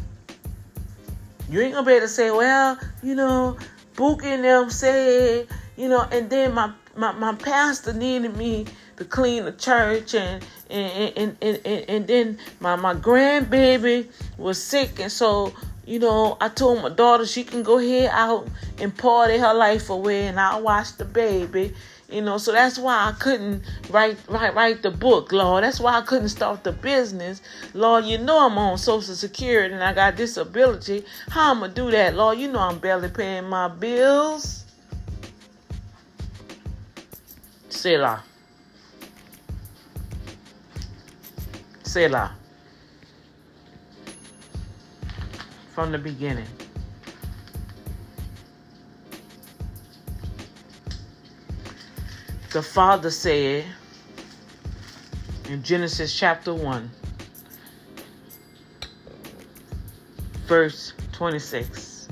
You 1.52 1.62
ain't 1.62 1.76
gonna 1.76 1.86
be 1.86 1.92
able 1.92 2.08
to 2.08 2.12
say, 2.12 2.32
"Well, 2.32 2.80
you 3.04 3.14
know, 3.14 3.58
Book 3.96 4.24
and 4.24 4.44
them 4.44 4.72
said, 4.72 5.48
you 5.78 5.88
know," 5.88 6.02
and 6.12 6.32
then 6.32 6.56
my 6.56 6.72
my, 6.96 7.12
my 7.14 7.34
pastor 7.36 7.94
needed 7.94 8.36
me 8.36 8.66
to 8.98 9.06
clean 9.06 9.46
the 9.46 9.52
church 9.52 10.14
and 10.14 10.44
and 10.70 11.14
and, 11.18 11.38
and, 11.42 11.60
and, 11.66 11.90
and 11.90 12.08
then 12.08 12.38
my, 12.60 12.76
my 12.76 12.94
grandbaby 12.94 14.08
was 14.38 14.62
sick 14.62 15.00
and 15.00 15.12
so 15.12 15.54
you 15.86 16.00
know, 16.00 16.38
I 16.40 16.50
told 16.50 16.82
my 16.84 16.90
daughter 16.90 17.26
she 17.26 17.44
can 17.44 17.64
go 17.64 17.80
ahead 17.80 18.12
out 18.14 18.48
and 18.80 18.96
party 18.96 19.38
her 19.38 19.54
life 19.54 19.90
away 19.90 20.28
and 20.28 20.40
I'll 20.40 20.62
watch 20.62 20.96
the 20.98 21.06
baby. 21.06 21.74
You 22.10 22.22
know, 22.22 22.38
so 22.38 22.52
that's 22.52 22.78
why 22.78 23.08
I 23.08 23.14
couldn't 23.14 23.64
write 23.90 24.18
write 24.28 24.54
write 24.54 24.84
the 24.84 24.92
book, 24.92 25.32
Lord. 25.32 25.64
That's 25.64 25.80
why 25.80 25.98
I 25.98 26.02
couldn't 26.02 26.30
start 26.30 26.64
the 26.64 26.74
business. 26.74 27.42
Lord, 27.74 28.04
you 28.06 28.18
know 28.18 28.46
I'm 28.46 28.58
on 28.58 28.78
Social 28.78 29.16
Security 29.16 29.74
and 29.74 29.84
I 29.84 29.94
got 29.94 30.18
disability. 30.18 31.06
How 31.30 31.52
I'm 31.52 31.62
gonna 31.62 31.74
do 31.74 31.90
that, 31.92 32.16
Lord? 32.16 32.38
You 32.38 32.50
know 32.50 32.60
I'm 32.60 32.80
barely 32.80 33.10
paying 33.10 33.48
my 33.48 33.70
bills. 33.70 34.61
Selah. 37.82 38.24
Selah. 41.82 42.32
From 45.74 45.92
the 45.92 45.98
beginning. 45.98 46.46
The 52.52 52.62
Father 52.62 53.10
said 53.10 53.66
in 55.50 55.64
Genesis 55.64 56.16
chapter 56.16 56.54
1, 56.54 56.88
verse 60.46 60.94
26. 61.14 62.10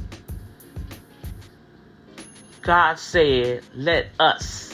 God 2.64 2.98
said, 2.98 3.62
Let 3.76 4.08
us, 4.20 4.69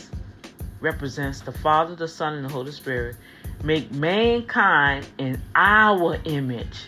represents 0.86 1.42
the 1.42 1.52
Father, 1.52 1.96
the 1.96 2.08
Son, 2.08 2.36
and 2.36 2.46
the 2.46 2.50
Holy 2.50 2.72
Spirit, 2.72 3.16
make 3.64 3.92
mankind 3.92 5.08
in 5.18 5.42
our 5.56 6.20
image, 6.26 6.86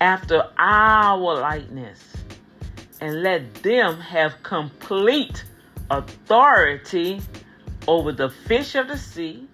after 0.00 0.50
our 0.58 1.36
likeness, 1.36 2.02
and 3.00 3.22
let 3.22 3.54
them 3.62 4.00
have 4.00 4.42
complete 4.42 5.44
authority 5.88 7.22
over 7.86 8.10
the 8.10 8.28
fish 8.28 8.74
of 8.74 8.88
the 8.88 8.98
sea 8.98 9.46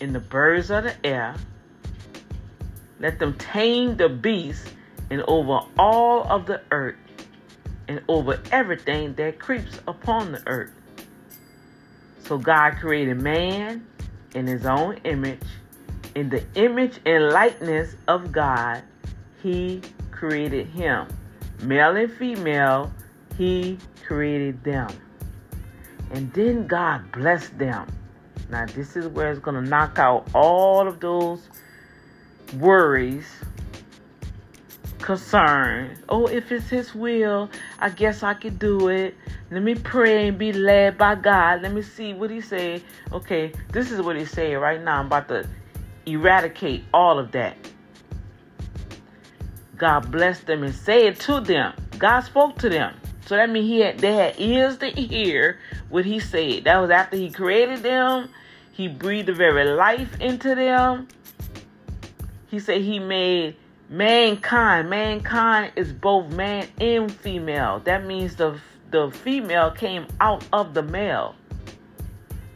and 0.00 0.14
the 0.14 0.20
birds 0.20 0.70
of 0.70 0.84
the 0.84 0.94
air. 1.04 1.36
Let 2.98 3.18
them 3.18 3.34
tame 3.34 3.98
the 3.98 4.08
beasts 4.08 4.72
and 5.10 5.20
over 5.22 5.60
all 5.78 6.24
of 6.24 6.46
the 6.46 6.62
earth 6.70 6.96
and 7.88 8.00
over 8.08 8.40
everything 8.50 9.14
that 9.14 9.38
creeps 9.38 9.78
upon 9.86 10.32
the 10.32 10.42
earth. 10.46 10.72
So 12.30 12.38
God 12.38 12.76
created 12.76 13.20
man 13.20 13.84
in 14.36 14.46
his 14.46 14.64
own 14.64 14.98
image. 15.02 15.42
In 16.14 16.28
the 16.28 16.44
image 16.54 17.00
and 17.04 17.30
likeness 17.30 17.96
of 18.06 18.30
God, 18.30 18.84
he 19.42 19.80
created 20.12 20.68
him. 20.68 21.08
Male 21.62 21.96
and 21.96 22.12
female, 22.12 22.92
he 23.36 23.78
created 24.06 24.62
them. 24.62 24.90
And 26.12 26.32
then 26.32 26.68
God 26.68 27.10
blessed 27.10 27.58
them. 27.58 27.88
Now, 28.48 28.64
this 28.64 28.94
is 28.94 29.08
where 29.08 29.32
it's 29.32 29.40
going 29.40 29.60
to 29.60 29.68
knock 29.68 29.98
out 29.98 30.28
all 30.32 30.86
of 30.86 31.00
those 31.00 31.48
worries, 32.58 33.26
concerns. 35.10 35.98
Oh, 36.08 36.26
if 36.28 36.52
it's 36.52 36.68
His 36.68 36.94
will, 36.94 37.50
I 37.80 37.88
guess 37.88 38.22
I 38.22 38.32
could 38.32 38.60
do 38.60 38.86
it. 38.86 39.16
Let 39.50 39.60
me 39.60 39.74
pray 39.74 40.28
and 40.28 40.38
be 40.38 40.52
led 40.52 40.96
by 40.96 41.16
God. 41.16 41.62
Let 41.62 41.72
me 41.72 41.82
see 41.82 42.14
what 42.14 42.30
He 42.30 42.40
say. 42.40 42.80
Okay, 43.10 43.52
this 43.72 43.90
is 43.90 44.00
what 44.00 44.14
He 44.14 44.24
said 44.24 44.54
right 44.54 44.80
now. 44.80 45.00
I'm 45.00 45.06
about 45.06 45.26
to 45.26 45.48
eradicate 46.06 46.84
all 46.94 47.18
of 47.18 47.32
that. 47.32 47.56
God 49.76 50.12
blessed 50.12 50.46
them 50.46 50.62
and 50.62 50.72
said 50.72 51.18
to 51.20 51.40
them. 51.40 51.74
God 51.98 52.20
spoke 52.20 52.56
to 52.58 52.68
them. 52.68 52.94
So 53.26 53.34
that 53.34 53.50
means 53.50 53.66
he 53.66 53.80
had 53.80 53.98
they 53.98 54.14
had 54.14 54.34
ears 54.38 54.78
to 54.78 54.90
hear 54.90 55.58
what 55.88 56.04
he 56.04 56.20
said. 56.20 56.64
That 56.64 56.76
was 56.78 56.90
after 56.90 57.16
he 57.16 57.30
created 57.30 57.82
them. 57.82 58.28
He 58.72 58.86
breathed 58.86 59.26
the 59.26 59.32
very 59.32 59.64
life 59.64 60.20
into 60.20 60.54
them. 60.54 61.08
He 62.46 62.60
said 62.60 62.82
he 62.82 63.00
made 63.00 63.56
mankind. 63.90 64.88
Mankind 64.88 65.72
is 65.76 65.92
both 65.92 66.32
man 66.32 66.66
and 66.80 67.12
female. 67.12 67.80
That 67.80 68.06
means 68.06 68.36
the 68.36 68.58
the 68.90 69.10
female 69.10 69.70
came 69.70 70.06
out 70.20 70.44
of 70.52 70.74
the 70.74 70.82
male. 70.82 71.34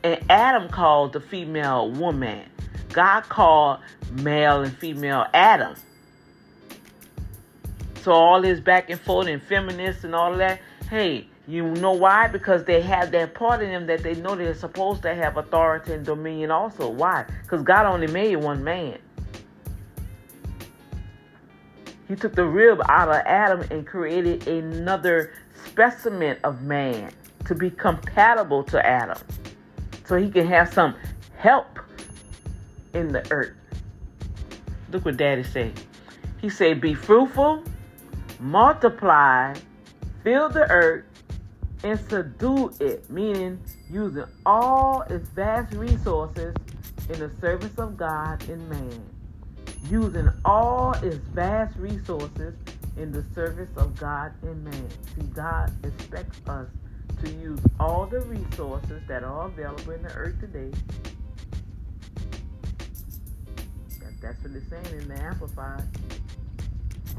And 0.02 0.20
Adam 0.28 0.68
called 0.68 1.12
the 1.12 1.20
female 1.20 1.90
woman. 1.90 2.48
God 2.92 3.22
called 3.22 3.80
male 4.12 4.62
and 4.62 4.76
female 4.76 5.26
Adam. 5.32 5.74
So 8.02 8.12
all 8.12 8.42
this 8.42 8.60
back 8.60 8.90
and 8.90 9.00
forth 9.00 9.28
and 9.28 9.42
feminists 9.42 10.04
and 10.04 10.14
all 10.14 10.36
that, 10.36 10.60
hey, 10.90 11.26
you 11.46 11.62
know 11.62 11.92
why? 11.92 12.28
Because 12.28 12.64
they 12.64 12.80
have 12.82 13.12
that 13.12 13.34
part 13.34 13.62
in 13.62 13.70
them 13.70 13.86
that 13.86 14.02
they 14.02 14.14
know 14.14 14.34
they're 14.34 14.54
supposed 14.54 15.02
to 15.02 15.14
have 15.14 15.36
authority 15.36 15.92
and 15.92 16.04
dominion 16.04 16.50
also. 16.50 16.88
Why? 16.88 17.24
Because 17.42 17.62
God 17.62 17.86
only 17.86 18.06
made 18.06 18.36
one 18.36 18.62
man. 18.64 18.98
He 22.08 22.16
took 22.16 22.34
the 22.34 22.44
rib 22.44 22.80
out 22.88 23.08
of 23.08 23.22
Adam 23.26 23.66
and 23.70 23.86
created 23.86 24.46
another 24.46 25.32
specimen 25.66 26.36
of 26.44 26.62
man 26.62 27.12
to 27.46 27.54
be 27.54 27.70
compatible 27.70 28.62
to 28.64 28.84
Adam. 28.84 29.18
So 30.06 30.16
he 30.16 30.30
can 30.30 30.46
have 30.46 30.72
some 30.72 30.94
help 31.36 31.78
in 32.92 33.08
the 33.08 33.26
earth. 33.32 33.56
Look 34.90 35.04
what 35.04 35.16
daddy 35.16 35.42
said. 35.42 35.72
He 36.40 36.50
said, 36.50 36.80
be 36.80 36.94
fruitful 36.94 37.64
multiply, 38.44 39.54
fill 40.22 40.48
the 40.48 40.70
earth, 40.70 41.04
and 41.82 41.98
subdue 41.98 42.72
it, 42.80 43.08
meaning 43.10 43.58
using 43.90 44.24
all 44.46 45.02
its 45.02 45.28
vast 45.30 45.74
resources 45.74 46.54
in 47.08 47.18
the 47.18 47.30
service 47.40 47.76
of 47.78 47.96
God 47.96 48.46
and 48.48 48.68
man. 48.68 49.13
Using 49.90 50.30
all 50.44 50.92
its 51.02 51.16
vast 51.34 51.76
resources 51.76 52.54
in 52.96 53.12
the 53.12 53.24
service 53.34 53.70
of 53.76 53.96
God 53.96 54.32
and 54.42 54.64
man. 54.64 54.88
See, 55.14 55.26
God 55.34 55.72
expects 55.84 56.40
us 56.48 56.68
to 57.22 57.30
use 57.30 57.60
all 57.78 58.06
the 58.06 58.20
resources 58.20 59.02
that 59.08 59.22
are 59.22 59.46
available 59.46 59.92
in 59.92 60.02
the 60.02 60.12
earth 60.14 60.40
today. 60.40 60.70
that's 64.24 64.42
what 64.42 64.52
it's 64.52 64.70
saying 64.70 65.02
in 65.02 65.08
the 65.08 65.20
Amplified 65.20 65.82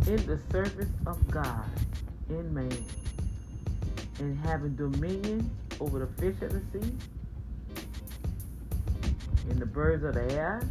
in 0.08 0.26
the 0.26 0.40
service 0.52 0.90
of 1.06 1.30
God 1.30 1.70
in 2.30 2.52
man 2.52 2.86
and 4.20 4.38
having 4.40 4.76
dominion 4.76 5.50
over 5.80 6.00
the 6.00 6.08
fish 6.20 6.42
of 6.42 6.52
the 6.52 6.62
sea 6.74 6.92
and 9.50 9.60
the 9.60 9.66
birds 9.68 10.04
of 10.04 10.16
the 10.16 10.34
air 10.34 10.68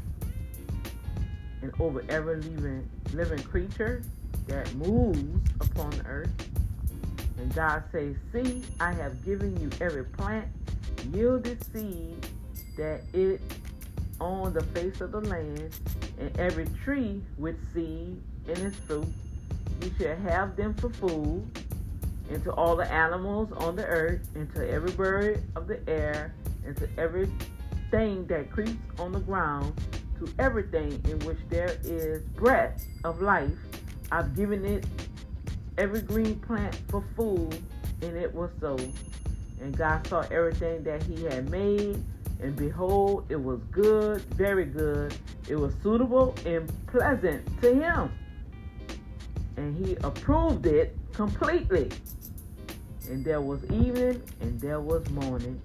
and 1.65 1.73
over 1.81 2.05
every 2.11 2.37
living 2.37 2.89
living 3.15 3.43
creature 3.43 4.03
that 4.47 4.73
moves 4.75 5.51
upon 5.61 5.91
the 5.91 6.07
earth. 6.07 6.51
And 7.39 7.53
God 7.55 7.83
says, 7.91 8.15
See, 8.33 8.63
I 8.79 8.93
have 8.93 9.25
given 9.25 9.59
you 9.59 9.71
every 9.81 10.05
plant 10.05 10.47
yielded 11.13 11.65
seed 11.73 12.27
that 12.77 13.01
it 13.15 13.41
on 14.21 14.53
the 14.53 14.63
face 14.63 15.01
of 15.01 15.13
the 15.13 15.21
land, 15.23 15.75
and 16.19 16.39
every 16.39 16.67
tree 16.85 17.23
with 17.39 17.57
seed 17.73 18.21
in 18.47 18.61
its 18.61 18.77
fruit. 18.77 19.07
You 19.81 19.91
shall 19.99 20.17
have 20.17 20.57
them 20.57 20.75
for 20.75 20.91
food, 20.91 21.45
and 22.31 22.45
to 22.45 22.53
all 22.53 22.77
the 22.77 22.91
animals 22.93 23.51
on 23.57 23.75
the 23.75 23.87
earth, 23.87 24.29
and 24.35 24.53
to 24.55 24.71
every 24.71 24.93
bird 24.93 25.43
of 25.57 25.67
the 25.67 25.81
air, 25.89 26.35
and 26.67 26.77
to 26.77 26.89
every 26.99 27.29
thing 27.91 28.27
that 28.27 28.51
creeps 28.51 28.79
on 28.99 29.13
the 29.13 29.21
ground, 29.21 29.73
to 30.25 30.33
everything 30.39 30.93
in 31.09 31.19
which 31.21 31.39
there 31.49 31.79
is 31.85 32.23
breath 32.35 32.85
of 33.05 33.21
life. 33.23 33.53
I've 34.13 34.35
given 34.37 34.65
it 34.65 34.87
every 35.79 36.03
green 36.03 36.39
plant 36.41 36.77
for 36.89 37.05
food, 37.17 37.59
and 38.03 38.17
it 38.17 38.33
was 38.33 38.51
so. 38.61 38.77
And 39.61 39.77
God 39.77 40.07
saw 40.07 40.21
everything 40.31 40.85
that 40.85 41.03
He 41.03 41.25
had 41.25 41.51
made, 41.51 42.03
and 42.41 42.57
behold, 42.57 43.27
it 43.29 43.43
was 43.43 43.61
good, 43.71 44.21
very 44.35 44.65
good. 44.65 45.15
It 45.49 45.57
was 45.57 45.75
suitable 45.83 46.35
and 46.45 46.71
pleasant 46.87 47.47
to 47.63 47.75
Him 47.75 48.11
and 49.57 49.87
he 49.87 49.97
approved 50.03 50.67
it 50.67 50.97
completely. 51.13 51.91
And 53.09 53.25
there 53.25 53.41
was 53.41 53.63
evening 53.65 54.23
and 54.41 54.61
there 54.61 54.81
was 54.81 55.09
morning 55.11 55.61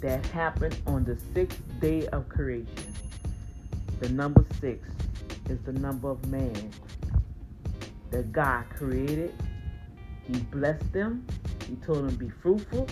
that 0.00 0.24
happened 0.26 0.76
on 0.86 1.04
the 1.04 1.18
sixth 1.34 1.60
day 1.80 2.06
of 2.08 2.28
creation. 2.28 2.89
The 4.00 4.08
number 4.08 4.44
six 4.60 4.88
is 5.48 5.58
the 5.64 5.72
number 5.74 6.10
of 6.10 6.26
man 6.26 6.70
that 8.10 8.32
God 8.32 8.64
created. 8.70 9.34
He 10.26 10.38
blessed 10.40 10.92
them. 10.92 11.26
He 11.68 11.76
told 11.76 12.08
them 12.08 12.16
be 12.16 12.30
fruitful, 12.42 12.88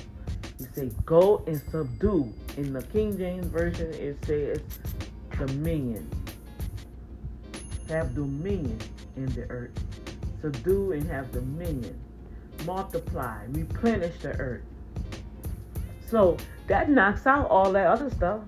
He 0.58 0.66
said, 0.74 0.94
go 1.04 1.42
and 1.46 1.60
subdue. 1.70 2.32
In 2.56 2.72
the 2.72 2.82
King 2.82 3.16
James 3.16 3.46
Version, 3.46 3.92
it 3.94 4.24
says 4.24 4.60
dominion. 5.36 6.08
Have 7.88 8.14
dominion 8.14 8.78
in 9.16 9.26
the 9.26 9.48
earth. 9.50 9.72
Subdue 10.42 10.92
and 10.92 11.08
have 11.08 11.32
dominion. 11.32 11.98
Multiply, 12.66 13.44
replenish 13.48 14.18
the 14.20 14.38
earth. 14.38 14.62
So 16.08 16.36
that 16.66 16.90
knocks 16.90 17.26
out 17.26 17.48
all 17.48 17.72
that 17.72 17.86
other 17.86 18.10
stuff. 18.10 18.40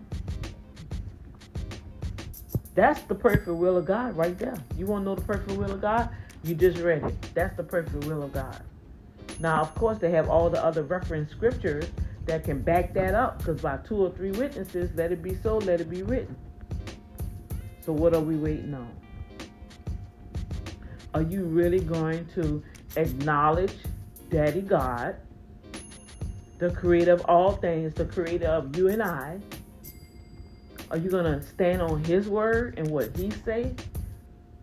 That's 2.81 3.03
the 3.03 3.15
perfect 3.15 3.47
will 3.47 3.77
of 3.77 3.85
God 3.85 4.17
right 4.17 4.39
there. 4.39 4.57
You 4.75 4.87
want 4.87 5.03
to 5.03 5.11
know 5.11 5.15
the 5.15 5.21
perfect 5.21 5.51
will 5.51 5.71
of 5.71 5.83
God? 5.83 6.09
You 6.43 6.55
just 6.55 6.79
read 6.79 7.05
it. 7.05 7.15
That's 7.35 7.55
the 7.55 7.63
perfect 7.63 8.07
will 8.07 8.23
of 8.23 8.33
God. 8.33 8.63
Now, 9.39 9.61
of 9.61 9.75
course, 9.75 9.99
they 9.99 10.11
have 10.13 10.31
all 10.31 10.49
the 10.49 10.65
other 10.65 10.83
reference 10.85 11.31
scriptures 11.31 11.85
that 12.25 12.43
can 12.43 12.63
back 12.63 12.95
that 12.95 13.15
up 13.15 13.37
because 13.37 13.61
by 13.61 13.77
two 13.87 13.97
or 13.97 14.11
three 14.13 14.31
witnesses, 14.31 14.91
let 14.95 15.13
it 15.13 15.23
be 15.23 15.35
so, 15.43 15.59
let 15.59 15.83
it 15.83 15.91
be 15.91 16.03
written. 16.03 16.35
So, 17.83 17.93
what 17.93 18.15
are 18.15 18.21
we 18.21 18.37
waiting 18.37 18.73
on? 18.73 18.97
Are 21.13 21.21
you 21.21 21.45
really 21.45 21.81
going 21.81 22.27
to 22.35 22.63
acknowledge 22.97 23.75
Daddy 24.31 24.63
God, 24.63 25.17
the 26.57 26.71
creator 26.71 27.13
of 27.13 27.27
all 27.27 27.57
things, 27.57 27.93
the 27.93 28.07
creator 28.07 28.47
of 28.47 28.75
you 28.75 28.89
and 28.89 29.03
I? 29.03 29.39
Are 30.91 30.97
you 30.97 31.09
to 31.09 31.41
stand 31.43 31.81
on 31.83 32.03
his 32.03 32.29
word 32.29 32.75
and 32.77 32.89
what 32.89 33.17
he 33.17 33.31
say 33.45 33.73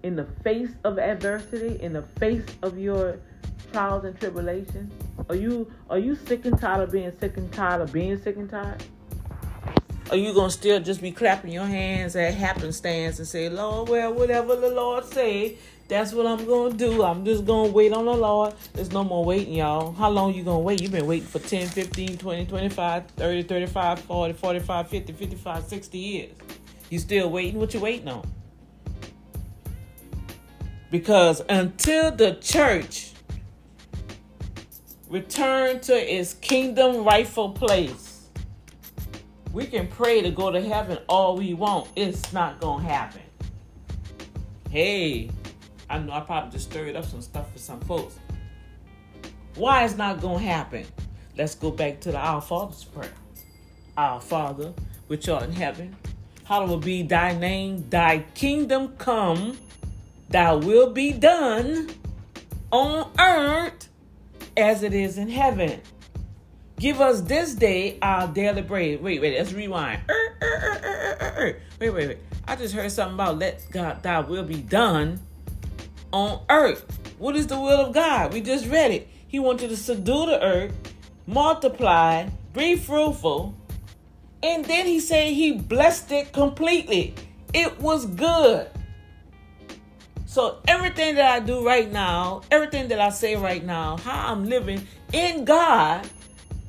in 0.04 0.18
the 0.18 0.26
face 0.44 0.72
of 0.84 1.00
adversity, 1.00 1.82
in 1.82 1.94
the 1.94 2.02
face 2.02 2.44
of 2.62 2.78
your 2.78 3.18
trials 3.72 4.04
and 4.04 4.20
tribulations? 4.20 4.92
Are 5.30 5.36
you 5.36 5.72
are 5.90 6.00
you 6.00 6.16
sick 6.16 6.46
and 6.46 6.60
tired 6.60 6.84
of 6.84 6.92
being 6.92 7.14
sick 7.18 7.38
and 7.38 7.52
tired 7.54 7.82
of 7.82 7.94
being 7.94 8.22
sick 8.22 8.36
and 8.36 8.50
tired? 8.50 8.84
Are 10.10 10.18
you 10.18 10.34
gonna 10.34 10.50
still 10.50 10.82
just 10.82 11.02
be 11.02 11.12
clapping 11.12 11.52
your 11.52 11.66
hands 11.66 12.16
at 12.18 12.34
happenstance 12.34 13.20
and 13.20 13.28
say, 13.28 13.48
Lord, 13.48 13.88
well, 13.88 14.14
whatever 14.14 14.56
the 14.58 14.70
Lord 14.70 15.06
say, 15.06 15.58
that's 15.88 16.12
what 16.14 16.26
I'm 16.26 16.46
gonna 16.46 16.74
do. 16.74 17.04
I'm 17.04 17.24
just 17.24 17.46
gonna 17.46 17.72
wait 17.72 17.94
on 17.94 18.06
the 18.06 18.14
Lord. 18.14 18.54
There's 18.74 18.92
no 18.92 19.04
more 19.04 19.24
waiting, 19.24 19.54
y'all. 19.54 19.94
How 19.94 20.10
long 20.10 20.34
you 20.34 20.44
gonna 20.44 20.60
wait? 20.60 20.82
You've 20.82 20.92
been 20.92 21.08
waiting 21.08 21.28
for 21.28 21.40
10, 21.40 21.68
15, 21.68 22.18
20, 22.18 22.46
25, 22.46 23.08
30, 23.12 23.44
35, 23.44 24.00
40, 24.00 24.34
45, 24.34 24.90
50, 24.90 25.14
55, 25.14 25.64
60 25.64 25.98
years. 25.98 26.32
You 26.90 27.00
still 27.00 27.30
waiting? 27.30 27.60
What 27.60 27.74
you 27.74 27.80
waiting 27.80 28.10
on? 28.10 28.30
Because 30.92 31.42
until 31.50 32.12
the 32.12 32.36
church 32.36 33.12
return 35.10 35.80
to 35.82 35.94
its 35.94 36.34
kingdom 36.34 37.04
rightful 37.04 37.52
place, 37.52 38.28
we 39.54 39.66
can 39.66 39.88
pray 39.88 40.22
to 40.22 40.32
go 40.32 40.52
to 40.52 40.62
heaven 40.62 40.98
all 41.08 41.38
we 41.38 41.54
want. 41.54 41.90
It's 41.96 42.34
not 42.34 42.60
gonna 42.60 42.84
happen. 42.84 43.22
Hey, 44.70 45.30
I 45.90 46.00
know 46.00 46.14
I 46.14 46.20
probably 46.22 46.52
just 46.52 46.70
stirred 46.70 46.96
up 46.96 47.06
some 47.06 47.22
stuff 47.22 47.52
for 47.52 47.60
some 47.60 47.80
folks. 47.82 48.20
Why 49.56 49.86
it's 49.86 49.96
not 49.96 50.22
gonna 50.22 50.40
happen? 50.40 50.86
Let's 51.38 51.56
go 51.56 51.72
back 51.72 52.00
to 52.02 52.12
the 52.12 52.18
Our 52.18 52.42
Father's 52.42 52.84
prayer. 52.84 53.14
Our 53.96 54.22
Father, 54.22 54.74
which 55.08 55.30
art 55.30 55.44
in 55.44 55.54
heaven, 55.54 55.96
hallowed 56.44 56.84
be 56.84 57.04
thy 57.04 57.38
name, 57.38 57.90
thy 57.90 58.20
kingdom 58.36 58.96
come, 58.98 59.58
thy 60.30 60.54
will 60.54 60.92
be 60.92 61.14
done 61.14 61.90
on 62.72 63.12
earth 63.20 63.90
as 64.56 64.84
it 64.84 64.94
is 64.94 65.18
in 65.18 65.30
heaven. 65.30 65.82
Give 66.80 67.02
us 67.02 67.22
this 67.22 67.56
day 67.56 67.98
our 68.02 68.28
daily 68.28 68.62
bread. 68.62 69.02
Wait, 69.02 69.20
wait, 69.22 69.38
let's 69.38 69.54
rewind. 69.54 70.02
Er, 70.10 70.38
er, 70.42 71.18
er, 71.22 71.60
wait, 71.80 71.90
wait, 71.90 72.08
wait. 72.08 72.18
I 72.48 72.56
just 72.56 72.76
heard 72.76 72.92
something 72.92 73.16
about 73.16 73.40
let 73.40 73.66
God 73.72 74.04
thy 74.04 74.20
will 74.20 74.44
be 74.44 74.62
done 74.62 75.20
on 76.18 76.42
earth. 76.50 76.84
What 77.20 77.36
is 77.36 77.48
the 77.48 77.60
will 77.60 77.86
of 77.86 77.94
God? 77.94 78.34
We 78.34 78.42
just 78.42 78.66
read 78.68 78.92
it. 78.92 79.08
He 79.28 79.40
wants 79.40 79.62
you 79.62 79.70
to 79.70 79.78
subdue 79.78 80.26
the 80.26 80.42
earth, 80.44 80.74
multiply, 81.28 82.30
be 82.54 82.76
fruitful, 82.76 83.54
and 84.42 84.66
then 84.66 84.88
he 84.88 85.00
said 85.00 85.34
he 85.34 85.52
blessed 85.52 86.12
it 86.12 86.34
completely. 86.34 87.14
It 87.54 87.80
was 87.80 88.06
good. 88.06 88.70
So 90.26 90.60
everything 90.68 91.16
that 91.16 91.32
I 91.32 91.40
do 91.40 91.66
right 91.66 91.92
now, 91.92 92.42
everything 92.52 92.88
that 92.90 93.00
I 93.00 93.10
say 93.10 93.36
right 93.36 93.64
now, 93.64 93.98
how 93.98 94.32
I'm 94.32 94.46
living 94.46 94.88
in 95.14 95.46
God, 95.46 96.08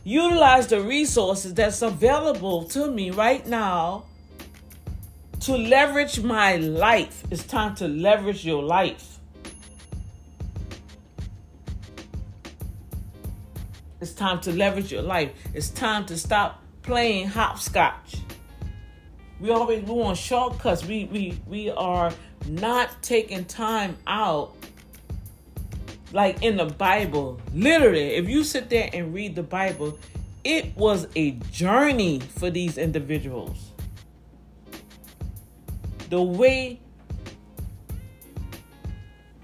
utilize 0.05 0.66
the 0.66 0.80
resources 0.80 1.55
that's 1.55 1.82
available 1.82 2.64
to 2.64 2.90
me 2.90 3.11
right 3.11 3.46
now 3.46 4.05
to 5.40 5.57
leverage 5.57 6.20
my 6.20 6.57
life. 6.57 7.24
It's 7.30 7.44
time 7.44 7.74
to 7.76 7.88
leverage 7.88 8.44
your 8.44 8.62
life. 8.62 9.07
It's 14.01 14.12
time 14.12 14.40
to 14.42 14.53
leverage 14.53 14.92
your 14.92 15.03
life. 15.03 15.32
It's 15.55 15.70
time 15.70 16.07
to 16.07 16.16
stop 16.16 16.62
playing 16.82 17.28
hopscotch. 17.28 18.16
We 19.40 19.51
always 19.51 19.82
we 19.84 19.92
want 19.92 20.18
shortcuts. 20.18 20.84
We 20.84 21.05
we 21.07 21.40
we 21.46 21.70
are 21.70 22.12
not 22.46 23.03
taking 23.03 23.44
time 23.44 23.96
out 24.07 24.55
like 26.12 26.42
in 26.42 26.57
the 26.57 26.66
Bible. 26.66 27.40
Literally, 27.55 28.14
if 28.16 28.28
you 28.28 28.44
sit 28.44 28.70
there 28.70 28.88
and 28.92 29.12
read 29.12 29.34
the 29.34 29.42
Bible, 29.42 29.99
it 30.44 30.76
was 30.76 31.07
a 31.14 31.32
journey 31.53 32.20
for 32.20 32.51
these 32.51 32.78
individuals. 32.78 33.72
The 36.09 36.22
way 36.22 36.80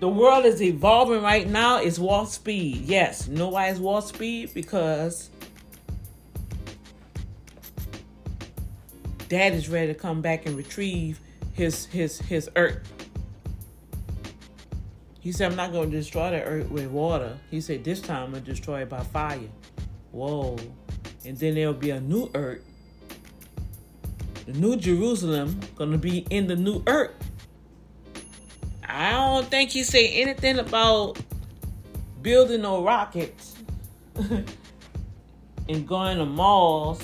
the 0.05 0.09
world 0.11 0.45
is 0.45 0.61
evolving 0.61 1.23
right 1.23 1.49
now 1.49 1.79
It's 1.79 1.99
warp 1.99 2.29
speed. 2.29 2.85
Yes, 2.85 3.27
know 3.27 3.49
why 3.49 3.69
it's 3.69 3.81
warp 3.81 4.05
speed? 4.05 4.53
Because 4.53 5.31
dad 9.31 9.55
is 9.55 9.71
ready 9.71 9.95
to 9.95 9.99
come 9.99 10.21
back 10.21 10.45
and 10.45 10.59
retrieve 10.59 11.21
his 11.55 11.87
his 11.87 12.19
his 12.19 12.51
earth. 12.55 12.87
He 15.21 15.33
said, 15.33 15.51
I'm 15.51 15.57
not 15.57 15.73
going 15.73 15.91
to 15.91 15.97
destroy 15.97 16.33
the 16.33 16.43
earth 16.43 16.69
with 16.69 16.89
water. 16.89 17.39
He 17.51 17.63
said, 17.63 17.83
this 17.83 18.03
time 18.03 18.25
I'm 18.25 18.31
going 18.33 18.45
to 18.45 18.51
destroy 18.51 18.83
it 18.83 18.91
by 18.91 19.01
fire. 19.05 19.49
Whoa. 20.13 20.59
And 21.25 21.39
then 21.39 21.55
there'll 21.55 21.73
be 21.73 21.93
a 21.93 22.01
new 22.03 22.31
earth. 22.35 22.63
The 24.45 24.53
new 24.53 24.77
Jerusalem 24.77 25.61
going 25.77 25.93
to 25.93 25.99
be 25.99 26.27
in 26.29 26.47
the 26.47 26.57
new 26.57 26.83
earth. 26.87 27.15
I 28.95 29.11
don't 29.11 29.51
think 29.51 29.71
he 29.71 29.83
said 29.83 30.09
anything 30.13 30.61
about 30.61 31.19
building 32.23 32.63
no 32.63 32.85
rockets 32.85 33.57
and 35.69 35.89
going 35.89 36.19
to 36.19 36.25
Mars 36.25 37.01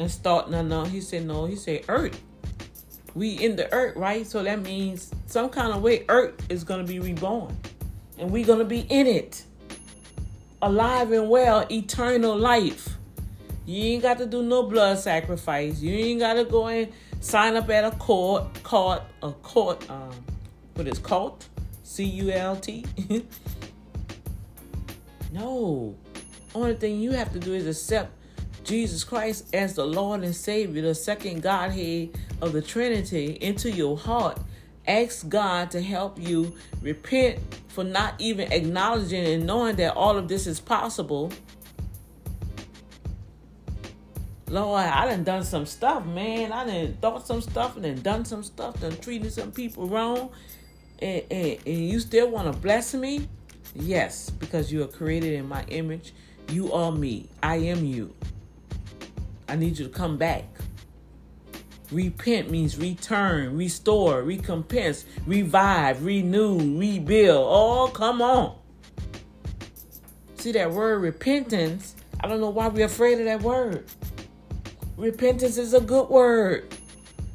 and 0.00 0.10
starting 0.10 0.50
no, 0.50 0.62
no. 0.62 0.84
He 0.84 1.00
said 1.00 1.26
no. 1.26 1.44
He 1.44 1.54
said 1.54 1.84
Earth. 1.88 2.20
We 3.14 3.34
in 3.34 3.54
the 3.54 3.72
Earth, 3.72 3.94
right? 3.94 4.26
So 4.26 4.42
that 4.42 4.60
means 4.62 5.12
some 5.26 5.48
kind 5.48 5.72
of 5.72 5.80
way 5.80 6.04
Earth 6.08 6.34
is 6.50 6.64
gonna 6.64 6.82
be 6.82 6.98
reborn, 6.98 7.56
and 8.18 8.28
we're 8.28 8.44
gonna 8.44 8.64
be 8.64 8.80
in 8.80 9.06
it, 9.06 9.44
alive 10.60 11.12
and 11.12 11.30
well, 11.30 11.68
eternal 11.70 12.36
life. 12.36 12.96
You 13.64 13.82
ain't 13.92 14.02
got 14.02 14.18
to 14.18 14.26
do 14.26 14.42
no 14.42 14.64
blood 14.64 14.98
sacrifice. 14.98 15.80
You 15.80 15.94
ain't 15.94 16.20
got 16.20 16.34
to 16.34 16.44
go 16.44 16.66
and 16.66 16.92
sign 17.26 17.56
up 17.56 17.68
at 17.70 17.84
a 17.84 17.90
court, 17.96 18.62
court, 18.62 19.02
a 19.20 19.32
court, 19.32 19.90
um, 19.90 20.12
what 20.74 20.86
is 20.86 21.00
cult? 21.00 21.48
C 21.82 22.04
U 22.04 22.30
L 22.30 22.56
T? 22.56 22.84
no. 25.32 25.96
Only 26.54 26.74
thing 26.74 27.00
you 27.00 27.10
have 27.12 27.32
to 27.32 27.40
do 27.40 27.52
is 27.52 27.66
accept 27.66 28.12
Jesus 28.62 29.02
Christ 29.02 29.52
as 29.54 29.74
the 29.74 29.84
Lord 29.84 30.22
and 30.22 30.34
Savior, 30.34 30.82
the 30.82 30.94
second 30.94 31.42
Godhead 31.42 32.10
of 32.40 32.52
the 32.52 32.62
Trinity, 32.62 33.38
into 33.40 33.70
your 33.70 33.98
heart. 33.98 34.38
Ask 34.86 35.28
God 35.28 35.72
to 35.72 35.82
help 35.82 36.20
you 36.20 36.54
repent 36.80 37.40
for 37.66 37.82
not 37.82 38.14
even 38.20 38.52
acknowledging 38.52 39.26
and 39.26 39.44
knowing 39.44 39.74
that 39.76 39.96
all 39.96 40.16
of 40.16 40.28
this 40.28 40.46
is 40.46 40.60
possible 40.60 41.32
Lord, 44.48 44.84
I 44.84 45.06
done 45.06 45.24
done 45.24 45.44
some 45.44 45.66
stuff, 45.66 46.06
man. 46.06 46.52
I 46.52 46.64
done 46.64 46.96
thought 47.00 47.26
some 47.26 47.40
stuff 47.40 47.76
and 47.76 47.84
then 47.84 48.00
done 48.02 48.24
some 48.24 48.44
stuff, 48.44 48.80
done 48.80 48.96
treated 48.98 49.32
some 49.32 49.50
people 49.50 49.88
wrong. 49.88 50.30
And, 51.00 51.22
and, 51.30 51.58
and 51.66 51.88
you 51.88 51.98
still 51.98 52.30
want 52.30 52.52
to 52.52 52.58
bless 52.58 52.94
me? 52.94 53.28
Yes, 53.74 54.30
because 54.30 54.72
you 54.72 54.82
are 54.82 54.86
created 54.86 55.34
in 55.34 55.48
my 55.48 55.64
image. 55.64 56.14
You 56.50 56.72
are 56.72 56.92
me. 56.92 57.28
I 57.42 57.56
am 57.56 57.84
you. 57.84 58.14
I 59.48 59.56
need 59.56 59.78
you 59.78 59.86
to 59.86 59.92
come 59.92 60.16
back. 60.16 60.44
Repent 61.90 62.50
means 62.50 62.78
return, 62.78 63.56
restore, 63.56 64.22
recompense, 64.22 65.04
revive, 65.26 66.04
renew, 66.04 66.78
rebuild. 66.78 67.46
Oh, 67.48 67.90
come 67.92 68.22
on. 68.22 68.56
See 70.36 70.52
that 70.52 70.70
word 70.70 71.02
repentance 71.02 71.96
I 72.20 72.28
don't 72.28 72.40
know 72.40 72.50
why 72.50 72.68
we're 72.68 72.86
afraid 72.86 73.18
of 73.18 73.26
that 73.26 73.42
word. 73.42 73.84
Repentance 74.96 75.58
is 75.58 75.74
a 75.74 75.80
good 75.80 76.08
word, 76.08 76.74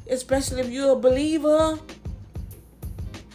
especially 0.09 0.61
if 0.61 0.69
you're 0.69 0.93
a 0.93 0.95
believer. 0.95 1.77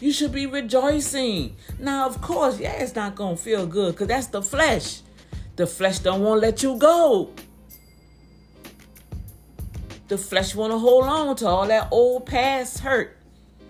You 0.00 0.12
should 0.12 0.32
be 0.32 0.46
rejoicing. 0.46 1.54
Now, 1.78 2.06
of 2.06 2.20
course, 2.20 2.58
yeah, 2.58 2.72
it's 2.72 2.96
not 2.96 3.14
gonna 3.14 3.36
feel 3.36 3.66
good 3.66 3.94
because 3.94 4.08
that's 4.08 4.26
the 4.26 4.42
flesh. 4.42 5.02
The 5.54 5.66
flesh 5.66 6.00
don't 6.00 6.22
want 6.22 6.40
to 6.40 6.46
let 6.46 6.62
you 6.62 6.76
go. 6.76 7.30
The 10.08 10.18
flesh 10.18 10.54
want 10.54 10.72
to 10.72 10.78
hold 10.78 11.04
on 11.04 11.36
to 11.36 11.46
all 11.46 11.66
that 11.68 11.88
old 11.92 12.26
past 12.26 12.80
hurt. 12.80 13.16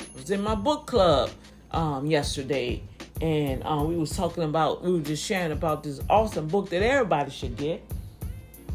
I 0.01 0.21
was 0.21 0.31
in 0.31 0.43
my 0.43 0.55
book 0.55 0.87
club 0.87 1.31
um, 1.71 2.07
yesterday, 2.07 2.83
and 3.21 3.63
um, 3.63 3.89
we 3.89 3.97
was 3.97 4.17
talking 4.17 4.43
about, 4.43 4.83
we 4.83 4.93
were 4.93 5.01
just 5.01 5.23
sharing 5.23 5.53
about 5.53 5.83
this 5.83 6.01
awesome 6.09 6.49
book 6.49 6.71
that 6.71 6.83
everybody 6.83 7.31
should 7.31 7.57
get. 7.57 7.83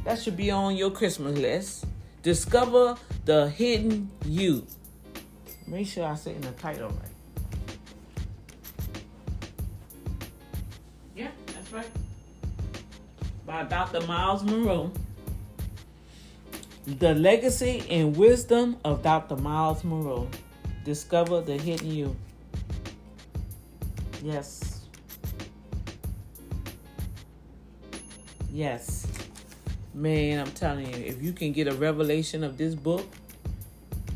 That 0.03 0.19
should 0.19 0.35
be 0.35 0.49
on 0.49 0.75
your 0.75 0.91
Christmas 0.91 1.37
list. 1.37 1.85
Discover 2.23 2.97
the 3.25 3.49
Hidden 3.49 4.09
You. 4.25 4.65
Make 5.67 5.87
sure 5.87 6.05
I 6.05 6.15
say 6.15 6.35
in 6.35 6.41
the 6.41 6.51
title 6.51 6.89
right. 6.89 7.77
Yeah, 11.15 11.29
that's 11.47 11.71
right. 11.71 11.89
By 13.45 13.63
Dr. 13.63 14.01
Miles 14.07 14.43
Munroe. 14.43 14.91
The 16.85 17.13
Legacy 17.13 17.83
and 17.89 18.15
Wisdom 18.15 18.77
of 18.83 19.03
Dr. 19.03 19.35
Miles 19.35 19.83
Munroe. 19.83 20.27
Discover 20.83 21.41
the 21.41 21.57
Hidden 21.57 21.91
You. 21.91 22.15
Yes. 24.23 24.81
Yes. 28.51 29.10
Man, 29.93 30.39
I'm 30.39 30.51
telling 30.53 30.87
you, 30.87 31.05
if 31.05 31.21
you 31.21 31.33
can 31.33 31.51
get 31.51 31.67
a 31.67 31.73
revelation 31.73 32.43
of 32.45 32.57
this 32.57 32.75
book 32.75 33.05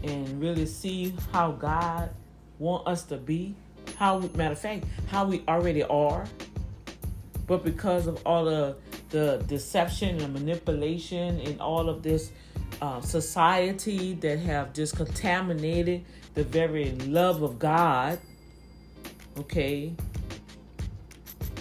and 0.03 0.39
really 0.39 0.65
see 0.65 1.13
how 1.33 1.51
God 1.51 2.11
want 2.59 2.87
us 2.87 3.03
to 3.03 3.17
be, 3.17 3.55
how 3.97 4.19
matter 4.35 4.53
of 4.53 4.59
fact, 4.59 4.85
how 5.07 5.25
we 5.25 5.43
already 5.47 5.83
are, 5.83 6.25
but 7.45 7.63
because 7.63 8.07
of 8.07 8.21
all 8.25 8.45
the 8.45 8.77
the 9.09 9.43
deception 9.47 10.19
and 10.21 10.33
manipulation 10.33 11.39
and 11.41 11.61
all 11.61 11.89
of 11.89 12.03
this 12.03 12.31
uh, 12.81 12.99
society 13.01 14.13
that 14.15 14.39
have 14.39 14.73
just 14.73 14.95
contaminated 14.95 16.03
the 16.33 16.43
very 16.43 16.91
love 17.07 17.41
of 17.41 17.59
God, 17.59 18.19
okay, 19.37 19.93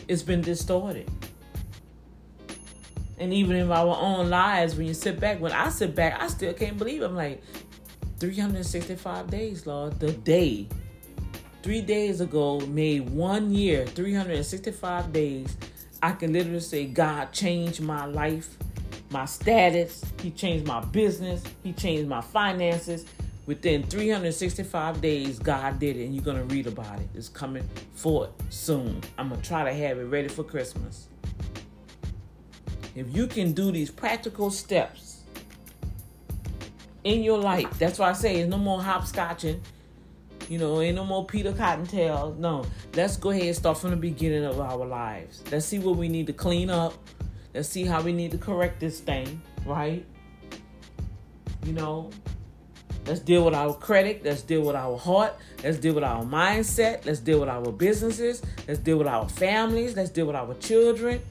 it's 0.09 0.23
been 0.23 0.41
distorted. 0.41 1.11
And 3.19 3.33
even 3.33 3.57
in 3.57 3.71
our 3.71 3.97
own 3.97 4.29
lives, 4.29 4.75
when 4.75 4.87
you 4.87 4.95
sit 4.95 5.21
back, 5.21 5.41
when 5.41 5.53
I 5.53 5.69
sit 5.69 5.95
back, 5.95 6.21
I 6.21 6.27
still 6.29 6.53
can't 6.53 6.77
believe. 6.77 7.03
I'm 7.03 7.15
like, 7.15 7.43
365 8.19 9.31
days, 9.31 9.67
Lord, 9.67 9.99
the 10.01 10.12
day. 10.12 10.69
Three 11.62 11.81
days 11.81 12.21
ago 12.21 12.61
made 12.61 13.09
one 13.11 13.53
year, 13.53 13.87
365 13.87 15.12
days. 15.12 15.57
I 16.03 16.12
can 16.12 16.33
literally 16.33 16.61
say, 16.61 16.87
God 16.87 17.33
changed 17.33 17.81
my 17.81 18.05
life, 18.05 18.57
my 19.11 19.25
status. 19.25 20.05
He 20.21 20.31
changed 20.31 20.67
my 20.67 20.81
business. 20.81 21.43
He 21.62 21.73
changed 21.73 22.09
my 22.09 22.21
finances. 22.21 23.07
Within 23.47 23.83
365 23.83 25.01
days, 25.01 25.39
God 25.39 25.79
did 25.79 25.97
it, 25.97 26.07
and 26.07 26.15
you're 26.15 26.35
to 26.35 26.45
read 26.45 26.67
about 26.67 26.99
it. 26.99 27.09
It's 27.15 27.29
coming 27.29 27.69
forth 27.93 28.31
soon. 28.51 29.03
I'm 29.19 29.31
to 29.31 29.37
try 29.47 29.65
to 29.65 29.73
have 29.73 29.99
it 29.99 30.05
ready 30.05 30.29
for 30.29 30.45
Christmas. 30.45 31.09
If 32.95 33.14
you 33.14 33.26
can 33.26 33.53
do 33.53 33.72
these 33.72 33.90
practical 33.90 34.51
steps 34.51 35.22
in 37.03 37.22
your 37.22 37.38
life, 37.38 37.78
that's 37.78 37.99
why 37.99 38.11
I 38.11 38.12
say 38.12 38.36
it's 38.36 38.51
no 38.51 38.59
more 38.59 38.80
hopscotching. 38.80 39.61
You 40.49 40.59
know, 40.59 40.80
ain't 40.80 40.97
no 40.97 41.05
more 41.05 41.24
Peter 41.24 41.53
Cottontail. 41.53 42.36
No, 42.38 42.64
let's 42.95 43.16
go 43.16 43.30
ahead 43.30 43.45
and 43.45 43.57
start 43.57 43.78
from 43.78 43.90
the 43.90 43.97
beginning 43.97 44.45
of 44.45 44.61
our 44.61 44.84
lives. 44.84 45.42
Let's 45.51 45.66
see 45.66 45.78
what 45.78 45.97
we 45.97 46.09
need 46.09 46.26
to 46.28 46.32
clean 46.32 46.70
up. 46.70 46.95
Let's 47.53 47.68
see 47.68 47.84
how 47.84 48.03
we 48.03 48.12
need 48.12 48.30
to 48.32 48.38
correct 48.38 48.78
this 48.78 49.01
thing, 49.01 49.40
right? 49.64 50.05
You 51.64 51.72
know, 51.72 52.11
let's 53.07 53.20
deal 53.20 53.45
with 53.45 53.55
our 53.55 53.74
credit. 53.74 54.22
Let's 54.22 54.42
deal 54.42 54.62
with 54.62 54.76
our 54.76 54.99
heart. 54.99 55.34
Let's 55.64 55.78
deal 55.78 55.95
with 55.95 56.05
our 56.05 56.22
mindset. 56.22 57.07
Let's 57.07 57.20
deal 57.20 57.40
with 57.40 57.49
our 57.49 57.72
businesses. 57.72 58.42
Let's 58.68 58.80
deal 58.80 58.99
with 58.99 59.07
our 59.07 59.28
families. 59.28 59.97
Let's 59.97 60.11
deal 60.11 60.26
with 60.26 60.36
our 60.36 60.55
children 60.55 61.22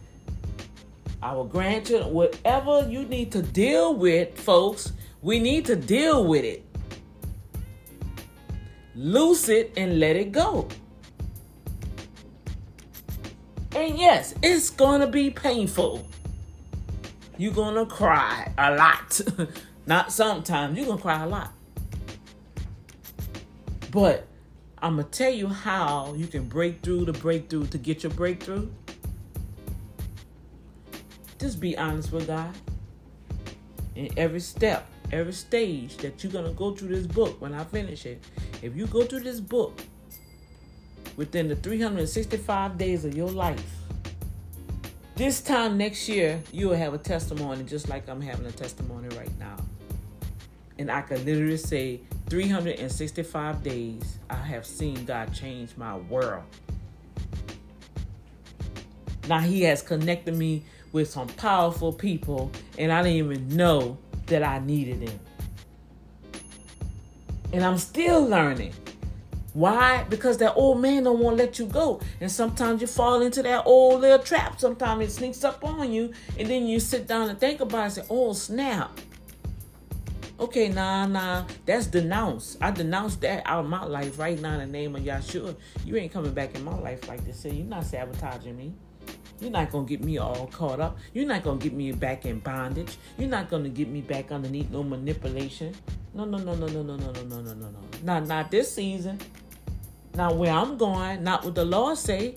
our 1.23 1.45
grandchildren, 1.45 2.13
whatever 2.13 2.85
you 2.89 3.05
need 3.05 3.31
to 3.31 3.41
deal 3.41 3.95
with, 3.95 4.37
folks, 4.37 4.91
we 5.21 5.39
need 5.39 5.65
to 5.65 5.75
deal 5.75 6.27
with 6.27 6.43
it. 6.43 6.65
Loose 8.93 9.47
it 9.47 9.71
and 9.77 9.99
let 9.99 10.17
it 10.17 10.33
go. 10.33 10.67
And 13.75 13.97
yes, 13.97 14.35
it's 14.43 14.69
gonna 14.69 15.07
be 15.07 15.29
painful. 15.29 16.05
You're 17.37 17.53
gonna 17.53 17.85
cry 17.85 18.51
a 18.57 18.75
lot. 18.75 19.21
Not 19.87 20.11
sometimes, 20.11 20.77
you're 20.77 20.85
gonna 20.85 21.01
cry 21.01 21.23
a 21.23 21.27
lot. 21.27 21.53
But 23.91 24.27
I'm 24.79 24.97
gonna 24.97 25.07
tell 25.07 25.31
you 25.31 25.47
how 25.47 26.13
you 26.15 26.27
can 26.27 26.49
break 26.49 26.81
through 26.81 27.05
the 27.05 27.13
breakthrough 27.13 27.65
to 27.67 27.77
get 27.77 28.03
your 28.03 28.11
breakthrough. 28.11 28.67
Just 31.43 31.59
be 31.59 31.77
honest 31.77 32.13
with 32.13 32.27
God. 32.27 32.55
In 33.95 34.07
every 34.15 34.39
step, 34.39 34.87
every 35.11 35.33
stage 35.33 35.97
that 35.97 36.23
you're 36.23 36.31
going 36.31 36.45
to 36.45 36.51
go 36.51 36.73
through 36.73 36.87
this 36.87 37.05
book 37.05 37.41
when 37.41 37.53
I 37.53 37.65
finish 37.65 38.05
it, 38.05 38.23
if 38.61 38.77
you 38.77 38.87
go 38.87 39.03
through 39.03 39.19
this 39.19 39.41
book 39.41 39.77
within 41.17 41.49
the 41.49 41.57
365 41.57 42.77
days 42.77 43.03
of 43.03 43.13
your 43.13 43.29
life, 43.29 43.61
this 45.17 45.41
time 45.41 45.77
next 45.77 46.07
year, 46.07 46.41
you 46.53 46.69
will 46.69 46.77
have 46.77 46.93
a 46.93 46.97
testimony 46.97 47.65
just 47.65 47.89
like 47.89 48.07
I'm 48.07 48.21
having 48.21 48.45
a 48.45 48.51
testimony 48.53 49.09
right 49.17 49.37
now. 49.37 49.57
And 50.79 50.89
I 50.89 51.01
can 51.01 51.25
literally 51.25 51.57
say 51.57 51.99
365 52.29 53.61
days, 53.61 54.17
I 54.29 54.35
have 54.35 54.65
seen 54.65 55.03
God 55.03 55.33
change 55.33 55.75
my 55.75 55.97
world. 55.97 56.45
Now, 59.27 59.39
He 59.39 59.63
has 59.63 59.81
connected 59.81 60.37
me 60.37 60.63
with 60.93 61.09
some 61.09 61.27
powerful 61.27 61.91
people, 61.91 62.51
and 62.77 62.91
I 62.93 63.03
didn't 63.03 63.17
even 63.17 63.49
know 63.49 63.97
that 64.27 64.43
I 64.43 64.59
needed 64.59 65.05
them. 65.05 65.19
And 67.51 67.65
I'm 67.65 67.77
still 67.77 68.25
learning. 68.25 68.73
Why? 69.53 70.05
Because 70.09 70.37
that 70.37 70.55
old 70.55 70.81
man 70.81 71.03
don't 71.03 71.19
want 71.19 71.37
to 71.37 71.43
let 71.43 71.59
you 71.59 71.65
go. 71.67 72.01
And 72.19 72.31
sometimes 72.31 72.81
you 72.81 72.87
fall 72.87 73.21
into 73.21 73.43
that 73.43 73.65
old 73.67 74.01
little 74.01 74.17
trap. 74.17 74.59
Sometimes 74.59 75.03
it 75.03 75.11
sneaks 75.11 75.43
up 75.43 75.63
on 75.63 75.93
you. 75.93 76.11
And 76.39 76.49
then 76.49 76.65
you 76.65 76.79
sit 76.79 77.07
down 77.07 77.29
and 77.29 77.39
think 77.39 77.61
about 77.61 77.81
it 77.81 77.83
and 77.83 77.93
say, 77.93 78.03
oh, 78.09 78.33
snap. 78.33 78.99
Okay, 80.39 80.69
nah, 80.69 81.05
nah. 81.05 81.45
That's 81.67 81.85
denounced. 81.85 82.57
I 82.61 82.71
denounce 82.71 83.17
that 83.17 83.43
out 83.45 83.63
of 83.63 83.69
my 83.69 83.83
life 83.83 84.17
right 84.17 84.39
now 84.41 84.53
in 84.53 84.59
the 84.59 84.65
name 84.65 84.95
of 84.95 85.03
Yahshua. 85.03 85.55
You 85.85 85.97
ain't 85.97 86.11
coming 86.11 86.33
back 86.33 86.55
in 86.55 86.63
my 86.63 86.75
life 86.79 87.07
like 87.07 87.23
this. 87.23 87.39
So 87.39 87.49
you're 87.49 87.65
not 87.65 87.85
sabotaging 87.85 88.57
me. 88.57 88.73
You're 89.43 89.51
not 89.51 89.71
going 89.73 89.85
to 89.85 89.89
get 89.89 90.05
me 90.05 90.17
all 90.19 90.47
caught 90.47 90.79
up. 90.79 90.97
You're 91.13 91.27
not 91.27 91.43
going 91.43 91.59
to 91.59 91.63
get 91.63 91.73
me 91.75 91.91
back 91.91 92.25
in 92.25 92.39
bondage. 92.39 92.95
You're 93.17 93.27
not 93.27 93.49
going 93.49 93.63
to 93.63 93.69
get 93.69 93.89
me 93.89 93.99
back 93.99 94.31
underneath 94.31 94.71
no 94.71 94.83
manipulation. 94.83 95.75
No, 96.13 96.23
no, 96.23 96.37
no, 96.37 96.55
no, 96.55 96.65
no, 96.67 96.81
no, 96.81 96.95
no, 96.95 97.11
no, 97.11 97.23
no, 97.23 97.41
no, 97.41 97.53
no, 97.53 97.69
no. 97.69 97.79
Not, 98.03 98.25
not 98.25 98.49
this 98.49 98.73
season. 98.73 99.19
Not 100.15 100.37
where 100.37 100.53
I'm 100.53 100.77
going. 100.77 101.25
Not 101.25 101.43
what 101.43 101.55
the 101.55 101.65
Lord 101.65 101.97
say. 101.97 102.35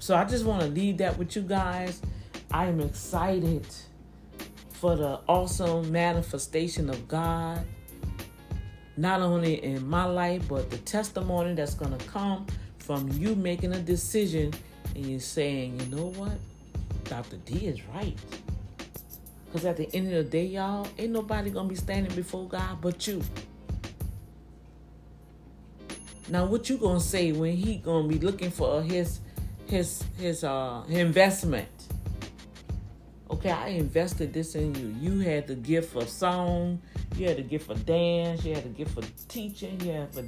So 0.00 0.14
I 0.14 0.24
just 0.26 0.44
want 0.44 0.60
to 0.60 0.68
leave 0.68 0.98
that 0.98 1.16
with 1.16 1.34
you 1.34 1.42
guys. 1.42 2.02
I 2.50 2.66
am 2.66 2.78
excited 2.80 3.66
for 4.72 4.96
the 4.96 5.20
awesome 5.28 5.90
manifestation 5.90 6.90
of 6.90 7.08
God. 7.08 7.64
Not 8.98 9.22
only 9.22 9.64
in 9.64 9.88
my 9.88 10.04
life, 10.04 10.46
but 10.46 10.68
the 10.68 10.76
testimony 10.76 11.54
that's 11.54 11.72
going 11.72 11.96
to 11.96 12.04
come 12.04 12.46
from 12.82 13.08
you 13.12 13.34
making 13.34 13.72
a 13.72 13.78
decision 13.78 14.52
and 14.94 15.06
you 15.06 15.20
saying, 15.20 15.80
you 15.80 15.96
know 15.96 16.06
what? 16.06 16.32
Dr. 17.04 17.36
D 17.44 17.66
is 17.66 17.82
right. 17.88 18.16
Because 19.46 19.64
at 19.66 19.76
the 19.76 19.88
end 19.94 20.08
of 20.08 20.24
the 20.24 20.24
day, 20.24 20.46
y'all, 20.46 20.86
ain't 20.98 21.12
nobody 21.12 21.50
going 21.50 21.68
to 21.68 21.74
be 21.74 21.78
standing 21.78 22.14
before 22.14 22.48
God 22.48 22.78
but 22.80 23.06
you. 23.06 23.22
Now, 26.28 26.46
what 26.46 26.70
you 26.70 26.78
going 26.78 26.98
to 26.98 27.04
say 27.04 27.32
when 27.32 27.56
he 27.56 27.76
going 27.76 28.08
to 28.08 28.18
be 28.18 28.24
looking 28.24 28.50
for 28.50 28.82
his 28.82 29.20
his 29.66 30.04
his 30.18 30.44
uh 30.44 30.82
investment? 30.88 31.68
Okay, 33.30 33.50
I 33.50 33.68
invested 33.68 34.32
this 34.32 34.54
in 34.54 34.74
you. 34.74 34.94
You 35.00 35.20
had 35.20 35.46
the 35.46 35.54
gift 35.54 35.96
of 35.96 36.08
song, 36.08 36.80
you 37.16 37.28
had 37.28 37.38
the 37.38 37.42
gift 37.42 37.70
of 37.70 37.84
dance, 37.84 38.44
you 38.44 38.54
had 38.54 38.64
the 38.64 38.68
gift 38.68 38.96
of 38.98 39.28
teaching, 39.28 39.80
you 39.80 39.92
have 39.92 40.16
a, 40.16 40.24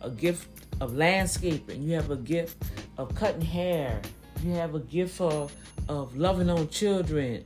a 0.00 0.10
gift 0.10 0.48
of 0.80 0.94
landscaping. 0.94 1.82
You 1.82 1.94
have 1.94 2.10
a 2.10 2.16
gift 2.16 2.62
of 2.98 3.14
cutting 3.14 3.40
hair. 3.40 4.00
You 4.42 4.52
have 4.54 4.74
a 4.74 4.80
gift 4.80 5.20
of, 5.20 5.52
of 5.88 6.16
loving 6.16 6.48
on 6.48 6.68
children. 6.68 7.44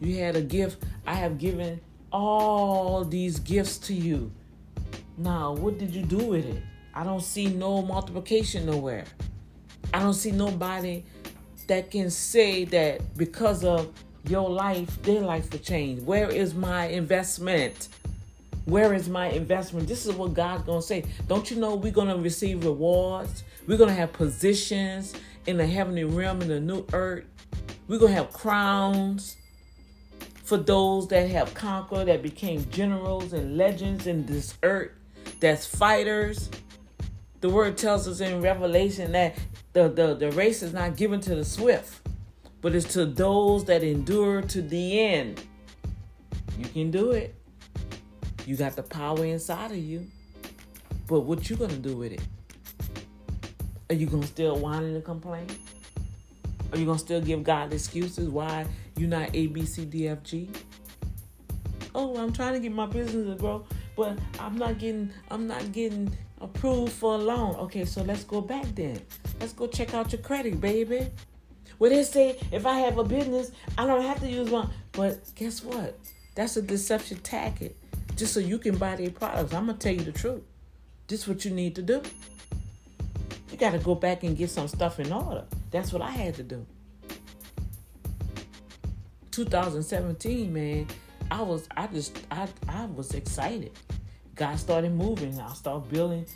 You 0.00 0.16
had 0.18 0.36
a 0.36 0.42
gift. 0.42 0.84
I 1.06 1.14
have 1.14 1.38
given 1.38 1.80
all 2.12 3.04
these 3.04 3.38
gifts 3.38 3.78
to 3.78 3.94
you. 3.94 4.30
Now, 5.16 5.54
what 5.54 5.78
did 5.78 5.94
you 5.94 6.02
do 6.02 6.18
with 6.18 6.46
it? 6.46 6.62
I 6.94 7.04
don't 7.04 7.22
see 7.22 7.46
no 7.46 7.82
multiplication 7.82 8.66
nowhere. 8.66 9.04
I 9.92 10.00
don't 10.00 10.14
see 10.14 10.30
nobody 10.30 11.04
that 11.66 11.90
can 11.90 12.10
say 12.10 12.64
that 12.66 13.16
because 13.16 13.64
of 13.64 13.90
your 14.28 14.48
life, 14.48 15.02
their 15.02 15.20
life 15.20 15.50
will 15.52 15.58
change. 15.58 16.02
Where 16.02 16.28
is 16.28 16.54
my 16.54 16.86
investment? 16.86 17.88
Where 18.64 18.94
is 18.94 19.08
my 19.08 19.28
investment? 19.28 19.86
This 19.88 20.06
is 20.06 20.14
what 20.14 20.34
God's 20.34 20.64
gonna 20.64 20.82
say. 20.82 21.04
Don't 21.28 21.50
you 21.50 21.58
know 21.58 21.74
we're 21.74 21.92
gonna 21.92 22.16
receive 22.16 22.64
rewards? 22.64 23.44
We're 23.66 23.78
gonna 23.78 23.92
have 23.94 24.12
positions 24.12 25.14
in 25.46 25.58
the 25.58 25.66
heavenly 25.66 26.04
realm 26.04 26.40
in 26.42 26.48
the 26.48 26.60
new 26.60 26.86
earth. 26.92 27.24
We're 27.88 27.98
gonna 27.98 28.12
have 28.12 28.32
crowns 28.32 29.36
for 30.44 30.58
those 30.58 31.08
that 31.08 31.30
have 31.30 31.54
conquered, 31.54 32.06
that 32.06 32.22
became 32.22 32.68
generals 32.70 33.32
and 33.32 33.56
legends 33.56 34.06
in 34.06 34.26
this 34.26 34.54
earth, 34.62 34.92
that's 35.40 35.66
fighters. 35.66 36.50
The 37.40 37.48
word 37.48 37.78
tells 37.78 38.06
us 38.06 38.20
in 38.20 38.42
Revelation 38.42 39.12
that 39.12 39.36
the, 39.72 39.88
the, 39.88 40.14
the 40.14 40.30
race 40.32 40.62
is 40.62 40.72
not 40.72 40.96
given 40.96 41.20
to 41.22 41.34
the 41.34 41.44
swift, 41.44 42.06
but 42.60 42.74
it's 42.74 42.92
to 42.92 43.06
those 43.06 43.64
that 43.64 43.82
endure 43.82 44.42
to 44.42 44.62
the 44.62 45.00
end. 45.00 45.42
You 46.58 46.66
can 46.66 46.90
do 46.90 47.12
it. 47.12 47.34
You 48.46 48.56
got 48.56 48.76
the 48.76 48.82
power 48.82 49.24
inside 49.24 49.70
of 49.70 49.78
you. 49.78 50.06
But 51.06 51.20
what 51.20 51.48
you 51.48 51.56
gonna 51.56 51.76
do 51.76 51.96
with 51.96 52.12
it? 52.12 52.20
Are 53.90 53.94
you 53.94 54.06
gonna 54.06 54.26
still 54.26 54.56
whine 54.58 54.82
and 54.82 55.04
complain? 55.04 55.46
Are 56.72 56.78
you 56.78 56.86
gonna 56.86 56.98
still 56.98 57.20
give 57.20 57.44
God 57.44 57.72
excuses 57.72 58.28
why 58.28 58.66
you're 58.96 59.08
not 59.08 59.30
A, 59.34 59.46
B, 59.46 59.64
C, 59.64 59.84
D, 59.84 60.08
F, 60.08 60.22
G? 60.22 60.50
Oh, 61.94 62.16
I'm 62.16 62.32
trying 62.32 62.54
to 62.54 62.60
get 62.60 62.72
my 62.72 62.86
business 62.86 63.28
to 63.28 63.34
grow, 63.36 63.64
but 63.96 64.18
I'm 64.40 64.56
not 64.56 64.78
getting 64.78 65.12
I'm 65.30 65.46
not 65.46 65.72
getting 65.72 66.16
approved 66.40 66.92
for 66.92 67.14
a 67.14 67.18
loan. 67.18 67.54
Okay, 67.56 67.84
so 67.84 68.02
let's 68.02 68.24
go 68.24 68.40
back 68.40 68.66
then. 68.74 69.00
Let's 69.40 69.52
go 69.52 69.66
check 69.66 69.94
out 69.94 70.12
your 70.12 70.20
credit, 70.20 70.60
baby. 70.60 71.08
Well, 71.78 71.90
they 71.90 72.02
say 72.02 72.38
if 72.50 72.66
I 72.66 72.78
have 72.80 72.98
a 72.98 73.04
business, 73.04 73.52
I 73.78 73.86
don't 73.86 74.02
have 74.02 74.20
to 74.20 74.28
use 74.28 74.50
one. 74.50 74.70
But 74.92 75.34
guess 75.34 75.62
what? 75.62 75.98
That's 76.34 76.56
a 76.56 76.62
deception 76.62 77.18
tactic. 77.18 77.76
Just 78.16 78.34
so 78.34 78.40
you 78.40 78.58
can 78.58 78.76
buy 78.76 78.96
their 78.96 79.10
products. 79.10 79.52
I'm 79.52 79.66
gonna 79.66 79.78
tell 79.78 79.92
you 79.92 80.02
the 80.02 80.12
truth. 80.12 80.42
This 81.06 81.22
is 81.22 81.28
what 81.28 81.44
you 81.44 81.50
need 81.50 81.74
to 81.76 81.82
do. 81.82 82.02
You 83.50 83.58
got 83.58 83.72
to 83.72 83.78
go 83.78 83.94
back 83.94 84.24
and 84.24 84.36
get 84.36 84.50
some 84.50 84.66
stuff 84.66 84.98
in 84.98 85.12
order. 85.12 85.44
That's 85.70 85.92
what 85.92 86.02
I 86.02 86.10
had 86.10 86.34
to 86.36 86.42
do. 86.42 86.66
2017, 89.30 90.52
man, 90.52 90.86
I 91.30 91.42
was 91.42 91.68
I 91.76 91.86
just 91.88 92.18
I 92.30 92.48
I 92.68 92.86
was 92.86 93.14
excited. 93.14 93.72
God 94.34 94.58
started 94.58 94.92
moving. 94.92 95.40
I 95.40 95.52
started 95.54 95.88
building, 95.90 96.26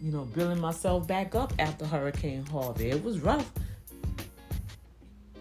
you 0.00 0.12
know, 0.12 0.24
building 0.24 0.60
myself 0.60 1.06
back 1.06 1.34
up 1.34 1.52
after 1.58 1.84
Hurricane 1.84 2.46
Harvey. 2.46 2.90
It 2.90 3.02
was 3.02 3.20
rough. 3.20 3.50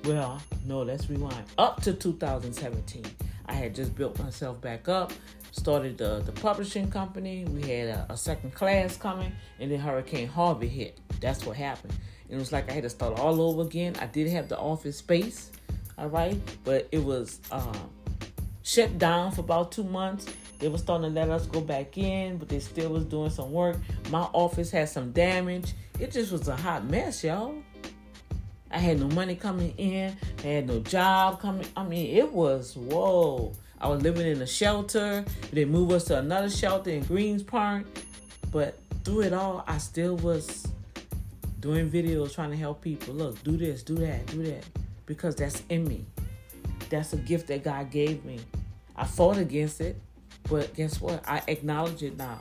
Well, 0.04 0.42
no, 0.66 0.82
let's 0.82 1.10
rewind. 1.10 1.46
Up 1.58 1.82
to 1.84 1.94
2017, 1.94 3.06
I 3.46 3.54
had 3.54 3.76
just 3.76 3.96
built 3.96 4.18
myself 4.20 4.60
back 4.60 4.90
up, 4.90 5.14
started 5.52 5.98
the, 5.98 6.22
the 6.26 6.32
publishing 6.32 6.90
company. 6.90 7.46
We 7.46 7.62
had 7.62 7.90
a, 7.90 8.06
a 8.10 8.18
second 8.18 8.54
class 8.54 8.98
coming, 8.98 9.32
and 9.60 9.72
then 9.72 9.80
Hurricane 9.80 10.28
Harvey 10.28 10.68
hit. 10.68 11.00
That's 11.20 11.46
what 11.46 11.56
happened. 11.56 11.94
And 12.26 12.38
it 12.38 12.40
was 12.40 12.52
like 12.52 12.70
I 12.70 12.74
had 12.74 12.84
to 12.84 12.90
start 12.90 13.20
all 13.20 13.42
over 13.42 13.62
again. 13.62 13.96
I 14.00 14.06
did 14.06 14.28
have 14.30 14.48
the 14.48 14.58
office 14.58 14.98
space, 14.98 15.52
all 15.98 16.08
right, 16.08 16.40
but 16.64 16.88
it 16.92 17.04
was 17.04 17.40
um, 17.52 17.90
shut 18.64 18.98
down 18.98 19.32
for 19.32 19.42
about 19.42 19.72
two 19.72 19.84
months. 19.84 20.26
They 20.60 20.70
were 20.70 20.78
starting 20.78 21.14
to 21.14 21.20
let 21.20 21.30
us 21.30 21.48
go 21.48 21.60
back 21.60 21.98
in, 21.98 22.38
but 22.38 22.48
they 22.48 22.60
still 22.60 22.92
was 22.92 23.06
doing 23.06 23.32
some 23.32 23.52
work. 23.52 23.78
My 24.10 24.22
office 24.34 24.72
had 24.72 24.90
some 24.90 25.12
damage. 25.12 25.74
It 26.00 26.12
just 26.12 26.32
was 26.32 26.48
a 26.48 26.56
hot 26.56 26.86
mess, 26.86 27.24
y'all. 27.24 27.56
I 28.70 28.78
had 28.78 29.00
no 29.00 29.08
money 29.10 29.36
coming 29.36 29.74
in. 29.78 30.16
I 30.40 30.48
had 30.48 30.68
no 30.68 30.80
job 30.80 31.42
coming. 31.42 31.68
I 31.76 31.84
mean, 31.84 32.16
it 32.16 32.32
was 32.32 32.78
whoa. 32.78 33.54
I 33.82 33.88
was 33.88 34.04
living 34.04 34.28
in 34.28 34.40
a 34.44 34.48
shelter. 34.48 35.26
They 35.52 35.66
moved 35.66 35.92
us 35.92 36.04
to 36.06 36.20
another 36.20 36.52
shelter 36.52 36.92
in 36.92 37.04
Greens 37.04 37.42
Park. 37.42 37.86
But 38.52 38.78
through 39.04 39.22
it 39.22 39.34
all, 39.34 39.64
I 39.68 39.80
still 39.80 40.18
was 40.18 40.68
doing 41.60 41.90
videos 41.90 42.36
trying 42.36 42.52
to 42.52 42.58
help 42.58 42.82
people. 42.82 43.16
Look, 43.16 43.44
do 43.44 43.58
this, 43.58 43.82
do 43.82 43.96
that, 43.96 44.28
do 44.28 44.44
that. 44.44 44.64
Because 45.08 45.36
that's 45.36 45.64
in 45.70 45.84
me. 45.86 46.06
That's 46.92 47.14
a 47.14 47.18
gift 47.18 47.48
that 47.48 47.64
God 47.64 47.90
gave 47.90 48.24
me. 48.24 48.40
I 48.96 49.06
fought 49.06 49.38
against 49.38 49.82
it, 49.82 50.00
but 50.48 50.74
guess 50.76 51.02
what? 51.02 51.28
I 51.28 51.42
acknowledge 51.48 52.04
it 52.04 52.18
now. 52.18 52.40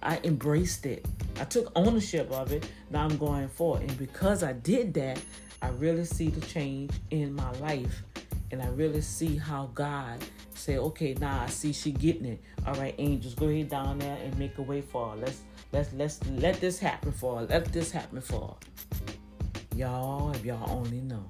I 0.00 0.20
embraced 0.22 0.86
it. 0.86 1.04
I 1.40 1.44
took 1.44 1.72
ownership 1.74 2.30
of 2.30 2.52
it. 2.52 2.70
Now 2.90 3.04
I'm 3.04 3.18
going 3.18 3.48
forward. 3.48 3.82
And 3.82 3.98
because 3.98 4.44
I 4.44 4.52
did 4.52 4.94
that, 4.94 5.20
I 5.60 5.68
really 5.70 6.04
see 6.04 6.28
the 6.28 6.40
change 6.46 6.92
in 7.10 7.34
my 7.34 7.50
life. 7.58 8.04
And 8.50 8.62
I 8.62 8.68
really 8.68 9.02
see 9.02 9.36
how 9.36 9.70
God 9.74 10.24
say, 10.54 10.78
okay, 10.78 11.14
now 11.20 11.42
I 11.42 11.46
see 11.48 11.72
she 11.72 11.92
getting 11.92 12.24
it. 12.24 12.40
All 12.66 12.74
right, 12.74 12.94
angels, 12.98 13.34
go 13.34 13.48
ahead 13.48 13.68
down 13.68 13.98
there 13.98 14.16
and 14.24 14.36
make 14.38 14.56
a 14.58 14.62
way 14.62 14.80
for 14.80 15.10
her. 15.10 15.16
Let's 15.16 15.42
let's 15.72 15.92
let's 15.92 16.26
let 16.30 16.60
this 16.60 16.78
happen 16.78 17.12
for 17.12 17.40
her. 17.40 17.46
Let 17.46 17.72
this 17.72 17.90
happen 17.90 18.20
for 18.20 18.56
her. 18.56 19.76
Y'all, 19.76 20.30
if 20.32 20.44
y'all 20.44 20.70
only 20.70 21.00
know. 21.00 21.24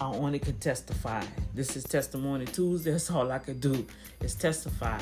I 0.00 0.04
only 0.10 0.38
can 0.38 0.58
testify. 0.58 1.24
This 1.54 1.74
is 1.74 1.84
Testimony 1.84 2.44
Tuesday. 2.44 2.90
That's 2.90 3.10
all 3.10 3.32
I 3.32 3.38
can 3.38 3.58
do 3.58 3.86
is 4.20 4.34
testify 4.34 5.00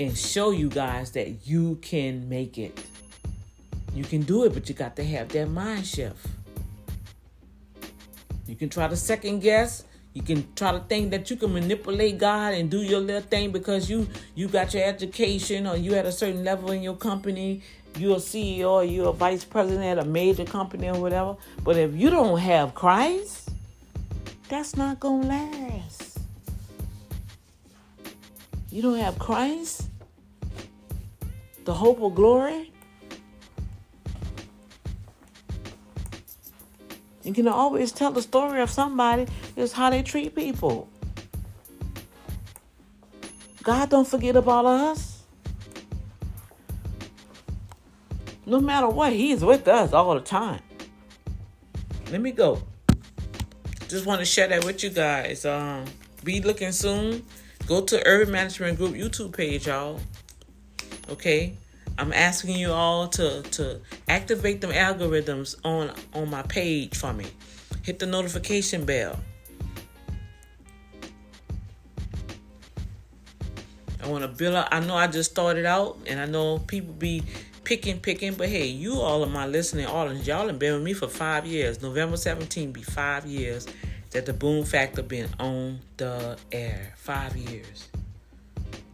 and 0.00 0.16
show 0.16 0.50
you 0.50 0.68
guys 0.68 1.12
that 1.12 1.46
you 1.46 1.78
can 1.80 2.28
make 2.28 2.58
it. 2.58 2.84
You 3.94 4.02
can 4.02 4.22
do 4.22 4.44
it, 4.44 4.52
but 4.52 4.68
you 4.68 4.74
got 4.74 4.96
to 4.96 5.04
have 5.04 5.28
that 5.28 5.48
mind 5.48 5.86
shift. 5.86 6.26
You 8.46 8.56
can 8.56 8.68
try 8.68 8.88
to 8.88 8.96
second 8.96 9.40
guess. 9.40 9.84
You 10.12 10.22
can 10.22 10.46
try 10.54 10.70
to 10.72 10.80
think 10.80 11.10
that 11.10 11.28
you 11.28 11.36
can 11.36 11.52
manipulate 11.52 12.18
God 12.18 12.54
and 12.54 12.70
do 12.70 12.82
your 12.82 13.00
little 13.00 13.22
thing 13.22 13.50
because 13.50 13.90
you 13.90 14.06
you 14.34 14.46
got 14.46 14.72
your 14.72 14.84
education 14.84 15.66
or 15.66 15.76
you 15.76 15.94
at 15.94 16.06
a 16.06 16.12
certain 16.12 16.44
level 16.44 16.70
in 16.70 16.82
your 16.82 16.96
company. 16.96 17.62
You're 17.96 18.16
a 18.16 18.20
CEO 18.20 18.70
or 18.70 18.84
you're 18.84 19.08
a 19.08 19.12
vice 19.12 19.44
president 19.44 19.84
at 19.84 19.98
a 19.98 20.08
major 20.08 20.44
company 20.44 20.88
or 20.88 21.00
whatever. 21.00 21.36
But 21.64 21.76
if 21.76 21.94
you 21.94 22.10
don't 22.10 22.38
have 22.38 22.74
Christ, 22.74 23.50
that's 24.48 24.76
not 24.76 25.00
gonna 25.00 25.26
last. 25.26 26.18
You 28.70 28.82
don't 28.82 28.98
have 28.98 29.18
Christ, 29.18 29.88
the 31.64 31.74
hope 31.74 32.00
of 32.02 32.14
glory. 32.14 32.73
You 37.24 37.32
can 37.32 37.48
always 37.48 37.90
tell 37.90 38.12
the 38.12 38.20
story 38.22 38.60
of 38.60 38.70
somebody 38.70 39.26
is 39.56 39.72
how 39.72 39.90
they 39.90 40.02
treat 40.02 40.34
people. 40.34 40.88
God 43.62 43.88
don't 43.88 44.06
forget 44.06 44.36
about 44.36 44.66
us. 44.66 45.22
No 48.44 48.60
matter 48.60 48.88
what, 48.88 49.14
He's 49.14 49.42
with 49.42 49.66
us 49.66 49.94
all 49.94 50.14
the 50.14 50.20
time. 50.20 50.60
Let 52.10 52.20
me 52.20 52.30
go. 52.30 52.62
Just 53.88 54.04
want 54.04 54.18
to 54.18 54.26
share 54.26 54.48
that 54.48 54.64
with 54.66 54.84
you 54.84 54.90
guys. 54.90 55.46
Um, 55.46 55.86
be 56.22 56.42
looking 56.42 56.72
soon. 56.72 57.24
Go 57.66 57.80
to 57.80 58.06
Urban 58.06 58.30
Management 58.30 58.76
Group 58.76 58.92
YouTube 58.94 59.34
page, 59.34 59.66
y'all. 59.66 59.98
Okay. 61.08 61.56
I'm 61.98 62.12
asking 62.12 62.56
you 62.56 62.72
all 62.72 63.08
to 63.08 63.42
to 63.42 63.80
activate 64.08 64.60
them 64.60 64.70
algorithms 64.70 65.56
on 65.64 65.92
on 66.12 66.30
my 66.30 66.42
page 66.42 66.96
for 66.96 67.12
me. 67.12 67.26
Hit 67.82 67.98
the 67.98 68.06
notification 68.06 68.84
bell. 68.84 69.18
I 74.02 74.08
want 74.08 74.22
to 74.22 74.28
build 74.28 74.54
up. 74.54 74.68
I 74.70 74.80
know 74.80 74.96
I 74.96 75.06
just 75.06 75.30
started 75.30 75.64
out, 75.64 75.96
and 76.06 76.20
I 76.20 76.26
know 76.26 76.58
people 76.58 76.92
be 76.92 77.22
picking, 77.64 77.98
picking, 77.98 78.34
but 78.34 78.48
hey, 78.48 78.66
you 78.66 79.00
all 79.00 79.22
of 79.22 79.30
my 79.30 79.46
listening 79.46 79.86
audience, 79.86 80.26
y'all 80.26 80.46
have 80.46 80.58
been 80.58 80.74
with 80.74 80.82
me 80.82 80.92
for 80.92 81.08
five 81.08 81.46
years. 81.46 81.80
November 81.82 82.18
17 82.18 82.72
be 82.72 82.82
five 82.82 83.24
years 83.24 83.66
that 84.10 84.26
the 84.26 84.32
Boom 84.32 84.64
Factor 84.64 85.02
been 85.02 85.28
on 85.40 85.80
the 85.96 86.36
air. 86.52 86.92
Five 86.96 87.36
years. 87.36 87.88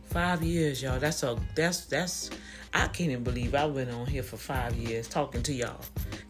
Five 0.04 0.42
years, 0.42 0.82
y'all. 0.82 0.98
That's 0.98 1.22
a 1.22 1.38
that's 1.54 1.84
that's 1.86 2.30
I 2.72 2.86
can't 2.86 3.10
even 3.10 3.24
believe 3.24 3.54
I 3.54 3.66
went 3.66 3.90
on 3.90 4.06
here 4.06 4.22
for 4.22 4.36
five 4.36 4.74
years 4.74 5.08
talking 5.08 5.42
to 5.44 5.52
y'all, 5.52 5.80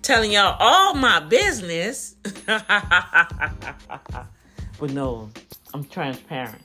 telling 0.02 0.32
y'all 0.32 0.56
all 0.58 0.94
my 0.94 1.20
business. 1.20 2.16
but 2.46 2.60
no, 4.90 5.30
I'm 5.74 5.84
transparent. 5.84 6.62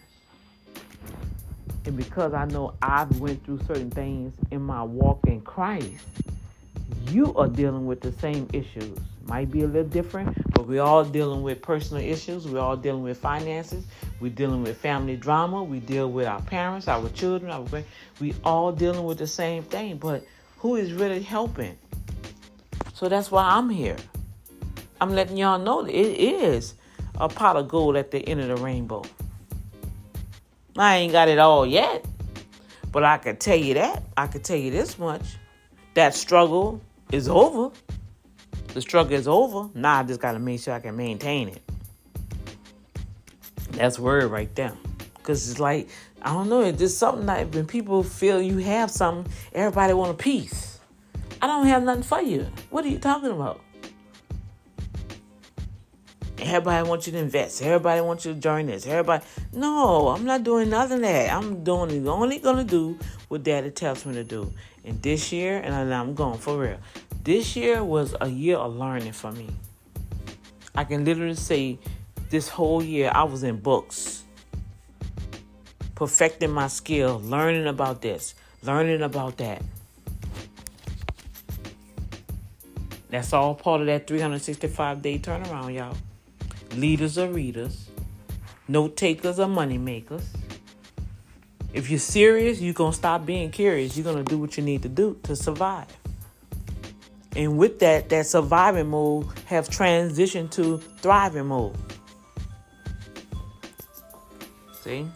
And 1.85 1.97
because 1.97 2.33
I 2.33 2.45
know 2.45 2.73
I've 2.81 3.19
went 3.19 3.43
through 3.45 3.59
certain 3.67 3.91
things 3.91 4.33
in 4.49 4.61
my 4.61 4.81
walk 4.81 5.19
in 5.27 5.41
Christ, 5.41 6.03
you 7.09 7.33
are 7.35 7.47
dealing 7.47 7.85
with 7.85 8.01
the 8.01 8.11
same 8.13 8.47
issues. 8.53 8.97
Might 9.25 9.49
be 9.49 9.63
a 9.63 9.67
little 9.67 9.89
different, 9.89 10.37
but 10.53 10.67
we're 10.67 10.83
all 10.83 11.03
dealing 11.03 11.41
with 11.41 11.61
personal 11.61 12.03
issues. 12.03 12.47
We're 12.47 12.59
all 12.59 12.77
dealing 12.77 13.03
with 13.03 13.17
finances. 13.17 13.83
We're 14.19 14.31
dealing 14.31 14.63
with 14.63 14.77
family 14.77 15.15
drama. 15.15 15.63
We 15.63 15.79
deal 15.79 16.11
with 16.11 16.27
our 16.27 16.41
parents, 16.41 16.87
our 16.87 17.09
children, 17.09 17.51
our 17.51 17.65
we 18.19 18.35
all 18.43 18.71
dealing 18.71 19.03
with 19.03 19.17
the 19.17 19.27
same 19.27 19.63
thing. 19.63 19.97
But 19.97 20.25
who 20.57 20.75
is 20.75 20.93
really 20.93 21.21
helping? 21.21 21.77
So 22.93 23.09
that's 23.09 23.31
why 23.31 23.43
I'm 23.43 23.69
here. 23.69 23.97
I'm 25.01 25.13
letting 25.13 25.37
y'all 25.37 25.59
know 25.59 25.83
that 25.83 25.93
it 25.93 26.19
is 26.19 26.75
a 27.19 27.27
pot 27.27 27.55
of 27.55 27.67
gold 27.67 27.95
at 27.95 28.11
the 28.11 28.19
end 28.19 28.41
of 28.41 28.47
the 28.47 28.57
rainbow. 28.57 29.03
I 30.77 30.97
ain't 30.97 31.11
got 31.11 31.29
it 31.29 31.39
all 31.39 31.65
yet, 31.65 32.05
but 32.91 33.03
I 33.03 33.17
can 33.17 33.37
tell 33.37 33.57
you 33.57 33.73
that. 33.75 34.03
I 34.15 34.27
can 34.27 34.41
tell 34.41 34.57
you 34.57 34.71
this 34.71 34.99
much. 34.99 35.37
That 35.93 36.13
struggle 36.13 36.81
is 37.15 37.27
over. 37.27 37.71
The 38.73 38.81
struggle 38.81 39.13
is 39.13 39.27
over. 39.27 39.69
Now 39.73 39.99
I 39.99 40.03
just 40.03 40.19
got 40.19 40.33
to 40.33 40.39
make 40.39 40.59
sure 40.59 40.73
I 40.73 40.79
can 40.79 40.95
maintain 40.95 41.49
it. 41.49 41.61
That's 43.71 43.97
word 43.97 44.25
right 44.31 44.53
there. 44.55 44.73
Because 45.15 45.49
it's 45.49 45.59
like, 45.59 45.89
I 46.21 46.33
don't 46.33 46.49
know, 46.49 46.61
it's 46.61 46.77
just 46.77 46.97
something 46.97 47.25
that 47.25 47.53
when 47.53 47.65
people 47.65 48.03
feel 48.03 48.41
you 48.41 48.57
have 48.57 48.91
something, 48.91 49.31
everybody 49.53 49.93
want 49.93 50.11
a 50.11 50.13
piece. 50.13 50.79
I 51.41 51.47
don't 51.47 51.67
have 51.67 51.83
nothing 51.83 52.03
for 52.03 52.21
you. 52.21 52.47
What 52.69 52.85
are 52.85 52.89
you 52.89 52.99
talking 52.99 53.31
about? 53.31 53.61
Everybody 56.37 56.87
wants 56.87 57.07
you 57.07 57.13
to 57.13 57.19
invest. 57.19 57.61
Everybody 57.61 58.01
wants 58.01 58.25
you 58.25 58.33
to 58.33 58.39
join 58.39 58.67
this. 58.67 58.85
Everybody, 58.85 59.23
no, 59.53 60.09
I'm 60.09 60.25
not 60.25 60.43
doing 60.43 60.69
nothing 60.69 61.01
that. 61.01 61.31
I'm 61.31 61.63
doing 61.63 62.07
only 62.07 62.39
gonna 62.39 62.63
do 62.63 62.99
what 63.29 63.43
Daddy 63.43 63.71
tells 63.71 64.05
me 64.05 64.13
to 64.15 64.23
do. 64.23 64.51
And 64.83 65.01
this 65.01 65.31
year, 65.31 65.59
and 65.59 65.73
I'm 65.93 66.13
going 66.13 66.37
for 66.37 66.59
real. 66.59 66.77
This 67.25 67.55
year 67.55 67.83
was 67.83 68.15
a 68.21 68.29
year 68.29 68.55
of 68.57 68.75
learning 68.75 69.13
for 69.13 69.31
me. 69.31 69.49
I 70.75 70.83
can 70.83 71.03
literally 71.05 71.33
say 71.33 71.79
this 72.29 72.47
whole 72.47 72.83
year 72.83 73.11
I 73.11 73.23
was 73.23 73.41
in 73.41 73.59
books, 73.59 74.23
perfecting 75.95 76.51
my 76.51 76.67
skill, 76.67 77.19
learning 77.25 77.65
about 77.65 78.03
this, 78.03 78.35
learning 78.61 79.01
about 79.01 79.37
that. 79.37 79.63
That's 83.09 83.33
all 83.33 83.55
part 83.55 83.81
of 83.81 83.87
that 83.87 84.05
365 84.05 85.01
day 85.01 85.17
turnaround, 85.17 85.73
y'all. 85.73 85.97
Leaders 86.77 87.17
are 87.17 87.27
readers, 87.27 87.89
note 88.67 88.97
takers 88.97 89.39
are 89.39 89.47
money 89.47 89.79
makers. 89.79 90.29
If 91.73 91.89
you're 91.89 91.97
serious, 91.97 92.61
you're 92.61 92.75
going 92.75 92.91
to 92.91 92.97
stop 92.97 93.25
being 93.25 93.49
curious. 93.49 93.97
You're 93.97 94.03
going 94.03 94.23
to 94.23 94.29
do 94.29 94.37
what 94.37 94.57
you 94.57 94.63
need 94.63 94.83
to 94.83 94.89
do 94.89 95.17
to 95.23 95.35
survive. 95.35 95.87
And 97.35 97.57
with 97.57 97.79
that, 97.79 98.09
that 98.09 98.25
surviving 98.25 98.89
mode 98.89 99.27
have 99.45 99.67
transitioned 99.67 100.51
to 100.51 100.77
thriving 100.99 101.47
mode. 101.47 101.75
See? 104.81 105.07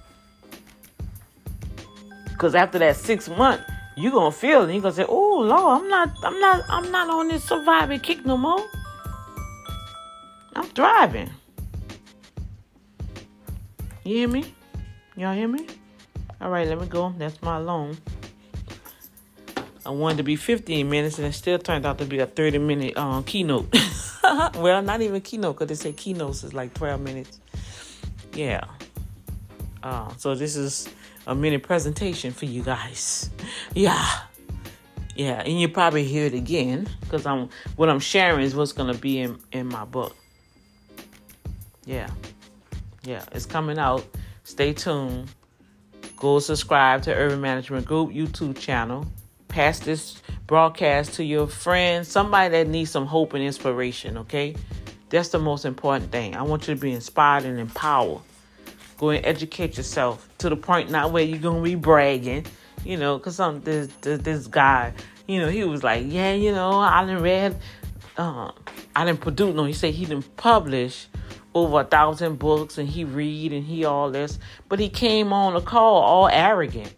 Because 2.25 2.55
after 2.55 2.79
that 2.79 2.95
six 2.95 3.29
month, 3.29 3.61
you're 3.95 4.11
gonna 4.11 4.31
feel 4.31 4.63
it. 4.63 4.73
You're 4.73 4.81
gonna 4.81 4.93
say, 4.93 5.05
Oh 5.07 5.39
Lord, 5.39 5.81
I'm 5.81 5.89
not 5.89 6.09
I'm 6.23 6.39
not 6.39 6.63
I'm 6.69 6.91
not 6.91 7.09
on 7.09 7.27
this 7.27 7.43
surviving 7.43 7.99
kick 7.99 8.25
no 8.25 8.37
more. 8.37 8.65
I'm 10.55 10.65
thriving. 10.69 11.29
You 14.03 14.15
hear 14.15 14.27
me? 14.27 14.53
Y'all 15.15 15.35
hear 15.35 15.47
me? 15.47 15.67
All 16.41 16.49
right, 16.49 16.67
let 16.67 16.79
me 16.79 16.87
go. 16.87 17.13
That's 17.17 17.41
my 17.41 17.57
alarm. 17.57 17.97
I 19.89 19.91
wanted 19.91 20.17
to 20.17 20.23
be 20.23 20.35
15 20.35 20.87
minutes, 20.87 21.17
and 21.17 21.25
it 21.25 21.33
still 21.33 21.57
turned 21.57 21.83
out 21.83 21.97
to 21.97 22.05
be 22.05 22.19
a 22.19 22.27
30 22.27 22.59
minute 22.59 22.95
um, 22.95 23.23
keynote. 23.23 23.75
well, 24.55 24.83
not 24.83 25.01
even 25.01 25.19
keynote, 25.19 25.55
because 25.55 25.67
they 25.67 25.89
say 25.89 25.93
keynotes 25.93 26.43
is 26.43 26.53
like 26.53 26.75
12 26.75 27.01
minutes. 27.01 27.39
Yeah. 28.33 28.65
Uh, 29.81 30.13
so 30.17 30.35
this 30.35 30.55
is 30.55 30.87
a 31.25 31.33
mini 31.33 31.57
presentation 31.57 32.31
for 32.31 32.45
you 32.45 32.61
guys. 32.61 33.31
Yeah. 33.73 34.07
Yeah, 35.15 35.41
and 35.43 35.59
you 35.59 35.67
probably 35.67 36.03
hear 36.03 36.27
it 36.27 36.35
again 36.35 36.87
because 37.01 37.25
I'm 37.25 37.49
what 37.75 37.89
I'm 37.89 37.99
sharing 37.99 38.45
is 38.45 38.53
what's 38.53 38.73
gonna 38.73 38.93
be 38.93 39.21
in, 39.21 39.39
in 39.51 39.65
my 39.65 39.85
book. 39.85 40.15
Yeah. 41.85 42.11
Yeah, 43.03 43.25
it's 43.31 43.47
coming 43.47 43.79
out. 43.79 44.05
Stay 44.43 44.71
tuned. 44.71 45.29
Go 46.15 46.37
subscribe 46.37 47.01
to 47.03 47.15
Urban 47.15 47.41
Management 47.41 47.87
Group 47.87 48.11
YouTube 48.11 48.55
channel 48.59 49.07
pass 49.49 49.79
this 49.79 50.21
broadcast 50.47 51.15
to 51.15 51.23
your 51.23 51.47
friends, 51.47 52.07
somebody 52.07 52.49
that 52.49 52.67
needs 52.67 52.91
some 52.91 53.05
hope 53.05 53.33
and 53.33 53.43
inspiration, 53.43 54.19
okay? 54.19 54.55
That's 55.09 55.29
the 55.29 55.39
most 55.39 55.65
important 55.65 56.11
thing. 56.11 56.35
I 56.35 56.43
want 56.43 56.67
you 56.67 56.75
to 56.75 56.79
be 56.79 56.93
inspired 56.93 57.43
and 57.43 57.59
empowered. 57.59 58.21
Go 58.97 59.09
and 59.09 59.25
educate 59.25 59.75
yourself 59.75 60.29
to 60.37 60.49
the 60.49 60.55
point 60.55 60.89
not 60.89 61.11
where 61.11 61.23
you're 61.23 61.39
gonna 61.39 61.61
be 61.61 61.75
bragging, 61.75 62.45
you 62.85 62.95
know, 62.95 63.17
because 63.17 63.35
some 63.35 63.61
this, 63.61 63.87
this, 64.01 64.21
this 64.21 64.47
guy, 64.47 64.93
you 65.27 65.39
know, 65.39 65.49
he 65.49 65.63
was 65.63 65.83
like, 65.83 66.05
yeah, 66.07 66.33
you 66.33 66.51
know, 66.51 66.79
I 66.79 67.05
didn't 67.05 67.23
read, 67.23 67.55
uh, 68.17 68.51
I 68.95 69.05
didn't 69.05 69.21
produce. 69.21 69.55
No, 69.55 69.65
he 69.65 69.73
said 69.73 69.93
he 69.93 70.05
didn't 70.05 70.35
publish 70.37 71.07
over 71.55 71.81
a 71.81 71.83
thousand 71.83 72.37
books 72.37 72.77
and 72.77 72.87
he 72.87 73.03
read 73.03 73.51
and 73.51 73.65
he 73.65 73.85
all 73.85 74.11
this, 74.11 74.37
but 74.67 74.79
he 74.79 74.89
came 74.89 75.33
on 75.33 75.55
a 75.55 75.61
call 75.61 76.01
all 76.01 76.27
arrogant 76.27 76.93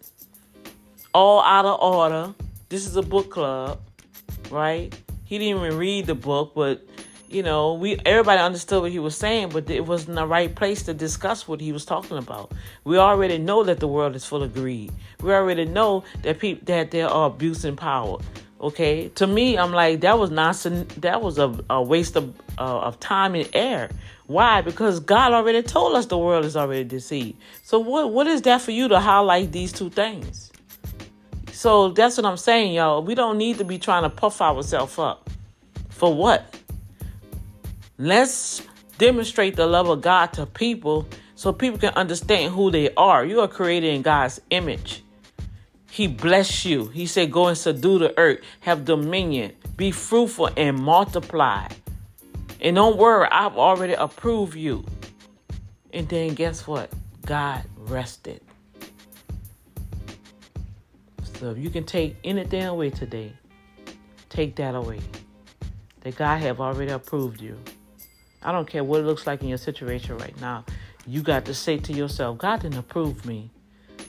all 1.14 1.42
out 1.42 1.64
of 1.64 1.80
order. 1.80 2.34
This 2.72 2.86
is 2.86 2.96
a 2.96 3.02
book 3.02 3.28
club, 3.28 3.82
right? 4.50 4.98
He 5.24 5.36
didn't 5.36 5.62
even 5.62 5.76
read 5.76 6.06
the 6.06 6.14
book, 6.14 6.52
but 6.54 6.82
you 7.28 7.42
know, 7.42 7.74
we 7.74 7.98
everybody 8.06 8.40
understood 8.40 8.80
what 8.80 8.90
he 8.90 8.98
was 8.98 9.14
saying, 9.14 9.50
but 9.50 9.68
it 9.68 9.84
wasn't 9.84 10.16
the 10.16 10.26
right 10.26 10.54
place 10.54 10.82
to 10.84 10.94
discuss 10.94 11.46
what 11.46 11.60
he 11.60 11.70
was 11.70 11.84
talking 11.84 12.16
about. 12.16 12.52
We 12.84 12.96
already 12.96 13.36
know 13.36 13.62
that 13.62 13.78
the 13.78 13.86
world 13.86 14.16
is 14.16 14.24
full 14.24 14.42
of 14.42 14.54
greed. 14.54 14.90
We 15.20 15.34
already 15.34 15.66
know 15.66 16.04
that 16.22 16.38
people 16.38 16.64
that 16.64 16.92
there 16.92 17.08
are 17.08 17.26
abuse 17.26 17.66
and 17.66 17.76
power. 17.76 18.16
Okay, 18.58 19.10
to 19.16 19.26
me, 19.26 19.58
I'm 19.58 19.72
like 19.72 20.00
that 20.00 20.18
was 20.18 20.30
nonsense. 20.30 20.94
That 20.94 21.20
was 21.20 21.36
a, 21.36 21.54
a 21.68 21.82
waste 21.82 22.16
of 22.16 22.34
uh, 22.56 22.80
of 22.80 22.98
time 23.00 23.34
and 23.34 23.50
air. 23.52 23.90
Why? 24.28 24.62
Because 24.62 24.98
God 24.98 25.34
already 25.34 25.60
told 25.60 25.94
us 25.94 26.06
the 26.06 26.16
world 26.16 26.46
is 26.46 26.56
already 26.56 26.84
deceived. 26.84 27.36
So 27.64 27.78
what 27.78 28.14
what 28.14 28.26
is 28.26 28.40
that 28.42 28.62
for 28.62 28.70
you 28.70 28.88
to 28.88 28.98
highlight 28.98 29.52
these 29.52 29.72
two 29.74 29.90
things? 29.90 30.51
So 31.62 31.90
that's 31.90 32.16
what 32.16 32.26
I'm 32.26 32.38
saying, 32.38 32.72
y'all. 32.72 33.04
We 33.04 33.14
don't 33.14 33.38
need 33.38 33.58
to 33.58 33.64
be 33.64 33.78
trying 33.78 34.02
to 34.02 34.10
puff 34.10 34.42
ourselves 34.42 34.98
up. 34.98 35.30
For 35.90 36.12
what? 36.12 36.56
Let's 37.98 38.62
demonstrate 38.98 39.54
the 39.54 39.68
love 39.68 39.88
of 39.88 40.00
God 40.00 40.32
to 40.32 40.44
people 40.44 41.06
so 41.36 41.52
people 41.52 41.78
can 41.78 41.94
understand 41.94 42.52
who 42.52 42.72
they 42.72 42.92
are. 42.94 43.24
You 43.24 43.42
are 43.42 43.46
created 43.46 43.94
in 43.94 44.02
God's 44.02 44.40
image. 44.50 45.04
He 45.88 46.08
bless 46.08 46.64
you. 46.64 46.88
He 46.88 47.06
said, 47.06 47.30
Go 47.30 47.46
and 47.46 47.56
subdue 47.56 48.00
the 48.00 48.18
earth, 48.18 48.40
have 48.58 48.84
dominion, 48.84 49.52
be 49.76 49.92
fruitful, 49.92 50.50
and 50.56 50.76
multiply. 50.76 51.68
And 52.60 52.74
don't 52.74 52.96
worry, 52.96 53.28
I've 53.30 53.56
already 53.56 53.92
approved 53.92 54.56
you. 54.56 54.84
And 55.92 56.08
then 56.08 56.34
guess 56.34 56.66
what? 56.66 56.90
God 57.24 57.62
rested. 57.76 58.40
So 61.42 61.50
if 61.50 61.58
you 61.58 61.70
can 61.70 61.82
take 61.82 62.14
anything 62.22 62.62
away 62.62 62.90
today, 62.90 63.32
take 64.28 64.54
that 64.54 64.76
away. 64.76 65.00
That 66.02 66.14
God 66.14 66.40
have 66.40 66.60
already 66.60 66.92
approved 66.92 67.40
you. 67.40 67.58
I 68.44 68.52
don't 68.52 68.68
care 68.68 68.84
what 68.84 69.00
it 69.00 69.06
looks 69.06 69.26
like 69.26 69.42
in 69.42 69.48
your 69.48 69.58
situation 69.58 70.18
right 70.18 70.40
now. 70.40 70.64
You 71.04 71.20
got 71.20 71.44
to 71.46 71.54
say 71.54 71.78
to 71.78 71.92
yourself, 71.92 72.38
God 72.38 72.60
didn't 72.60 72.78
approve 72.78 73.26
me. 73.26 73.50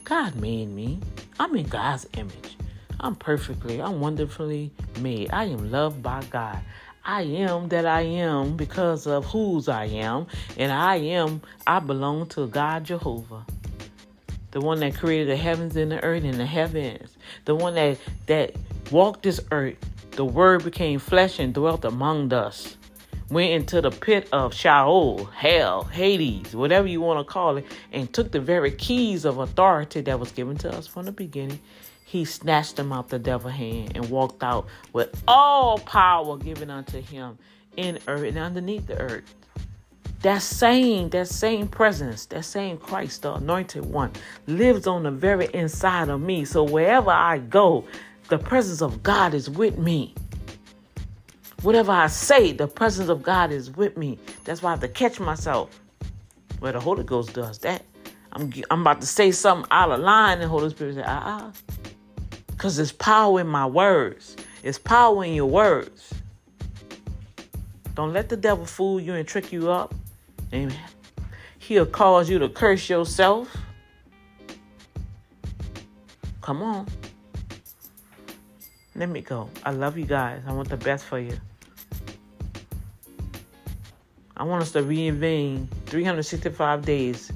God 0.04 0.36
made 0.36 0.68
me. 0.68 1.00
I'm 1.40 1.56
in 1.56 1.66
God's 1.66 2.06
image. 2.16 2.56
I'm 3.00 3.16
perfectly, 3.16 3.82
I'm 3.82 3.98
wonderfully 3.98 4.70
made. 5.00 5.32
I 5.32 5.46
am 5.46 5.72
loved 5.72 6.04
by 6.04 6.22
God. 6.30 6.60
I 7.04 7.22
am 7.22 7.68
that 7.70 7.84
I 7.84 8.02
am 8.02 8.56
because 8.56 9.08
of 9.08 9.24
whose 9.24 9.68
I 9.68 9.86
am. 9.86 10.28
And 10.56 10.70
I 10.70 10.98
am, 10.98 11.42
I 11.66 11.80
belong 11.80 12.28
to 12.28 12.46
God 12.46 12.84
Jehovah 12.84 13.44
the 14.54 14.60
one 14.60 14.78
that 14.78 14.94
created 14.94 15.28
the 15.28 15.36
heavens 15.36 15.74
and 15.74 15.90
the 15.90 16.02
earth 16.04 16.22
and 16.22 16.38
the 16.38 16.46
heavens, 16.46 17.18
the 17.44 17.56
one 17.56 17.74
that 17.74 17.98
that 18.26 18.54
walked 18.90 19.24
this 19.24 19.40
earth. 19.50 19.76
The 20.12 20.24
word 20.24 20.62
became 20.62 21.00
flesh 21.00 21.40
and 21.40 21.52
dwelt 21.52 21.84
among 21.84 22.32
us. 22.32 22.76
Went 23.30 23.50
into 23.50 23.80
the 23.80 23.90
pit 23.90 24.28
of 24.30 24.54
Sheol, 24.54 25.24
hell, 25.24 25.82
Hades, 25.82 26.54
whatever 26.54 26.86
you 26.86 27.00
want 27.00 27.26
to 27.26 27.30
call 27.30 27.56
it, 27.56 27.66
and 27.90 28.12
took 28.12 28.30
the 28.30 28.38
very 28.38 28.70
keys 28.70 29.24
of 29.24 29.38
authority 29.38 30.02
that 30.02 30.20
was 30.20 30.30
given 30.30 30.56
to 30.58 30.72
us 30.72 30.86
from 30.86 31.06
the 31.06 31.12
beginning. 31.12 31.58
He 32.04 32.24
snatched 32.24 32.76
them 32.76 32.92
out 32.92 33.08
the 33.08 33.18
devil's 33.18 33.54
hand 33.54 33.92
and 33.96 34.08
walked 34.08 34.44
out 34.44 34.68
with 34.92 35.20
all 35.26 35.78
power 35.78 36.36
given 36.38 36.70
unto 36.70 37.00
him 37.00 37.38
in 37.76 37.98
earth 38.06 38.22
and 38.22 38.38
underneath 38.38 38.86
the 38.86 39.00
earth 39.00 39.34
that 40.24 40.42
same 40.42 41.08
that 41.10 41.28
same 41.28 41.68
presence 41.68 42.26
that 42.26 42.44
same 42.44 42.78
christ 42.78 43.22
the 43.22 43.34
anointed 43.34 43.86
one 43.86 44.12
lives 44.48 44.86
on 44.86 45.04
the 45.04 45.10
very 45.10 45.48
inside 45.54 46.08
of 46.08 46.20
me 46.20 46.44
so 46.44 46.64
wherever 46.64 47.10
i 47.10 47.38
go 47.38 47.84
the 48.28 48.38
presence 48.38 48.82
of 48.82 49.02
god 49.02 49.34
is 49.34 49.50
with 49.50 49.78
me 49.78 50.14
Whatever 51.64 51.92
I 51.92 52.08
say, 52.08 52.52
the 52.52 52.68
presence 52.68 53.08
of 53.08 53.22
God 53.22 53.50
is 53.50 53.70
with 53.70 53.96
me. 53.96 54.18
That's 54.44 54.60
why 54.60 54.68
I 54.68 54.72
have 54.72 54.80
to 54.80 54.88
catch 54.88 55.18
myself. 55.18 55.80
Well, 56.60 56.74
the 56.74 56.80
Holy 56.80 57.04
Ghost 57.04 57.32
does 57.32 57.56
that. 57.60 57.82
I'm, 58.34 58.52
I'm 58.70 58.82
about 58.82 59.00
to 59.00 59.06
say 59.06 59.30
something 59.32 59.66
out 59.70 59.90
of 59.90 60.00
line, 60.00 60.42
and 60.42 60.50
Holy 60.50 60.68
Spirit 60.68 60.96
said, 60.96 61.04
ah, 61.06 61.46
uh-uh. 61.46 61.52
Because 62.48 62.76
there's 62.76 62.92
power 62.92 63.40
in 63.40 63.46
my 63.46 63.64
words. 63.64 64.36
It's 64.62 64.78
power 64.78 65.24
in 65.24 65.32
your 65.32 65.46
words. 65.46 66.12
Don't 67.94 68.12
let 68.12 68.28
the 68.28 68.36
devil 68.36 68.66
fool 68.66 69.00
you 69.00 69.14
and 69.14 69.26
trick 69.26 69.50
you 69.50 69.70
up. 69.70 69.94
Amen. 70.54 70.78
He'll 71.58 71.84
cause 71.86 72.30
you 72.30 72.38
to 72.38 72.48
curse 72.48 72.88
yourself. 72.88 73.54
Come 76.40 76.62
on. 76.62 76.86
Let 78.94 79.08
me 79.08 79.20
go. 79.20 79.50
I 79.64 79.72
love 79.72 79.98
you 79.98 80.04
guys. 80.04 80.42
I 80.46 80.52
want 80.52 80.68
the 80.68 80.76
best 80.76 81.04
for 81.06 81.18
you. 81.18 81.36
I 84.36 84.44
want 84.44 84.62
us 84.62 84.72
to 84.72 84.82
reinvent 84.82 85.68
365 85.86 86.84
days 86.84 87.32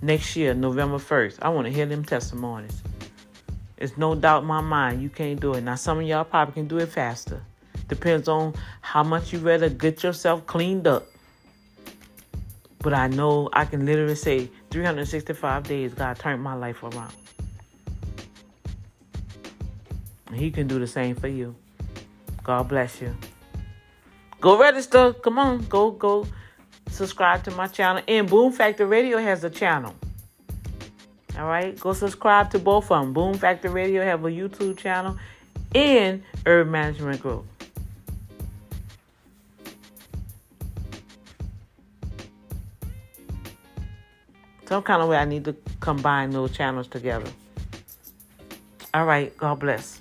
next 0.00 0.36
year, 0.36 0.54
November 0.54 0.98
1st. 0.98 1.38
I 1.42 1.48
want 1.48 1.66
to 1.66 1.72
hear 1.72 1.86
them 1.86 2.04
testimonies. 2.04 2.82
It's 3.76 3.96
no 3.96 4.14
doubt 4.14 4.42
in 4.42 4.48
my 4.48 4.60
mind 4.60 5.02
you 5.02 5.08
can't 5.08 5.40
do 5.40 5.54
it. 5.54 5.62
Now, 5.62 5.74
some 5.74 5.98
of 5.98 6.06
y'all 6.06 6.24
probably 6.24 6.54
can 6.54 6.68
do 6.68 6.78
it 6.78 6.86
faster. 6.86 7.42
Depends 7.88 8.28
on 8.28 8.54
how 8.80 9.02
much 9.02 9.32
you 9.32 9.40
rather 9.40 9.68
get 9.68 10.04
yourself 10.04 10.46
cleaned 10.46 10.86
up. 10.86 11.11
But 12.82 12.94
I 12.94 13.06
know 13.06 13.48
I 13.52 13.64
can 13.64 13.86
literally 13.86 14.16
say 14.16 14.50
365 14.70 15.62
days, 15.62 15.94
God 15.94 16.18
turned 16.18 16.42
my 16.42 16.54
life 16.54 16.82
around. 16.82 17.12
And 20.26 20.36
He 20.36 20.50
can 20.50 20.66
do 20.66 20.78
the 20.78 20.86
same 20.86 21.14
for 21.14 21.28
you. 21.28 21.54
God 22.42 22.68
bless 22.68 23.00
you. 23.00 23.16
Go 24.40 24.58
register. 24.58 25.12
Come 25.12 25.38
on. 25.38 25.64
Go, 25.66 25.92
go 25.92 26.26
subscribe 26.88 27.44
to 27.44 27.52
my 27.52 27.68
channel. 27.68 28.02
And 28.08 28.28
Boom 28.28 28.50
Factor 28.50 28.86
Radio 28.86 29.18
has 29.18 29.44
a 29.44 29.50
channel. 29.50 29.94
All 31.38 31.46
right. 31.46 31.78
Go 31.78 31.92
subscribe 31.92 32.50
to 32.50 32.58
both 32.58 32.90
of 32.90 33.04
them. 33.04 33.12
Boom 33.12 33.34
Factor 33.34 33.68
Radio 33.68 34.02
have 34.02 34.24
a 34.24 34.28
YouTube 34.28 34.76
channel 34.76 35.16
and 35.74 36.24
Urban 36.44 36.72
Management 36.72 37.20
Group. 37.22 37.46
Some 44.72 44.82
kind 44.82 45.02
of 45.02 45.10
way 45.10 45.18
I 45.18 45.26
need 45.26 45.44
to 45.44 45.54
combine 45.80 46.30
those 46.30 46.50
channels 46.50 46.88
together. 46.88 47.30
All 48.94 49.04
right. 49.04 49.36
God 49.36 49.60
bless. 49.60 50.00